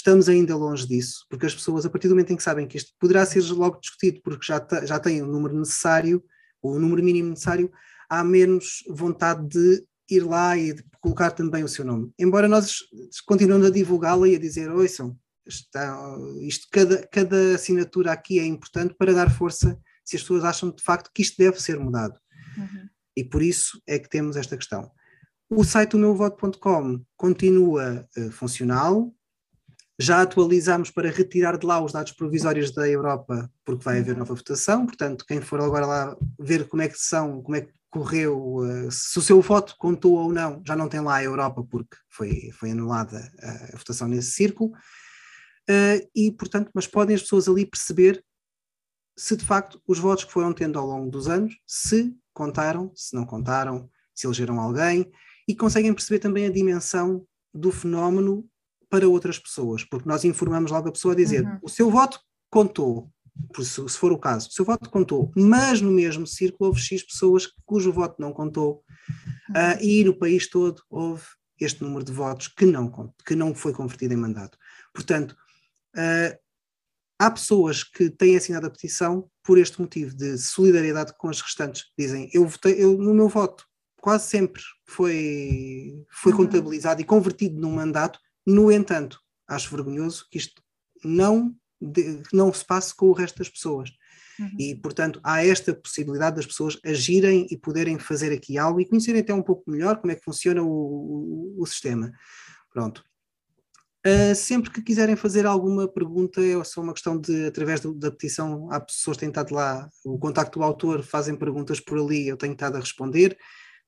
Estamos 0.00 0.30
ainda 0.30 0.56
longe 0.56 0.86
disso, 0.86 1.26
porque 1.28 1.44
as 1.44 1.54
pessoas, 1.54 1.84
a 1.84 1.90
partir 1.90 2.08
do 2.08 2.14
momento 2.14 2.32
em 2.32 2.36
que 2.36 2.42
sabem 2.42 2.66
que 2.66 2.78
isto 2.78 2.90
poderá 2.98 3.26
ser 3.26 3.42
logo 3.52 3.78
discutido, 3.78 4.22
porque 4.24 4.46
já, 4.46 4.66
já 4.86 4.98
têm 4.98 5.20
o 5.20 5.26
número 5.26 5.58
necessário, 5.58 6.24
ou 6.62 6.76
o 6.76 6.78
número 6.80 7.04
mínimo 7.04 7.28
necessário, 7.28 7.70
há 8.08 8.24
menos 8.24 8.82
vontade 8.88 9.46
de 9.46 9.84
ir 10.08 10.20
lá 10.20 10.56
e 10.56 10.72
de 10.72 10.82
colocar 11.02 11.32
também 11.32 11.62
o 11.62 11.68
seu 11.68 11.84
nome. 11.84 12.10
Embora 12.18 12.48
nós 12.48 12.78
continuemos 13.26 13.66
a 13.66 13.70
divulgá-la 13.70 14.26
e 14.26 14.36
a 14.36 14.38
dizer, 14.38 14.70
ouçam, 14.70 15.14
está, 15.46 15.94
isto, 16.40 16.66
cada, 16.72 17.06
cada 17.08 17.54
assinatura 17.56 18.10
aqui 18.10 18.40
é 18.40 18.46
importante 18.46 18.94
para 18.94 19.12
dar 19.12 19.30
força 19.30 19.78
se 20.02 20.16
as 20.16 20.22
pessoas 20.22 20.44
acham 20.44 20.70
de 20.70 20.82
facto 20.82 21.10
que 21.14 21.20
isto 21.20 21.36
deve 21.36 21.60
ser 21.60 21.78
mudado. 21.78 22.18
Uhum. 22.56 22.88
E 23.14 23.22
por 23.22 23.42
isso 23.42 23.78
é 23.86 23.98
que 23.98 24.08
temos 24.08 24.34
esta 24.34 24.56
questão. 24.56 24.90
O 25.50 25.62
site 25.62 25.90
do 25.90 25.98
meuvoto.com 25.98 27.04
continua 27.18 28.08
uh, 28.16 28.30
funcional. 28.30 29.12
Já 30.00 30.22
atualizamos 30.22 30.90
para 30.90 31.10
retirar 31.10 31.58
de 31.58 31.66
lá 31.66 31.78
os 31.78 31.92
dados 31.92 32.12
provisórios 32.12 32.70
da 32.70 32.88
Europa, 32.88 33.52
porque 33.66 33.84
vai 33.84 33.98
haver 33.98 34.12
uhum. 34.12 34.20
nova 34.20 34.34
votação. 34.34 34.86
Portanto, 34.86 35.26
quem 35.26 35.42
for 35.42 35.60
agora 35.60 35.84
lá 35.84 36.16
ver 36.38 36.66
como 36.68 36.80
é 36.80 36.88
que 36.88 36.98
são, 36.98 37.42
como 37.42 37.56
é 37.56 37.60
que 37.60 37.72
correu, 37.90 38.56
uh, 38.56 38.90
se 38.90 39.18
o 39.18 39.22
seu 39.22 39.42
voto 39.42 39.74
contou 39.78 40.14
ou 40.14 40.32
não, 40.32 40.62
já 40.66 40.74
não 40.74 40.88
tem 40.88 41.00
lá 41.00 41.16
a 41.16 41.24
Europa, 41.24 41.62
porque 41.68 41.96
foi, 42.08 42.50
foi 42.52 42.70
anulada 42.70 43.30
a, 43.42 43.76
votação 43.76 44.08
nesse 44.08 44.30
círculo. 44.30 44.70
Uh, 45.68 46.08
e, 46.14 46.32
portanto, 46.32 46.70
mas 46.74 46.86
podem 46.86 47.14
as 47.14 47.20
pessoas 47.20 47.46
ali 47.46 47.66
perceber 47.66 48.24
se 49.18 49.36
de 49.36 49.44
facto 49.44 49.82
os 49.86 49.98
votos 49.98 50.24
que 50.24 50.32
foram 50.32 50.50
tendo 50.50 50.78
ao 50.78 50.86
longo 50.86 51.10
dos 51.10 51.28
anos, 51.28 51.58
se 51.66 52.16
contaram, 52.32 52.90
se 52.94 53.14
não 53.14 53.26
contaram, 53.26 53.90
se 54.14 54.26
elegeram 54.26 54.58
alguém, 54.58 55.12
e 55.46 55.54
conseguem 55.54 55.92
perceber 55.92 56.20
também 56.20 56.46
a 56.46 56.50
dimensão 56.50 57.26
do 57.52 57.70
fenómeno 57.70 58.48
para 58.90 59.08
outras 59.08 59.38
pessoas, 59.38 59.84
porque 59.84 60.08
nós 60.08 60.24
informamos 60.24 60.70
logo 60.70 60.88
a 60.88 60.92
pessoa 60.92 61.14
a 61.14 61.16
dizer: 61.16 61.44
uhum. 61.44 61.58
o 61.62 61.68
seu 61.68 61.90
voto 61.90 62.20
contou, 62.50 63.10
se, 63.56 63.88
se 63.88 63.96
for 63.96 64.12
o 64.12 64.18
caso, 64.18 64.48
o 64.48 64.52
seu 64.52 64.64
voto 64.64 64.90
contou, 64.90 65.32
mas 65.36 65.80
no 65.80 65.92
mesmo 65.92 66.26
círculo 66.26 66.68
houve 66.68 66.80
X 66.80 67.02
pessoas 67.04 67.46
cujo 67.64 67.92
voto 67.92 68.16
não 68.20 68.32
contou, 68.32 68.82
uhum. 69.48 69.54
uh, 69.54 69.80
e 69.80 70.04
no 70.04 70.14
país 70.14 70.50
todo 70.50 70.82
houve 70.90 71.22
este 71.58 71.82
número 71.82 72.04
de 72.04 72.12
votos 72.12 72.48
que 72.48 72.66
não, 72.66 73.14
que 73.24 73.36
não 73.36 73.54
foi 73.54 73.72
convertido 73.72 74.12
em 74.12 74.16
mandato. 74.16 74.58
Portanto, 74.92 75.36
uh, 75.96 76.36
há 77.18 77.30
pessoas 77.30 77.84
que 77.84 78.10
têm 78.10 78.36
assinado 78.36 78.66
a 78.66 78.70
petição 78.70 79.30
por 79.44 79.58
este 79.58 79.80
motivo 79.80 80.16
de 80.16 80.38
solidariedade 80.38 81.14
com 81.16 81.28
as 81.28 81.40
restantes. 81.40 81.84
Dizem, 81.98 82.30
eu 82.32 82.46
votei, 82.46 82.82
eu, 82.82 82.96
no 82.96 83.14
meu 83.14 83.28
voto 83.28 83.64
quase 84.00 84.28
sempre 84.28 84.62
foi, 84.86 86.04
foi 86.10 86.32
uhum. 86.32 86.38
contabilizado 86.38 87.00
e 87.00 87.04
convertido 87.04 87.60
num 87.60 87.72
mandato, 87.72 88.18
no 88.46 88.70
entanto, 88.70 89.20
acho 89.46 89.70
vergonhoso 89.70 90.26
que 90.30 90.38
isto 90.38 90.62
não, 91.04 91.54
de, 91.80 92.22
não 92.32 92.52
se 92.52 92.64
passe 92.64 92.94
com 92.94 93.06
o 93.06 93.12
resto 93.12 93.38
das 93.38 93.48
pessoas. 93.48 93.90
Uhum. 94.38 94.56
E, 94.58 94.74
portanto, 94.74 95.20
há 95.22 95.44
esta 95.44 95.74
possibilidade 95.74 96.36
das 96.36 96.46
pessoas 96.46 96.78
agirem 96.84 97.46
e 97.50 97.58
poderem 97.58 97.98
fazer 97.98 98.32
aqui 98.32 98.56
algo 98.56 98.80
e 98.80 98.86
conhecerem 98.86 99.20
até 99.20 99.34
um 99.34 99.42
pouco 99.42 99.70
melhor 99.70 100.00
como 100.00 100.12
é 100.12 100.16
que 100.16 100.24
funciona 100.24 100.62
o, 100.62 100.68
o, 100.68 101.62
o 101.62 101.66
sistema. 101.66 102.10
Pronto. 102.72 103.04
Uh, 104.06 104.34
sempre 104.34 104.70
que 104.70 104.80
quiserem 104.80 105.14
fazer 105.14 105.44
alguma 105.44 105.86
pergunta, 105.86 106.40
é 106.40 106.64
só 106.64 106.80
uma 106.80 106.94
questão 106.94 107.20
de, 107.20 107.44
através 107.44 107.80
do, 107.80 107.92
da 107.92 108.10
petição, 108.10 108.70
há 108.72 108.80
pessoas 108.80 109.18
que 109.18 109.20
têm 109.20 109.28
estado 109.28 109.54
lá, 109.54 109.90
o 110.06 110.18
contacto 110.18 110.58
do 110.58 110.64
autor, 110.64 111.02
fazem 111.02 111.36
perguntas 111.36 111.80
por 111.80 111.98
ali, 111.98 112.26
eu 112.26 112.36
tenho 112.38 112.54
estado 112.54 112.76
a 112.76 112.80
responder. 112.80 113.36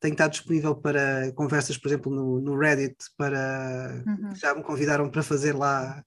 Tenho 0.02 0.14
estado 0.14 0.32
disponível 0.32 0.74
para 0.74 1.30
conversas, 1.32 1.78
por 1.78 1.86
exemplo, 1.86 2.12
no, 2.12 2.40
no 2.40 2.58
Reddit, 2.58 2.96
para 3.16 4.02
uhum. 4.04 4.34
já 4.34 4.52
me 4.52 4.60
convidaram 4.60 5.08
para 5.08 5.22
fazer 5.22 5.54
lá 5.54 6.04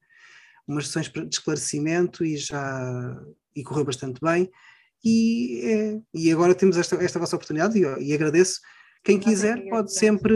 umas 0.67 0.87
sessões 0.87 1.07
de 1.07 1.29
esclarecimento 1.31 2.25
e 2.25 2.35
já 2.35 3.17
e 3.55 3.63
correu 3.63 3.85
bastante 3.85 4.19
bem. 4.21 4.51
E, 5.01 5.61
é, 5.63 6.01
e 6.13 6.29
agora 6.29 6.53
temos 6.53 6.77
esta, 6.77 6.97
esta 6.97 7.17
vossa 7.19 7.37
oportunidade 7.37 7.79
e, 7.79 8.03
e 8.03 8.13
agradeço. 8.13 8.59
Quem 9.01 9.17
quiser 9.17 9.63
pode 9.69 9.93
sempre 9.93 10.35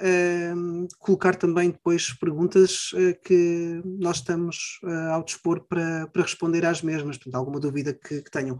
uh, 0.00 0.88
colocar 0.98 1.36
também 1.36 1.70
depois 1.70 2.12
perguntas 2.14 2.92
uh, 2.92 3.20
que 3.22 3.82
nós 3.84 4.16
estamos 4.16 4.80
uh, 4.82 5.12
ao 5.12 5.22
dispor 5.22 5.66
para, 5.68 6.06
para 6.08 6.22
responder 6.22 6.64
às 6.64 6.82
mesmas, 6.82 7.16
portanto, 7.16 7.34
alguma 7.34 7.60
dúvida 7.60 7.92
que, 7.92 8.22
que, 8.22 8.30
tenham. 8.30 8.58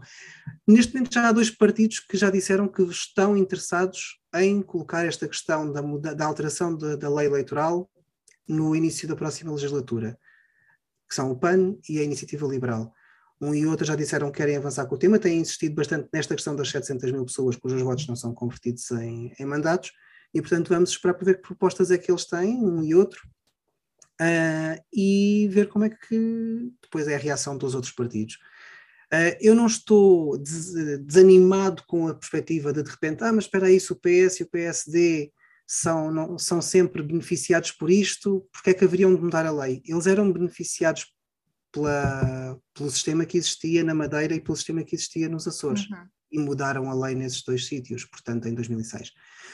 Neste 0.67 0.93
momento 0.93 1.13
já 1.13 1.27
há 1.27 1.31
dois 1.31 1.49
partidos 1.49 1.99
que 1.99 2.17
já 2.17 2.29
disseram 2.29 2.67
que 2.67 2.83
estão 2.83 3.35
interessados 3.35 4.19
em 4.35 4.61
colocar 4.61 5.05
esta 5.05 5.27
questão 5.27 5.71
da, 5.71 6.13
da 6.13 6.25
alteração 6.25 6.77
da, 6.77 7.09
lei 7.09 7.27
eleitoral 7.27 7.89
no 8.47 8.75
início 8.75 9.07
da 9.07 9.15
próxima 9.15 9.51
legislatura, 9.51 10.17
que 11.09 11.15
são 11.15 11.31
o 11.31 11.35
PAN 11.35 11.75
e 11.89 11.99
a 11.99 12.03
Iniciativa 12.03 12.47
Liberal 12.47 12.93
um 13.41 13.55
e 13.55 13.65
outro 13.65 13.85
já 13.85 13.95
disseram 13.95 14.29
que 14.29 14.37
querem 14.37 14.55
avançar 14.55 14.85
com 14.85 14.93
o 14.93 14.97
tema, 14.99 15.17
têm 15.17 15.39
insistido 15.39 15.73
bastante 15.73 16.07
nesta 16.13 16.35
questão 16.35 16.55
das 16.55 16.69
700 16.69 17.11
mil 17.11 17.25
pessoas 17.25 17.55
cujos 17.55 17.81
votos 17.81 18.07
não 18.07 18.15
são 18.15 18.35
convertidos 18.35 18.91
em, 18.91 19.33
em 19.37 19.45
mandatos, 19.45 19.91
e 20.33 20.41
portanto 20.41 20.69
vamos 20.69 20.91
esperar 20.91 21.13
para 21.13 21.25
ver 21.25 21.35
que 21.35 21.47
propostas 21.47 21.91
é 21.91 21.97
que 21.97 22.11
eles 22.11 22.25
têm, 22.25 22.55
um 22.57 22.83
e 22.83 22.95
outro, 22.95 23.21
uh, 24.21 24.81
e 24.93 25.47
ver 25.51 25.67
como 25.67 25.85
é 25.85 25.89
que 25.89 26.71
depois 26.81 27.07
é 27.07 27.15
a 27.15 27.19
reação 27.19 27.57
dos 27.57 27.75
outros 27.75 27.93
partidos. 27.93 28.35
Uh, 29.13 29.35
eu 29.41 29.53
não 29.53 29.65
estou 29.65 30.37
des 30.37 30.73
desanimado 31.03 31.83
com 31.85 32.07
a 32.07 32.15
perspectiva 32.15 32.71
de 32.71 32.81
de 32.81 32.89
repente, 32.89 33.23
ah, 33.23 33.33
mas 33.33 33.43
espera 33.43 33.67
aí, 33.67 33.79
se 33.79 33.91
o 33.91 33.95
PS 33.95 34.39
e 34.39 34.43
o 34.43 34.49
PSD 34.49 35.31
são, 35.67 36.11
não, 36.11 36.37
são 36.37 36.61
sempre 36.61 37.03
beneficiados 37.03 37.71
por 37.71 37.89
isto, 37.89 38.47
porque 38.51 38.69
é 38.69 38.73
que 38.73 38.85
haveriam 38.85 39.13
de 39.13 39.21
mudar 39.21 39.45
a 39.45 39.51
lei? 39.51 39.81
Eles 39.85 40.07
eram 40.07 40.31
beneficiados 40.31 41.13
pela, 41.71 42.57
pelo 42.73 42.89
sistema 42.89 43.25
que 43.25 43.37
existia 43.37 43.83
na 43.83 43.93
Madeira 43.93 44.35
e 44.35 44.41
pelo 44.41 44.55
sistema 44.55 44.83
que 44.83 44.95
existia 44.95 45.29
nos 45.29 45.47
Açores. 45.47 45.89
Uhum. 45.89 46.07
E 46.31 46.39
mudaram 46.39 46.89
a 46.89 46.93
lei 46.93 47.15
nesses 47.15 47.43
dois 47.43 47.65
sítios, 47.65 48.05
portanto, 48.05 48.47
em 48.47 48.53
2006. 48.53 49.11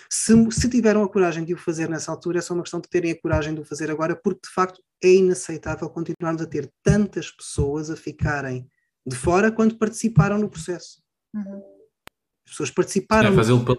Se, 0.10 0.52
se 0.52 0.70
tiveram 0.70 1.04
a 1.04 1.10
coragem 1.10 1.44
de 1.44 1.54
o 1.54 1.58
fazer 1.58 1.90
nessa 1.90 2.12
altura, 2.12 2.40
é 2.40 2.42
só 2.42 2.54
uma 2.54 2.64
questão 2.64 2.80
de 2.80 2.88
terem 2.88 3.12
a 3.12 3.20
coragem 3.20 3.54
de 3.54 3.62
o 3.62 3.66
fazer 3.66 3.90
agora, 3.90 4.16
porque 4.16 4.42
de 4.48 4.54
facto 4.54 4.82
é 5.04 5.14
inaceitável 5.14 5.90
continuarmos 5.90 6.42
a 6.42 6.46
ter 6.46 6.72
tantas 6.84 7.32
pessoas 7.32 7.90
a 7.90 7.96
ficarem 7.96 8.70
de 9.06 9.16
fora 9.16 9.52
quando 9.52 9.78
participaram 9.78 10.38
no 10.38 10.50
processo. 10.50 11.02
Uhum. 11.34 11.62
As 12.46 12.52
pessoas 12.52 12.72
participaram. 12.72 13.34
É 13.34 13.36
fazê-lo 13.36 13.66
pela, 13.66 13.78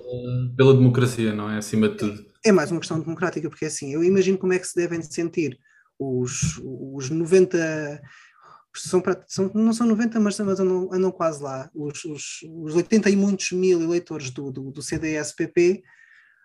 pela 0.57 0.75
democracia, 0.75 1.35
não 1.35 1.51
é? 1.51 1.59
Acima 1.59 1.89
de 1.89 1.97
tudo. 1.97 2.27
É, 2.45 2.51
é 2.51 2.53
mais 2.53 2.71
uma 2.71 2.81
questão 2.81 3.01
democrática, 3.01 3.49
porque 3.49 3.65
é 3.65 3.69
assim, 3.69 3.93
eu 3.93 4.05
imagino 4.05 4.39
como 4.39 4.53
é 4.53 4.59
que 4.59 4.67
se 4.67 4.75
devem 4.75 5.01
sentir 5.03 5.59
os, 5.99 6.61
os 6.63 7.11
90 7.11 8.01
são, 8.81 9.03
são, 9.26 9.51
não 9.55 9.72
são 9.72 9.87
90, 9.87 10.20
mas, 10.20 10.39
mas 10.41 10.61
andam, 10.61 10.89
andam 10.93 11.11
quase 11.11 11.43
lá. 11.43 11.70
Os, 11.74 12.05
os, 12.05 12.41
os 12.62 12.74
80 12.74 13.11
e 13.11 13.16
muitos 13.16 13.53
mil 13.53 13.83
eleitores 13.83 14.31
do, 14.31 14.51
do, 14.51 14.70
do 14.70 14.83
CDS-PP 14.83 15.83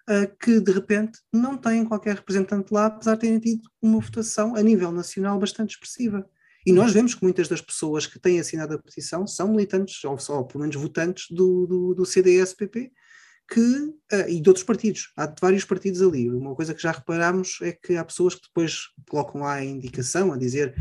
uh, 0.09 0.13
ah, 0.13 0.27
que 0.39 0.59
de 0.59 0.71
repente 0.71 1.19
não 1.31 1.57
têm 1.57 1.86
qualquer 1.86 2.15
representante 2.15 2.73
lá, 2.73 2.88
apesar 2.88 3.15
de 3.15 3.21
terem 3.21 3.39
tido 3.39 3.61
uma 3.81 3.99
votação 3.99 4.55
a 4.55 4.61
nível 4.61 4.91
nacional 4.91 5.39
bastante 5.39 5.71
expressiva. 5.71 6.27
E 6.65 6.71
nós 6.71 6.93
vemos 6.93 7.13
que 7.13 7.23
muitas 7.23 7.47
das 7.47 7.59
pessoas 7.59 8.07
que 8.07 8.19
têm 8.19 8.39
assinado 8.39 8.73
a 8.73 8.79
petição 8.79 9.27
são 9.27 9.49
militantes, 9.49 10.03
ou, 10.05 10.17
ou 10.29 10.45
pelo 10.45 10.61
menos 10.61 10.75
votantes 10.75 11.25
do, 11.29 11.67
do, 11.67 11.93
do 11.93 12.05
CDS-PP, 12.05 12.91
que, 13.49 13.59
uh, 13.59 14.29
e 14.29 14.39
de 14.39 14.49
outros 14.49 14.65
partidos. 14.65 15.11
Há 15.17 15.34
vários 15.39 15.65
partidos 15.65 16.01
ali. 16.01 16.29
Uma 16.29 16.55
coisa 16.55 16.73
que 16.73 16.81
já 16.81 16.91
reparámos 16.91 17.59
é 17.61 17.73
que 17.73 17.95
há 17.95 18.05
pessoas 18.05 18.36
que 18.36 18.47
depois 18.47 18.89
colocam 19.09 19.41
lá 19.41 19.53
a 19.55 19.65
indicação 19.65 20.31
a 20.31 20.38
dizer 20.38 20.73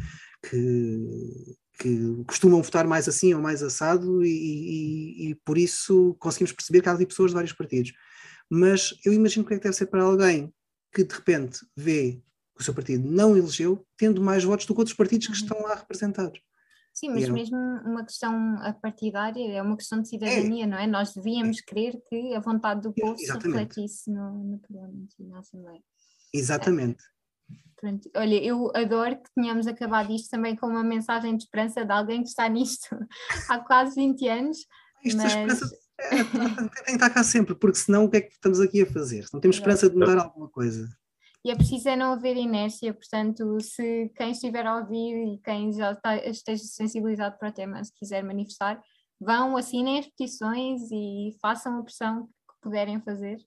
que, 0.43 1.57
que 1.79 2.25
costumam 2.27 2.63
votar 2.63 2.87
mais 2.87 3.09
assim 3.09 3.33
ou 3.35 3.41
mais 3.41 3.63
assado, 3.63 4.25
e, 4.25 4.29
e, 4.29 5.31
e, 5.31 5.35
por 5.37 5.57
isso 5.57 6.17
conseguimos 6.19 6.53
perceber 6.53 6.83
que 6.83 6.89
há 6.89 6.93
ali 6.93 7.07
pessoas 7.07 7.31
de 7.31 7.35
vários 7.35 7.53
partidos. 7.53 7.93
Mas 8.51 8.95
eu 9.05 9.13
imagino 9.13 9.47
que 9.47 9.55
é 9.55 9.57
que 9.57 9.63
deve 9.63 9.77
ser 9.77 9.87
para 9.87 10.03
alguém 10.03 10.53
que 10.93 11.05
de 11.05 11.15
repente 11.15 11.61
vê 11.75 12.23
que 12.55 12.61
o 12.61 12.65
seu 12.65 12.75
partido 12.75 13.09
não 13.09 13.37
elegeu, 13.37 13.87
tendo 13.97 14.21
mais 14.21 14.45
votos 14.45 14.67
do 14.67 14.75
que 14.75 14.81
outros 14.81 14.97
partidos 14.97 15.27
que 15.27 15.33
uhum. 15.33 15.39
estão 15.39 15.63
lá 15.63 15.75
representados. 15.75 16.41
Sim, 16.93 17.09
mas 17.09 17.27
mesmo 17.31 17.57
uma 17.57 18.05
questão 18.05 18.57
partidária 18.83 19.51
é 19.51 19.63
uma 19.63 19.79
questão 19.79 20.03
de 20.03 20.09
cidadania, 20.09 20.65
é. 20.65 20.67
não 20.67 20.77
é? 20.77 20.87
Nós 20.87 21.15
devíamos 21.15 21.59
é. 21.59 21.63
crer 21.63 21.99
que 22.07 22.35
a 22.35 22.41
vontade 22.41 22.83
do 22.83 22.93
povo 22.93 23.17
se 23.17 23.33
refletisse 23.33 24.11
no, 24.11 24.45
no 24.45 24.59
Parlamento 24.59 25.15
e 25.19 25.25
na 25.25 25.39
Assembleia. 25.39 25.83
Exatamente. 26.35 27.03
Pronto. 27.77 28.09
Olha, 28.15 28.43
eu 28.43 28.71
adoro 28.77 29.17
que 29.17 29.31
tenhamos 29.35 29.67
acabado 29.67 30.13
isto 30.13 30.31
também 30.31 30.55
com 30.55 30.69
uma 30.69 30.85
mensagem 30.85 31.37
de 31.37 31.43
esperança 31.45 31.85
de 31.85 31.93
alguém 31.93 32.23
que 32.23 32.29
está 32.29 32.49
nisto 32.49 32.89
há 33.51 33.59
quase 33.59 33.97
20 33.97 34.29
anos. 34.29 34.59
Isto 35.05 35.17
mas... 35.19 35.33
esperança 35.33 35.83
é, 35.99 36.25
tem 36.25 36.85
que 36.85 36.91
estar 36.93 37.11
cá 37.11 37.23
sempre, 37.23 37.55
porque 37.55 37.79
senão 37.79 38.05
o 38.05 38.11
que 38.11 38.17
é 38.17 38.21
que 38.21 38.33
estamos 38.33 38.61
aqui 38.61 38.83
a 38.83 38.87
fazer? 38.87 39.27
Não 39.33 39.41
temos 39.41 39.57
esperança 39.57 39.89
de 39.89 39.97
mudar 39.97 40.19
alguma 40.19 40.49
coisa. 40.49 40.89
E 41.45 41.51
é 41.51 41.57
preciso 41.57 41.89
é 41.89 41.97
não 41.97 42.13
haver 42.13 42.37
inércia, 42.37 42.95
portanto, 42.95 43.59
se 43.61 44.09
quem 44.17 44.31
estiver 44.31 44.65
a 44.65 44.77
ouvir 44.77 45.35
e 45.35 45.39
quem 45.39 45.73
já 45.73 45.91
está, 45.93 46.17
esteja 46.17 46.63
sensibilizado 46.65 47.37
para 47.37 47.49
o 47.49 47.53
tema, 47.53 47.83
se 47.83 47.93
quiser 47.93 48.23
manifestar, 48.23 48.81
vão, 49.21 49.57
assinem 49.57 49.99
as 49.99 50.07
petições 50.07 50.83
e 50.93 51.37
façam 51.41 51.79
a 51.79 51.83
pressão 51.83 52.27
que 52.27 52.55
puderem 52.61 53.01
fazer 53.01 53.39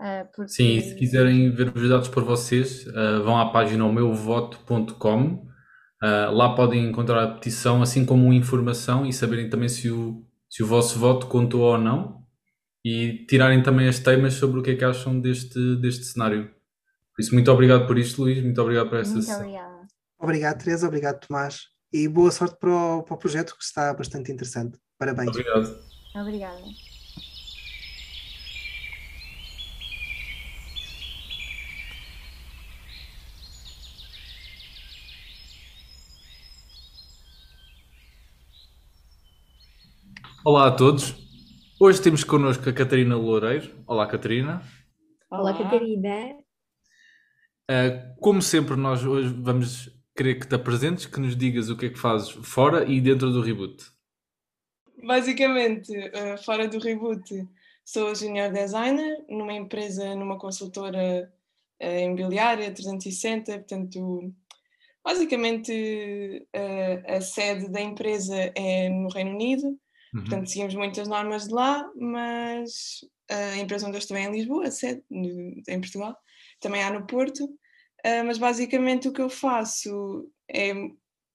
Uh, 0.00 0.28
porque... 0.34 0.52
Sim, 0.52 0.76
e 0.76 0.80
se 0.82 0.94
quiserem 0.94 1.50
ver 1.50 1.72
os 1.74 1.88
dados 1.88 2.08
por 2.08 2.22
vocês, 2.22 2.86
uh, 2.86 3.22
vão 3.24 3.38
à 3.38 3.50
página 3.50 3.90
meuvoto.com. 3.90 5.22
Uh, 5.22 5.46
ah, 6.02 6.30
lá 6.30 6.54
podem 6.54 6.84
encontrar 6.84 7.22
a 7.22 7.34
petição, 7.34 7.82
assim 7.82 8.04
como 8.04 8.32
informação 8.32 9.06
e 9.06 9.12
saberem 9.12 9.48
também 9.48 9.68
se 9.68 9.90
o, 9.90 10.26
se 10.48 10.62
o 10.62 10.66
vosso 10.66 10.98
voto 10.98 11.26
contou 11.26 11.62
ou 11.62 11.78
não 11.78 12.22
e 12.84 13.24
tirarem 13.26 13.62
também 13.62 13.88
as 13.88 13.98
temas 13.98 14.34
sobre 14.34 14.60
o 14.60 14.62
que 14.62 14.70
é 14.70 14.76
que 14.76 14.84
acham 14.84 15.18
deste, 15.18 15.76
deste 15.76 16.04
cenário. 16.04 16.50
Por 17.14 17.22
isso, 17.22 17.34
muito 17.34 17.50
obrigado 17.50 17.86
por 17.86 17.98
isto, 17.98 18.22
Luís. 18.22 18.42
Muito 18.44 18.60
obrigado 18.60 18.90
por 18.90 18.98
esta 18.98 19.14
muito 19.14 19.26
sessão. 19.26 19.40
Obrigada. 19.40 19.86
Obrigado, 20.18 20.58
Teresa. 20.62 20.86
Obrigado, 20.86 21.26
Tomás. 21.26 21.62
E 21.92 22.06
boa 22.06 22.30
sorte 22.30 22.56
para 22.60 22.70
o, 22.70 23.02
para 23.02 23.14
o 23.14 23.18
projeto, 23.18 23.56
que 23.56 23.64
está 23.64 23.92
bastante 23.94 24.30
interessante. 24.30 24.78
Parabéns. 24.98 25.30
Obrigado. 25.30 25.80
Obrigada. 26.14 26.85
Olá 40.48 40.68
a 40.68 40.70
todos. 40.70 41.12
Hoje 41.80 42.00
temos 42.00 42.22
connosco 42.22 42.70
a 42.70 42.72
Catarina 42.72 43.16
Loureiro. 43.16 43.82
Olá, 43.84 44.06
Catarina. 44.06 44.62
Olá, 45.28 45.52
Catarina. 45.52 46.38
Uh, 47.68 48.20
como 48.20 48.40
sempre, 48.40 48.76
nós 48.76 49.04
hoje 49.04 49.34
vamos 49.40 49.90
querer 50.16 50.38
que 50.38 50.46
te 50.46 50.54
apresentes, 50.54 51.06
que 51.06 51.18
nos 51.18 51.36
digas 51.36 51.68
o 51.68 51.76
que 51.76 51.86
é 51.86 51.90
que 51.90 51.98
fazes 51.98 52.30
fora 52.30 52.84
e 52.84 53.00
dentro 53.00 53.32
do 53.32 53.42
Reboot. 53.42 53.86
Basicamente, 55.02 55.90
uh, 55.90 56.40
fora 56.44 56.68
do 56.68 56.78
Reboot, 56.78 57.44
sou 57.84 58.14
junior 58.14 58.52
designer 58.52 59.24
numa 59.28 59.52
empresa, 59.52 60.14
numa 60.14 60.38
consultora 60.38 61.28
uh, 61.82 61.98
imobiliária 61.98 62.70
360, 62.70 63.52
portanto, 63.52 64.32
basicamente 65.04 66.46
a 67.08 67.20
sede 67.20 67.68
da 67.68 67.80
empresa 67.80 68.52
é 68.54 68.88
no 68.88 69.08
Reino 69.08 69.32
Unido 69.32 69.76
Uhum. 70.14 70.20
Portanto, 70.20 70.50
seguimos 70.50 70.74
muitas 70.74 71.08
normas 71.08 71.48
de 71.48 71.54
lá, 71.54 71.88
mas 71.96 73.00
a 73.28 73.56
empresa 73.56 73.86
onde 73.86 73.96
eu 73.96 74.00
estou 74.00 74.16
é 74.16 74.22
em 74.22 74.32
Lisboa, 74.32 74.70
sede, 74.70 75.02
em 75.10 75.80
Portugal, 75.80 76.16
também 76.60 76.82
há 76.82 76.90
no 76.90 77.06
Porto, 77.06 77.44
uh, 77.44 78.24
mas 78.24 78.38
basicamente 78.38 79.08
o 79.08 79.12
que 79.12 79.20
eu 79.20 79.28
faço 79.28 80.30
é 80.48 80.72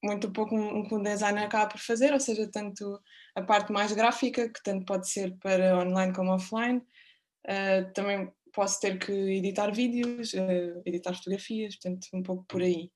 muito 0.02 0.32
pouco 0.32 0.56
um, 0.56 0.80
um 0.80 1.02
designer 1.02 1.44
acaba 1.44 1.68
por 1.68 1.78
fazer, 1.78 2.12
ou 2.12 2.20
seja, 2.20 2.50
tanto 2.50 3.00
a 3.34 3.42
parte 3.42 3.72
mais 3.72 3.92
gráfica, 3.92 4.48
que 4.48 4.62
tanto 4.62 4.84
pode 4.84 5.08
ser 5.08 5.36
para 5.38 5.78
online 5.78 6.12
como 6.12 6.32
offline, 6.32 6.78
uh, 6.78 7.92
também 7.94 8.30
posso 8.52 8.80
ter 8.80 8.98
que 8.98 9.12
editar 9.12 9.70
vídeos, 9.70 10.32
uh, 10.34 10.82
editar 10.84 11.14
fotografias, 11.14 11.76
portanto, 11.76 12.08
um 12.12 12.22
pouco 12.22 12.44
por 12.48 12.62
aí. 12.62 12.90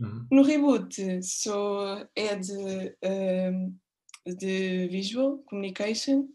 Uhum. 0.00 0.26
No 0.30 0.42
Reboot, 0.42 1.22
sou 1.22 2.06
head 2.16 2.52
uh, 2.52 3.74
de 4.26 4.88
Visual 4.88 5.38
Communication. 5.46 6.28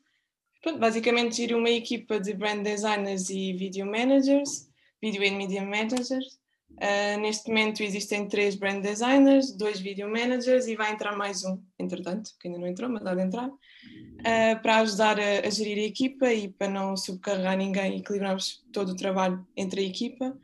Pronto, 0.62 0.80
basicamente, 0.80 1.38
giro 1.38 1.58
uma 1.58 1.70
equipa 1.70 2.20
de 2.20 2.34
brand 2.34 2.64
designers 2.64 3.30
e 3.30 3.54
video 3.54 3.86
managers, 3.86 4.70
video 5.02 5.24
and 5.24 5.38
media 5.38 5.64
managers, 5.64 6.40
Uh, 6.78 7.20
neste 7.20 7.48
momento 7.48 7.84
existem 7.84 8.28
três 8.28 8.56
brand 8.56 8.82
designers, 8.82 9.52
dois 9.56 9.80
video 9.80 10.10
managers 10.10 10.68
e 10.68 10.76
vai 10.76 10.92
entrar 10.92 11.16
mais 11.16 11.44
um, 11.44 11.62
entretanto, 11.78 12.32
que 12.40 12.48
ainda 12.48 12.60
não 12.60 12.68
entrou, 12.68 12.90
mas 12.90 13.06
há 13.06 13.14
de 13.14 13.22
entrar, 13.22 13.48
uh, 13.50 14.62
para 14.62 14.78
ajudar 14.80 15.20
a, 15.20 15.48
a, 15.48 15.50
gerir 15.50 15.78
a 15.78 15.86
equipa 15.86 16.34
e 16.34 16.48
para 16.48 16.70
não 16.70 16.98
subcarregar 16.98 17.58
ninguém 17.58 17.98
equilibrarmos 17.98 18.64
todo 18.74 18.94
o 18.94 18.96
trabalho 18.96 19.46
entre 19.56 19.82
a 19.82 19.84
equipa, 19.84 20.36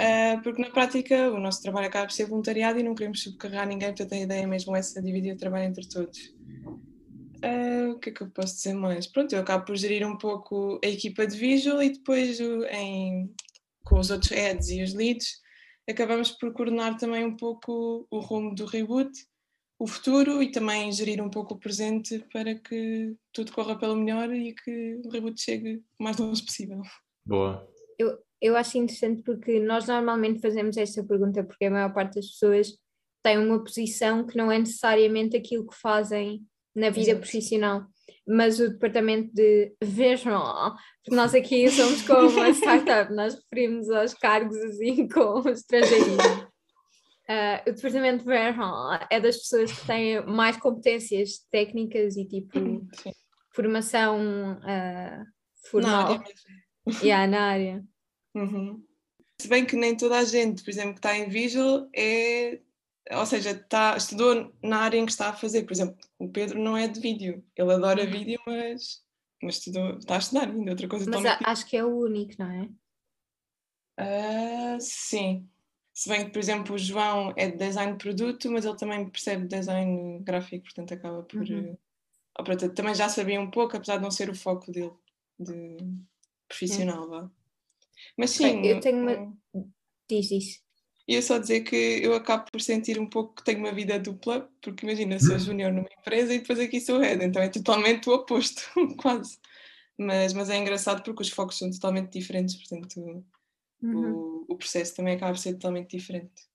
uh, 0.00 0.42
porque 0.42 0.62
na 0.62 0.70
prática 0.70 1.30
o 1.30 1.38
nosso 1.38 1.62
trabalho 1.62 1.86
acaba 1.86 2.06
por 2.06 2.12
ser 2.12 2.26
voluntariado 2.26 2.78
e 2.78 2.82
não 2.82 2.94
queremos 2.94 3.22
subcarregar 3.22 3.66
ninguém, 3.66 3.88
portanto 3.88 4.12
a 4.14 4.18
ideia 4.18 4.42
é 4.42 4.46
mesmo 4.46 4.74
essa, 4.74 5.02
dividir 5.02 5.34
o 5.34 5.38
trabalho 5.38 5.64
entre 5.64 5.88
todos. 5.88 6.34
o 7.94 7.98
que 7.98 8.10
é 8.10 8.12
que 8.12 8.22
eu 8.22 8.30
posso 8.30 8.56
dizer 8.56 8.74
mais? 8.74 9.06
Pronto, 9.06 9.32
eu 9.32 9.40
acabo 9.40 9.64
por 9.64 9.76
gerir 9.76 10.06
um 10.06 10.16
pouco 10.16 10.80
a 10.84 10.88
equipa 10.88 11.26
de 11.26 11.36
visual 11.36 11.82
e 11.82 11.90
depois 11.90 12.38
em, 12.40 13.32
com 13.84 13.98
os 13.98 14.10
outros 14.10 14.30
heads 14.30 14.68
e 14.70 14.82
os 14.82 14.94
leads 14.94 15.40
acabamos 15.90 16.30
por 16.30 16.52
coordenar 16.52 16.96
também 16.96 17.24
um 17.24 17.36
pouco 17.36 18.06
o 18.10 18.18
rumo 18.20 18.54
do 18.54 18.64
reboot, 18.64 19.10
o 19.78 19.86
futuro 19.86 20.42
e 20.42 20.50
também 20.50 20.92
gerir 20.92 21.22
um 21.22 21.30
pouco 21.30 21.54
o 21.54 21.58
presente 21.58 22.24
para 22.32 22.54
que 22.54 23.16
tudo 23.32 23.52
corra 23.52 23.78
pelo 23.78 23.96
melhor 23.96 24.32
e 24.32 24.54
que 24.54 25.00
o 25.04 25.08
reboot 25.08 25.40
chegue 25.40 25.82
o 25.98 26.02
mais 26.02 26.16
longe 26.18 26.42
possível. 26.42 26.82
Boa. 27.24 27.66
Eu, 27.98 28.18
eu 28.40 28.56
acho 28.56 28.78
interessante 28.78 29.22
porque 29.22 29.60
nós 29.60 29.86
normalmente 29.86 30.40
fazemos 30.40 30.76
esta 30.76 31.04
pergunta 31.04 31.44
porque 31.44 31.66
a 31.66 31.70
maior 31.70 31.92
parte 31.92 32.16
das 32.16 32.26
pessoas 32.26 32.68
tem 33.22 33.38
uma 33.38 33.62
posição 33.62 34.26
que 34.26 34.36
não 34.36 34.50
é 34.50 34.58
necessariamente 34.58 35.36
aquilo 35.36 35.66
que 35.66 35.76
fazem 35.76 36.42
na 36.74 36.88
vida 36.88 37.10
Exato. 37.10 37.20
profissional 37.20 37.86
mas 38.26 38.60
o 38.60 38.70
departamento 38.70 39.32
de 39.34 39.74
vejam, 39.82 40.40
porque 41.02 41.16
nós 41.16 41.34
aqui 41.34 41.68
somos 41.68 42.02
como 42.02 42.28
uma 42.28 42.50
startup, 42.54 43.12
nós 43.12 43.34
referimos 43.34 43.90
aos 43.90 44.14
cargos 44.14 44.56
assim 44.56 45.08
com 45.10 45.48
estrangeirismo. 45.48 46.14
Uh, 47.28 47.62
o 47.70 47.72
departamento 47.72 48.18
de 48.18 48.24
Vernon 48.24 48.98
é 49.10 49.20
das 49.20 49.36
pessoas 49.36 49.72
que 49.72 49.86
têm 49.86 50.24
mais 50.26 50.56
competências 50.56 51.38
técnicas 51.50 52.16
e 52.16 52.24
tipo 52.24 52.58
Sim. 52.58 53.12
formação 53.52 54.58
uh, 54.58 55.24
formal. 55.68 55.90
Na 55.90 56.14
área 56.14 56.24
yeah, 57.02 57.26
na 57.26 57.42
área. 57.42 57.84
Uhum. 58.34 58.84
Se 59.40 59.48
bem 59.48 59.64
que 59.64 59.76
nem 59.76 59.96
toda 59.96 60.18
a 60.18 60.24
gente, 60.24 60.62
por 60.62 60.70
exemplo, 60.70 60.92
que 60.92 60.98
está 60.98 61.16
em 61.16 61.28
Visual 61.28 61.88
é 61.94 62.60
ou 63.12 63.26
seja, 63.26 63.54
tá, 63.54 63.96
estudou 63.96 64.52
na 64.62 64.78
área 64.78 64.98
em 64.98 65.06
que 65.06 65.12
está 65.12 65.30
a 65.30 65.36
fazer. 65.36 65.64
Por 65.64 65.72
exemplo, 65.72 65.96
o 66.18 66.28
Pedro 66.28 66.62
não 66.62 66.76
é 66.76 66.86
de 66.86 67.00
vídeo, 67.00 67.44
ele 67.56 67.72
adora 67.72 68.04
uhum. 68.04 68.10
vídeo, 68.10 68.40
mas, 68.46 69.02
mas 69.42 69.56
estudou, 69.56 69.98
está 69.98 70.16
a 70.16 70.18
estudar 70.18 70.48
ainda, 70.48 70.70
outra 70.70 70.88
coisa 70.88 71.10
Mas 71.10 71.24
a, 71.24 71.38
acho 71.44 71.66
que 71.66 71.76
é 71.76 71.84
o 71.84 72.04
único, 72.04 72.34
não 72.38 72.50
é? 72.50 72.68
Uh, 73.98 74.80
sim. 74.80 75.48
Se 75.92 76.08
bem 76.08 76.24
que, 76.24 76.30
por 76.30 76.38
exemplo, 76.38 76.74
o 76.74 76.78
João 76.78 77.34
é 77.36 77.50
de 77.50 77.56
design 77.56 77.92
de 77.92 77.98
produto, 77.98 78.50
mas 78.50 78.64
ele 78.64 78.76
também 78.76 79.08
percebe 79.10 79.46
design 79.46 80.20
gráfico, 80.20 80.64
portanto 80.64 80.94
acaba 80.94 81.22
por. 81.22 81.42
Uhum. 81.42 81.76
Uh, 82.38 82.74
também 82.74 82.94
já 82.94 83.08
sabia 83.08 83.40
um 83.40 83.50
pouco, 83.50 83.76
apesar 83.76 83.96
de 83.96 84.02
não 84.02 84.10
ser 84.10 84.30
o 84.30 84.34
foco 84.34 84.70
dele, 84.70 84.92
de 85.38 85.76
profissional, 86.48 87.08
vá. 87.08 87.30
Mas 88.16 88.30
sim. 88.30 88.66
eu 88.66 88.80
tenho 88.80 89.02
uma. 89.02 89.32
Diz 90.08 90.30
isso. 90.30 90.60
E 91.10 91.20
só 91.22 91.38
dizer 91.38 91.62
que 91.62 91.74
eu 91.74 92.14
acabo 92.14 92.44
por 92.52 92.60
sentir 92.60 93.00
um 93.00 93.06
pouco 93.06 93.34
que 93.34 93.44
tenho 93.44 93.58
uma 93.58 93.72
vida 93.72 93.98
dupla, 93.98 94.48
porque 94.62 94.86
imagina, 94.86 95.18
sou 95.18 95.34
hum. 95.34 95.38
júnior 95.40 95.72
numa 95.72 95.88
empresa 95.98 96.32
e 96.32 96.38
depois 96.38 96.60
aqui 96.60 96.80
sou 96.80 97.00
head, 97.00 97.24
então 97.24 97.42
é 97.42 97.48
totalmente 97.48 98.08
o 98.08 98.14
oposto, 98.14 98.62
quase. 98.96 99.36
Mas, 99.98 100.32
mas 100.32 100.48
é 100.48 100.56
engraçado 100.56 101.02
porque 101.02 101.22
os 101.22 101.28
focos 101.28 101.58
são 101.58 101.68
totalmente 101.68 102.12
diferentes, 102.12 102.54
portanto 102.54 103.24
uhum. 103.82 104.12
o, 104.14 104.46
o 104.50 104.56
processo 104.56 104.94
também 104.94 105.16
acaba 105.16 105.32
por 105.32 105.38
ser 105.38 105.54
totalmente 105.54 105.96
diferente. 105.96 106.48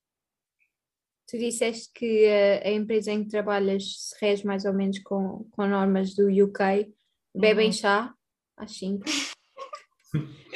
Tu 1.28 1.38
disseste 1.38 1.92
que 1.94 2.26
a, 2.28 2.70
a, 2.70 2.72
empresa 2.72 3.12
em 3.12 3.24
que 3.24 3.30
trabalhas 3.30 4.10
se 4.10 4.16
rege 4.22 4.46
mais 4.46 4.64
ou 4.64 4.74
menos 4.74 5.00
com, 5.00 5.46
com 5.52 5.68
normas 5.68 6.16
do 6.16 6.30
UK. 6.30 6.94
Bebem 7.36 7.68
uhum. 7.68 7.74
chá 7.74 8.16
às 8.56 8.78
5? 8.78 9.04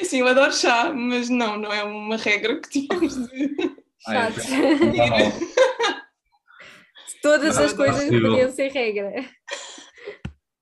Sim, 0.02 0.20
eu 0.20 0.28
adoro 0.28 0.52
chá, 0.52 0.92
mas 0.94 1.28
não, 1.28 1.58
não 1.58 1.72
é 1.72 1.84
uma 1.84 2.16
regra 2.16 2.60
que 2.60 2.68
tínhamos 2.68 3.14
de. 3.28 3.50
Chato. 4.02 4.40
Todas 7.22 7.58
as 7.58 7.72
coisas 7.74 8.04
podiam 8.04 8.50
ser 8.50 8.68
regra. 8.68 9.12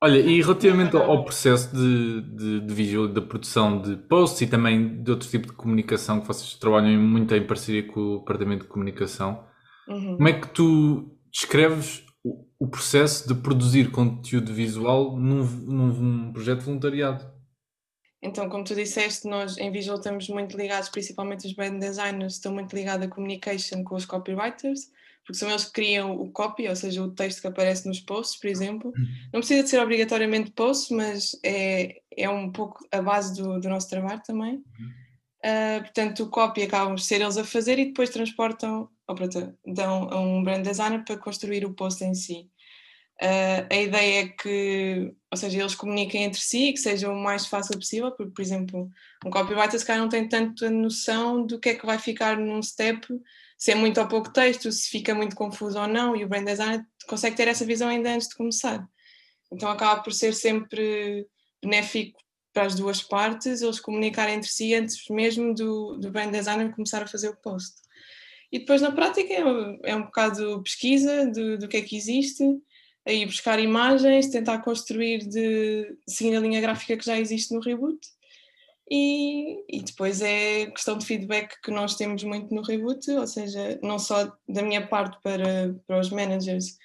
Olha, 0.00 0.18
e 0.18 0.40
relativamente 0.40 0.96
ao 0.96 1.24
processo 1.24 1.74
de, 1.74 2.20
de, 2.20 2.60
de 2.60 2.74
visual, 2.74 3.08
da 3.08 3.20
produção 3.20 3.82
de 3.82 3.96
posts 3.96 4.42
e 4.42 4.46
também 4.46 5.02
de 5.02 5.10
outro 5.10 5.28
tipo 5.28 5.48
de 5.48 5.52
comunicação 5.54 6.20
que 6.20 6.26
vocês 6.26 6.54
trabalham 6.54 7.00
muito 7.00 7.34
em 7.34 7.44
parceria 7.44 7.82
com 7.84 8.00
o 8.00 8.18
Departamento 8.18 8.62
de 8.62 8.68
Comunicação, 8.68 9.44
uhum. 9.88 10.16
como 10.16 10.28
é 10.28 10.32
que 10.34 10.48
tu 10.48 11.18
descreves 11.32 12.04
o, 12.22 12.44
o, 12.60 12.68
processo 12.68 13.26
de 13.26 13.34
produzir 13.34 13.90
conteúdo 13.90 14.52
visual 14.52 15.16
num, 15.16 15.42
num 15.44 16.32
projeto 16.32 16.60
de 16.60 16.64
voluntariado? 16.66 17.37
Então, 18.20 18.48
como 18.48 18.64
tu 18.64 18.74
disseste, 18.74 19.28
nós 19.28 19.56
em 19.58 19.70
Visual 19.70 19.98
estamos 19.98 20.28
muito 20.28 20.56
ligados, 20.56 20.88
principalmente 20.88 21.46
os 21.46 21.52
brand 21.52 21.78
designers, 21.78 22.34
estão 22.34 22.52
muito 22.52 22.74
ligados 22.74 23.06
à 23.06 23.10
communication 23.10 23.84
com 23.84 23.94
os 23.94 24.04
copywriters, 24.04 24.90
porque 25.24 25.38
são 25.38 25.48
eles 25.48 25.66
que 25.66 25.72
criam 25.72 26.16
o 26.16 26.30
copy, 26.32 26.68
ou 26.68 26.74
seja, 26.74 27.02
o 27.02 27.10
texto 27.10 27.42
que 27.42 27.46
aparece 27.46 27.86
nos 27.86 28.00
posts, 28.00 28.40
por 28.40 28.48
exemplo. 28.48 28.92
Uhum. 28.96 29.06
Não 29.32 29.40
precisa 29.40 29.62
de 29.62 29.68
ser 29.68 29.78
obrigatoriamente 29.80 30.50
post, 30.50 30.92
mas 30.92 31.38
é, 31.44 32.00
é 32.16 32.28
um 32.28 32.50
pouco 32.50 32.78
a 32.90 33.00
base 33.00 33.40
do, 33.40 33.60
do 33.60 33.68
nosso 33.68 33.88
trabalho 33.88 34.22
também. 34.26 34.56
Uh, 35.44 35.80
portanto, 35.80 36.24
o 36.24 36.30
copy 36.30 36.62
acabam 36.62 36.94
por 36.94 37.00
ser 37.00 37.20
eles 37.20 37.36
a 37.36 37.44
fazer 37.44 37.78
e 37.78 37.86
depois 37.86 38.10
transportam, 38.10 38.88
ou 39.06 39.14
pronto, 39.14 39.54
dão 39.64 40.08
a 40.10 40.18
um 40.18 40.42
brand 40.42 40.64
designer 40.64 41.04
para 41.04 41.16
construir 41.16 41.64
o 41.64 41.74
post 41.74 42.02
em 42.02 42.14
si. 42.14 42.50
Uh, 43.20 43.66
a 43.68 43.76
ideia 43.76 44.22
é 44.22 44.28
que, 44.28 45.12
ou 45.28 45.36
seja, 45.36 45.58
eles 45.58 45.74
comuniquem 45.74 46.22
entre 46.22 46.40
si 46.40 46.72
que 46.72 46.78
seja 46.78 47.10
o 47.10 47.16
mais 47.16 47.46
fácil 47.46 47.76
possível, 47.76 48.12
porque, 48.12 48.32
por 48.32 48.40
exemplo, 48.40 48.88
um 49.26 49.30
copywriter 49.30 49.78
se 49.78 49.84
calhar 49.84 50.00
não 50.00 50.08
tem 50.08 50.28
tanta 50.28 50.70
noção 50.70 51.44
do 51.44 51.58
que 51.58 51.70
é 51.70 51.74
que 51.74 51.84
vai 51.84 51.98
ficar 51.98 52.36
num 52.36 52.62
step, 52.62 53.08
se 53.56 53.72
é 53.72 53.74
muito 53.74 54.00
ou 54.00 54.06
pouco 54.06 54.32
texto, 54.32 54.70
se 54.70 54.88
fica 54.88 55.16
muito 55.16 55.34
confuso 55.34 55.80
ou 55.80 55.88
não, 55.88 56.14
e 56.14 56.24
o 56.24 56.28
brand 56.28 56.44
designer 56.44 56.84
consegue 57.08 57.34
ter 57.34 57.48
essa 57.48 57.64
visão 57.64 57.88
ainda 57.88 58.14
antes 58.14 58.28
de 58.28 58.36
começar. 58.36 58.88
Então 59.50 59.68
acaba 59.68 60.00
por 60.00 60.12
ser 60.12 60.32
sempre 60.32 61.26
benéfico 61.60 62.20
para 62.52 62.66
as 62.66 62.76
duas 62.76 63.02
partes, 63.02 63.62
eles 63.62 63.80
comunicarem 63.80 64.36
entre 64.36 64.48
si 64.48 64.74
antes 64.74 64.96
mesmo 65.10 65.52
do, 65.54 65.96
do 65.96 66.10
brand 66.10 66.30
designer 66.30 66.72
começar 66.72 67.02
a 67.02 67.06
fazer 67.06 67.30
o 67.30 67.36
post. 67.36 67.74
E 68.50 68.60
depois 68.60 68.80
na 68.80 68.92
prática 68.92 69.32
é, 69.32 69.90
é 69.90 69.96
um 69.96 70.04
bocado 70.04 70.62
pesquisa 70.62 71.26
do, 71.26 71.58
do 71.58 71.68
que 71.68 71.76
é 71.76 71.82
que 71.82 71.96
existe, 71.96 72.44
a 73.08 73.12
ir 73.12 73.24
buscar 73.24 73.58
imagens, 73.58 74.28
tentar 74.28 74.58
construir 74.58 75.26
de, 75.26 75.96
seguindo 76.06 76.36
a 76.36 76.40
linha 76.40 76.60
gráfica 76.60 76.96
que 76.96 77.06
já 77.06 77.18
existe 77.18 77.54
no 77.54 77.60
reboot. 77.60 77.98
E, 78.90 79.64
e, 79.68 79.82
depois 79.82 80.20
é 80.20 80.66
questão 80.66 80.96
de 80.96 81.06
feedback 81.06 81.54
que 81.62 81.70
nós 81.70 81.96
temos 81.96 82.22
muito 82.22 82.54
no 82.54 82.62
reboot, 82.62 83.10
ou 83.10 83.26
seja, 83.26 83.78
não 83.82 83.98
só 83.98 84.30
da 84.48 84.62
minha 84.62 84.86
parte 84.86 85.18
para, 85.22 85.74
para 85.86 86.00
os 86.00 86.10
managers, 86.10 86.76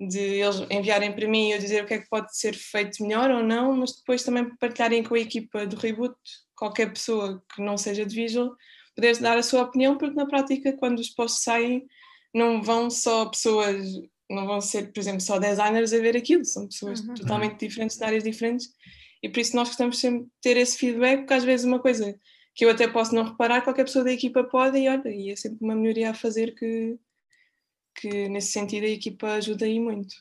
de 0.00 0.18
eles 0.18 0.64
enviarem 0.70 1.12
para 1.12 1.28
mim 1.28 1.48
e 1.48 1.52
eu 1.52 1.58
dizer 1.58 1.82
o 1.82 1.86
que 1.86 1.94
é 1.94 1.98
que 1.98 2.08
pode 2.08 2.36
ser 2.36 2.54
feito 2.54 3.02
melhor 3.02 3.30
ou 3.30 3.42
não, 3.42 3.76
mas 3.76 3.96
depois 3.96 4.22
também 4.22 4.54
partilharem 4.56 5.02
com 5.02 5.14
a 5.14 5.20
equipa 5.20 5.66
do 5.66 5.76
reboot, 5.76 6.16
qualquer 6.56 6.92
pessoa 6.92 7.42
que 7.54 7.62
não 7.62 7.76
seja 7.76 8.04
de 8.06 8.14
visual, 8.14 8.54
poder 8.94 9.16
dar 9.18 9.38
a 9.38 9.42
sua 9.42 9.62
opinião, 9.62 9.96
porque 9.96 10.14
na 10.14 10.26
prática, 10.26 10.72
quando 10.72 11.00
os 11.00 11.10
posts 11.10 11.42
saem, 11.42 11.86
não 12.32 12.62
vão 12.62 12.90
só 12.90 13.26
pessoas 13.26 13.84
não 14.30 14.46
vão 14.46 14.60
ser, 14.60 14.92
por 14.92 15.00
exemplo, 15.00 15.20
só 15.20 15.38
designers 15.38 15.92
a 15.92 15.98
ver 15.98 16.16
aquilo, 16.16 16.44
são 16.44 16.66
pessoas 16.66 17.00
uhum. 17.00 17.14
totalmente 17.14 17.58
diferentes, 17.58 17.96
de 17.96 18.04
áreas 18.04 18.24
diferentes, 18.24 18.68
e 19.22 19.28
por 19.28 19.40
isso 19.40 19.56
nós 19.56 19.68
gostamos 19.68 19.98
sempre 19.98 20.24
de 20.24 20.30
ter 20.40 20.56
esse 20.56 20.78
feedback, 20.78 21.20
porque 21.20 21.34
às 21.34 21.44
vezes 21.44 21.66
uma 21.66 21.80
coisa 21.80 22.18
que 22.54 22.64
eu 22.64 22.70
até 22.70 22.86
posso 22.88 23.14
não 23.14 23.24
reparar, 23.24 23.62
qualquer 23.62 23.84
pessoa 23.84 24.04
da 24.04 24.12
equipa 24.12 24.44
pode, 24.44 24.78
e 24.78 24.88
olha, 24.88 25.08
e 25.08 25.30
é 25.30 25.36
sempre 25.36 25.58
uma 25.62 25.74
melhoria 25.74 26.10
a 26.10 26.14
fazer 26.14 26.54
que, 26.54 26.98
que 27.94 28.28
nesse 28.28 28.52
sentido 28.52 28.84
a 28.84 28.90
equipa 28.90 29.32
ajuda 29.34 29.64
aí 29.64 29.80
muito. 29.80 30.14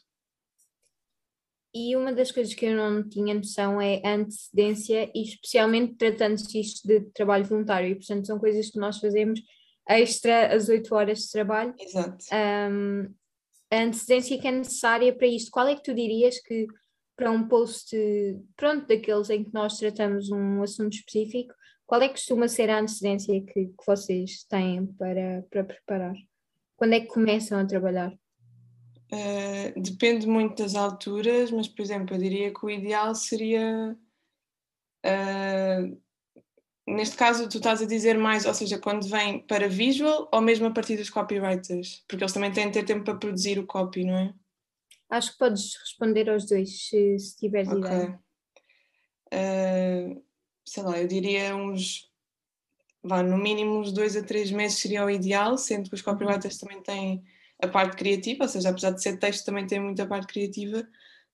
e 1.73 1.95
uma 1.95 2.11
das 2.13 2.31
coisas 2.31 2.53
que 2.53 2.65
eu 2.65 2.75
não 2.75 3.07
tinha 3.07 3.33
noção 3.33 3.81
é 3.81 4.01
a 4.03 4.15
antecedência, 4.15 5.11
e 5.13 5.23
especialmente 5.23 5.95
tratando-se 5.95 6.59
isto 6.59 6.87
de 6.87 7.01
trabalho 7.11 7.45
voluntário, 7.45 7.89
e 7.89 7.95
portanto 7.95 8.25
são 8.25 8.39
coisas 8.39 8.69
que 8.69 8.79
nós 8.79 8.99
fazemos 8.99 9.41
extra 9.87 10.53
as 10.53 10.69
8 10.69 10.93
horas 10.93 11.19
de 11.19 11.31
trabalho. 11.31 11.73
Exato. 11.79 12.25
Um, 12.33 13.13
a 13.71 13.83
antecedência 13.83 14.39
que 14.39 14.47
é 14.47 14.51
necessária 14.51 15.15
para 15.15 15.27
isto, 15.27 15.51
qual 15.51 15.67
é 15.67 15.75
que 15.75 15.83
tu 15.83 15.93
dirias 15.93 16.39
que 16.39 16.67
para 17.15 17.31
um 17.31 17.47
post, 17.47 17.97
pronto, 18.55 18.87
daqueles 18.87 19.31
em 19.31 19.43
que 19.43 19.53
nós 19.53 19.77
tratamos 19.77 20.29
um 20.29 20.61
assunto 20.61 20.93
específico, 20.93 21.51
qual 21.87 22.01
é 22.01 22.07
que 22.07 22.13
costuma 22.13 22.47
ser 22.47 22.69
a 22.69 22.79
antecedência 22.79 23.41
que, 23.41 23.65
que 23.65 23.85
vocês 23.85 24.43
têm 24.43 24.85
para, 24.85 25.43
para 25.49 25.63
preparar? 25.63 26.13
Quando 26.75 26.93
é 26.93 26.99
que 26.99 27.07
começam 27.07 27.59
a 27.59 27.65
trabalhar? 27.65 28.13
Uh, 29.11 29.81
depende 29.81 30.27
muito 30.27 30.61
das 30.61 30.75
alturas, 30.75 31.49
mas 31.49 31.67
por 31.67 31.81
exemplo, 31.81 32.13
eu 32.15 32.19
diria 32.19 32.53
que 32.53 32.65
o 32.65 32.69
ideal 32.69 33.15
seria. 33.15 33.97
Uh, 35.03 35.99
neste 36.87 37.17
caso, 37.17 37.49
tu 37.49 37.57
estás 37.57 37.81
a 37.81 37.85
dizer 37.85 38.17
mais, 38.17 38.45
ou 38.45 38.53
seja, 38.53 38.79
quando 38.79 39.07
vem 39.07 39.39
para 39.39 39.67
visual 39.67 40.29
ou 40.31 40.41
mesmo 40.41 40.67
a 40.67 40.71
partir 40.71 40.95
dos 40.95 41.09
copywriters? 41.09 42.03
Porque 42.07 42.23
eles 42.23 42.33
também 42.33 42.51
têm 42.51 42.67
de 42.67 42.73
ter 42.73 42.85
tempo 42.85 43.03
para 43.03 43.15
produzir 43.15 43.59
o 43.59 43.67
copy, 43.67 44.05
não 44.05 44.17
é? 44.17 44.33
Acho 45.09 45.33
que 45.33 45.37
podes 45.37 45.75
responder 45.75 46.29
aos 46.29 46.47
dois, 46.47 46.87
se, 46.87 47.19
se 47.19 47.37
tiveres 47.37 47.69
okay. 47.69 47.79
ideia. 47.79 48.19
Uh, 49.33 50.23
sei 50.65 50.83
lá, 50.83 50.99
eu 50.99 51.07
diria 51.07 51.55
uns. 51.55 52.09
Vá, 53.03 53.21
no 53.21 53.37
mínimo 53.37 53.79
uns 53.79 53.91
dois 53.91 54.15
a 54.17 54.23
três 54.23 54.51
meses 54.51 54.79
seria 54.79 55.05
o 55.05 55.09
ideal, 55.09 55.57
sendo 55.57 55.89
que 55.89 55.95
os 55.95 56.01
uhum. 56.01 56.13
copywriters 56.13 56.57
também 56.57 56.81
têm 56.81 57.23
a 57.61 57.67
parte 57.67 57.95
criativa, 57.95 58.43
ou 58.43 58.49
seja, 58.49 58.69
apesar 58.69 58.91
de 58.91 59.01
ser 59.01 59.17
texto, 59.17 59.45
também 59.45 59.65
tem 59.65 59.79
muita 59.79 60.05
parte 60.05 60.27
criativa 60.27 60.87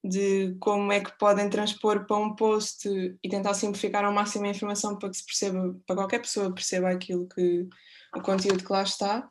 de 0.04 0.56
como 0.60 0.91
é 0.91 0.99
que 0.99 1.18
podem 1.18 1.49
transpor 1.49 2.06
para 2.06 2.18
um 2.18 2.36
post 2.36 2.89
e 3.24 3.30
tentar 3.30 3.54
simplificar 3.54 4.04
ao 4.04 4.12
máximo 4.12 4.45
a 4.45 4.49
informação 4.49 4.97
para 4.97 5.10
que 5.10 5.18
se 5.18 5.26
perceba, 5.26 5.76
para 5.88 5.95
qualquer 5.95 6.20
pessoa 6.20 6.54
perceba 6.54 6.89
aquilo 6.89 7.28
que 7.28 7.68
o 8.16 8.22
conteúdo 8.22 8.64
que 8.64 8.72
lá 8.72 8.84
está. 8.84 9.30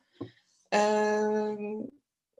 Uh, 0.73 1.93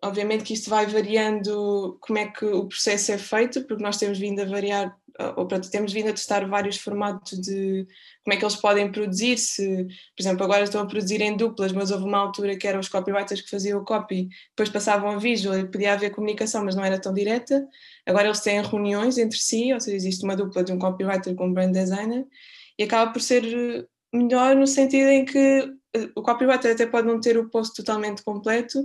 obviamente 0.03 0.45
que 0.45 0.55
isto 0.55 0.71
vai 0.71 0.87
variando 0.87 1.99
como 2.01 2.19
é 2.19 2.27
que 2.27 2.45
o 2.45 2.67
processo 2.67 3.13
é 3.13 3.19
feito, 3.19 3.65
porque 3.65 3.83
nós 3.83 3.99
temos 3.99 4.19
vindo 4.19 4.41
a 4.41 4.47
variar, 4.47 4.97
ou 5.37 5.47
pronto, 5.47 5.71
temos 5.71 5.93
vindo 5.93 6.09
a 6.09 6.13
testar 6.13 6.47
vários 6.49 6.77
formatos 6.77 7.39
de 7.41 7.87
como 8.25 8.35
é 8.35 8.37
que 8.37 8.45
eles 8.45 8.57
podem 8.57 8.91
produzir, 8.91 9.37
se, 9.39 9.85
por 9.85 10.23
exemplo, 10.23 10.45
agora 10.45 10.65
estão 10.65 10.81
a 10.81 10.87
produzir 10.87 11.21
em 11.21 11.37
duplas, 11.37 11.73
mas 11.73 11.91
houve 11.91 12.05
uma 12.05 12.19
altura 12.19 12.57
que 12.57 12.67
eram 12.67 12.81
os 12.81 12.89
copywriters 12.89 13.41
que 13.41 13.51
faziam 13.51 13.81
o 13.81 13.85
copy, 13.85 14.29
depois 14.51 14.69
passavam 14.69 15.11
a 15.11 15.19
visual 15.19 15.59
e 15.59 15.69
podia 15.69 15.93
haver 15.93 16.11
comunicação, 16.11 16.65
mas 16.65 16.75
não 16.75 16.85
era 16.85 17.01
tão 17.01 17.13
direta. 17.13 17.67
Agora 18.07 18.27
eles 18.27 18.41
têm 18.41 18.63
reuniões 18.63 19.19
entre 19.19 19.39
si, 19.39 19.73
ou 19.73 19.81
seja, 19.81 19.97
existe 19.97 20.25
uma 20.25 20.37
dupla 20.37 20.65
de 20.65 20.73
um 20.73 20.79
copywriter 20.79 21.35
com 21.35 21.47
um 21.47 21.53
brand 21.53 21.73
designer, 21.73 22.27
e 22.79 22.85
acaba 22.85 23.13
por 23.13 23.21
ser 23.21 23.43
melhor 24.13 24.57
no 24.57 24.67
sentido 24.67 25.09
em 25.09 25.25
que 25.25 25.73
eh, 25.95 26.11
o 26.15 26.23
copywriter 26.23 26.73
até 26.73 26.87
pode 26.87 27.07
não 27.07 27.21
ter 27.21 27.37
o 27.39 27.49
post 27.51 27.75
totalmente 27.75 28.23
completo, 28.23 28.83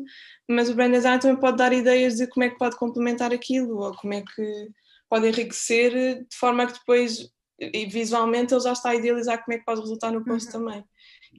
mas 0.50 0.70
o 0.70 0.76
brand 0.76 0.92
design 0.92 1.20
também 1.20 1.40
pode 1.40 1.58
dar 1.58 1.74
ideias 1.74 2.16
de 2.16 2.28
como 2.28 2.44
é 2.46 2.50
que 2.50 2.58
pode 2.58 2.78
complementar 2.78 3.34
aquilo 3.34 3.78
ou 3.80 3.96
como 3.96 4.14
é 4.14 4.22
que 4.22 4.70
pode 5.10 5.28
enriquecer 5.28 6.24
de 6.24 6.36
forma 6.36 6.68
que 6.68 6.74
depois 6.74 7.30
visualmente 7.90 8.54
ele 8.54 8.62
já 8.62 8.74
está 8.74 8.90
a 8.92 8.96
idealizar 8.96 9.44
como 9.44 9.56
é 9.56 9.60
que 9.60 9.66
pode 9.66 9.82
resultar 9.82 10.12
no 10.12 10.24
post 10.24 10.48
uhum. 10.48 10.66
também. 10.66 10.84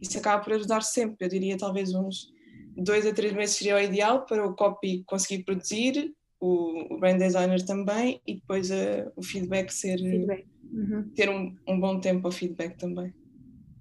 Isso 0.00 0.18
acaba 0.18 0.42
por 0.42 0.52
ajudar 0.52 0.82
sempre, 0.82 1.16
eu 1.20 1.28
diria 1.28 1.56
talvez 1.56 1.94
uns 1.94 2.32
dois 2.76 3.06
a 3.06 3.12
três 3.12 3.32
meses 3.32 3.56
seria 3.56 3.76
o 3.76 3.80
ideal 3.80 4.24
para 4.24 4.46
o 4.46 4.54
copy 4.54 5.02
conseguir 5.04 5.44
produzir, 5.44 6.14
o, 6.40 6.94
o 6.94 6.98
brand 6.98 7.18
designer 7.18 7.64
também 7.64 8.20
e 8.26 8.36
depois 8.36 8.70
uh, 8.70 9.10
o 9.16 9.22
feedback 9.22 9.70
ser 9.70 9.98
feedback. 9.98 10.46
Uhum. 10.70 11.10
ter 11.14 11.28
um, 11.28 11.56
um 11.66 11.80
bom 11.80 11.98
tempo 11.98 12.26
ao 12.26 12.32
feedback 12.32 12.76
também 12.76 13.12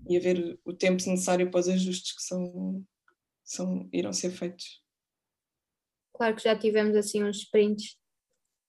e 0.10 0.18
haver 0.18 0.58
o 0.66 0.74
tempo 0.74 0.94
necessário 0.94 1.52
para 1.52 1.60
os 1.60 1.68
ajustes 1.68 2.16
que 2.16 2.24
são, 2.24 2.84
são 3.44 3.90
irão 3.92 4.14
ser 4.14 4.32
feitos. 4.32 4.82
Claro 6.14 6.36
que 6.36 6.44
já 6.44 6.58
tivemos 6.58 6.96
assim 6.96 7.24
uns 7.24 7.40
sprints, 7.40 7.98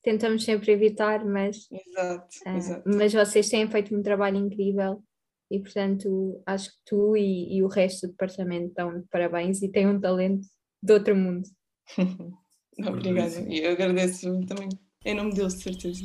tentamos 0.08 0.42
sempre 0.42 0.72
evitar, 0.72 1.22
mas, 1.24 1.68
exato, 1.70 2.28
uh, 2.46 2.56
exato. 2.56 2.82
mas 2.88 3.12
vocês 3.12 3.50
têm 3.50 3.70
feito 3.70 3.94
um 3.94 4.02
trabalho 4.02 4.38
incrível 4.38 5.02
e 5.50 5.60
portanto 5.60 6.42
acho 6.46 6.70
que 6.70 6.78
tu 6.86 7.14
e, 7.14 7.56
e 7.56 7.62
o 7.62 7.68
resto 7.68 8.06
do 8.06 8.10
departamento 8.12 8.72
dão 8.74 8.98
de 8.98 9.06
parabéns 9.08 9.60
e 9.60 9.70
têm 9.70 9.86
um 9.86 10.00
talento 10.00 10.46
de 10.82 10.92
outro 10.92 11.14
mundo. 11.14 11.46
Obrigada, 12.78 13.40
e 13.48 13.58
eu 13.58 13.72
agradeço 13.72 14.40
também 14.46 14.68
em 15.04 15.14
nome 15.14 15.34
deles, 15.34 15.56
de 15.56 15.62
certeza. 15.64 16.04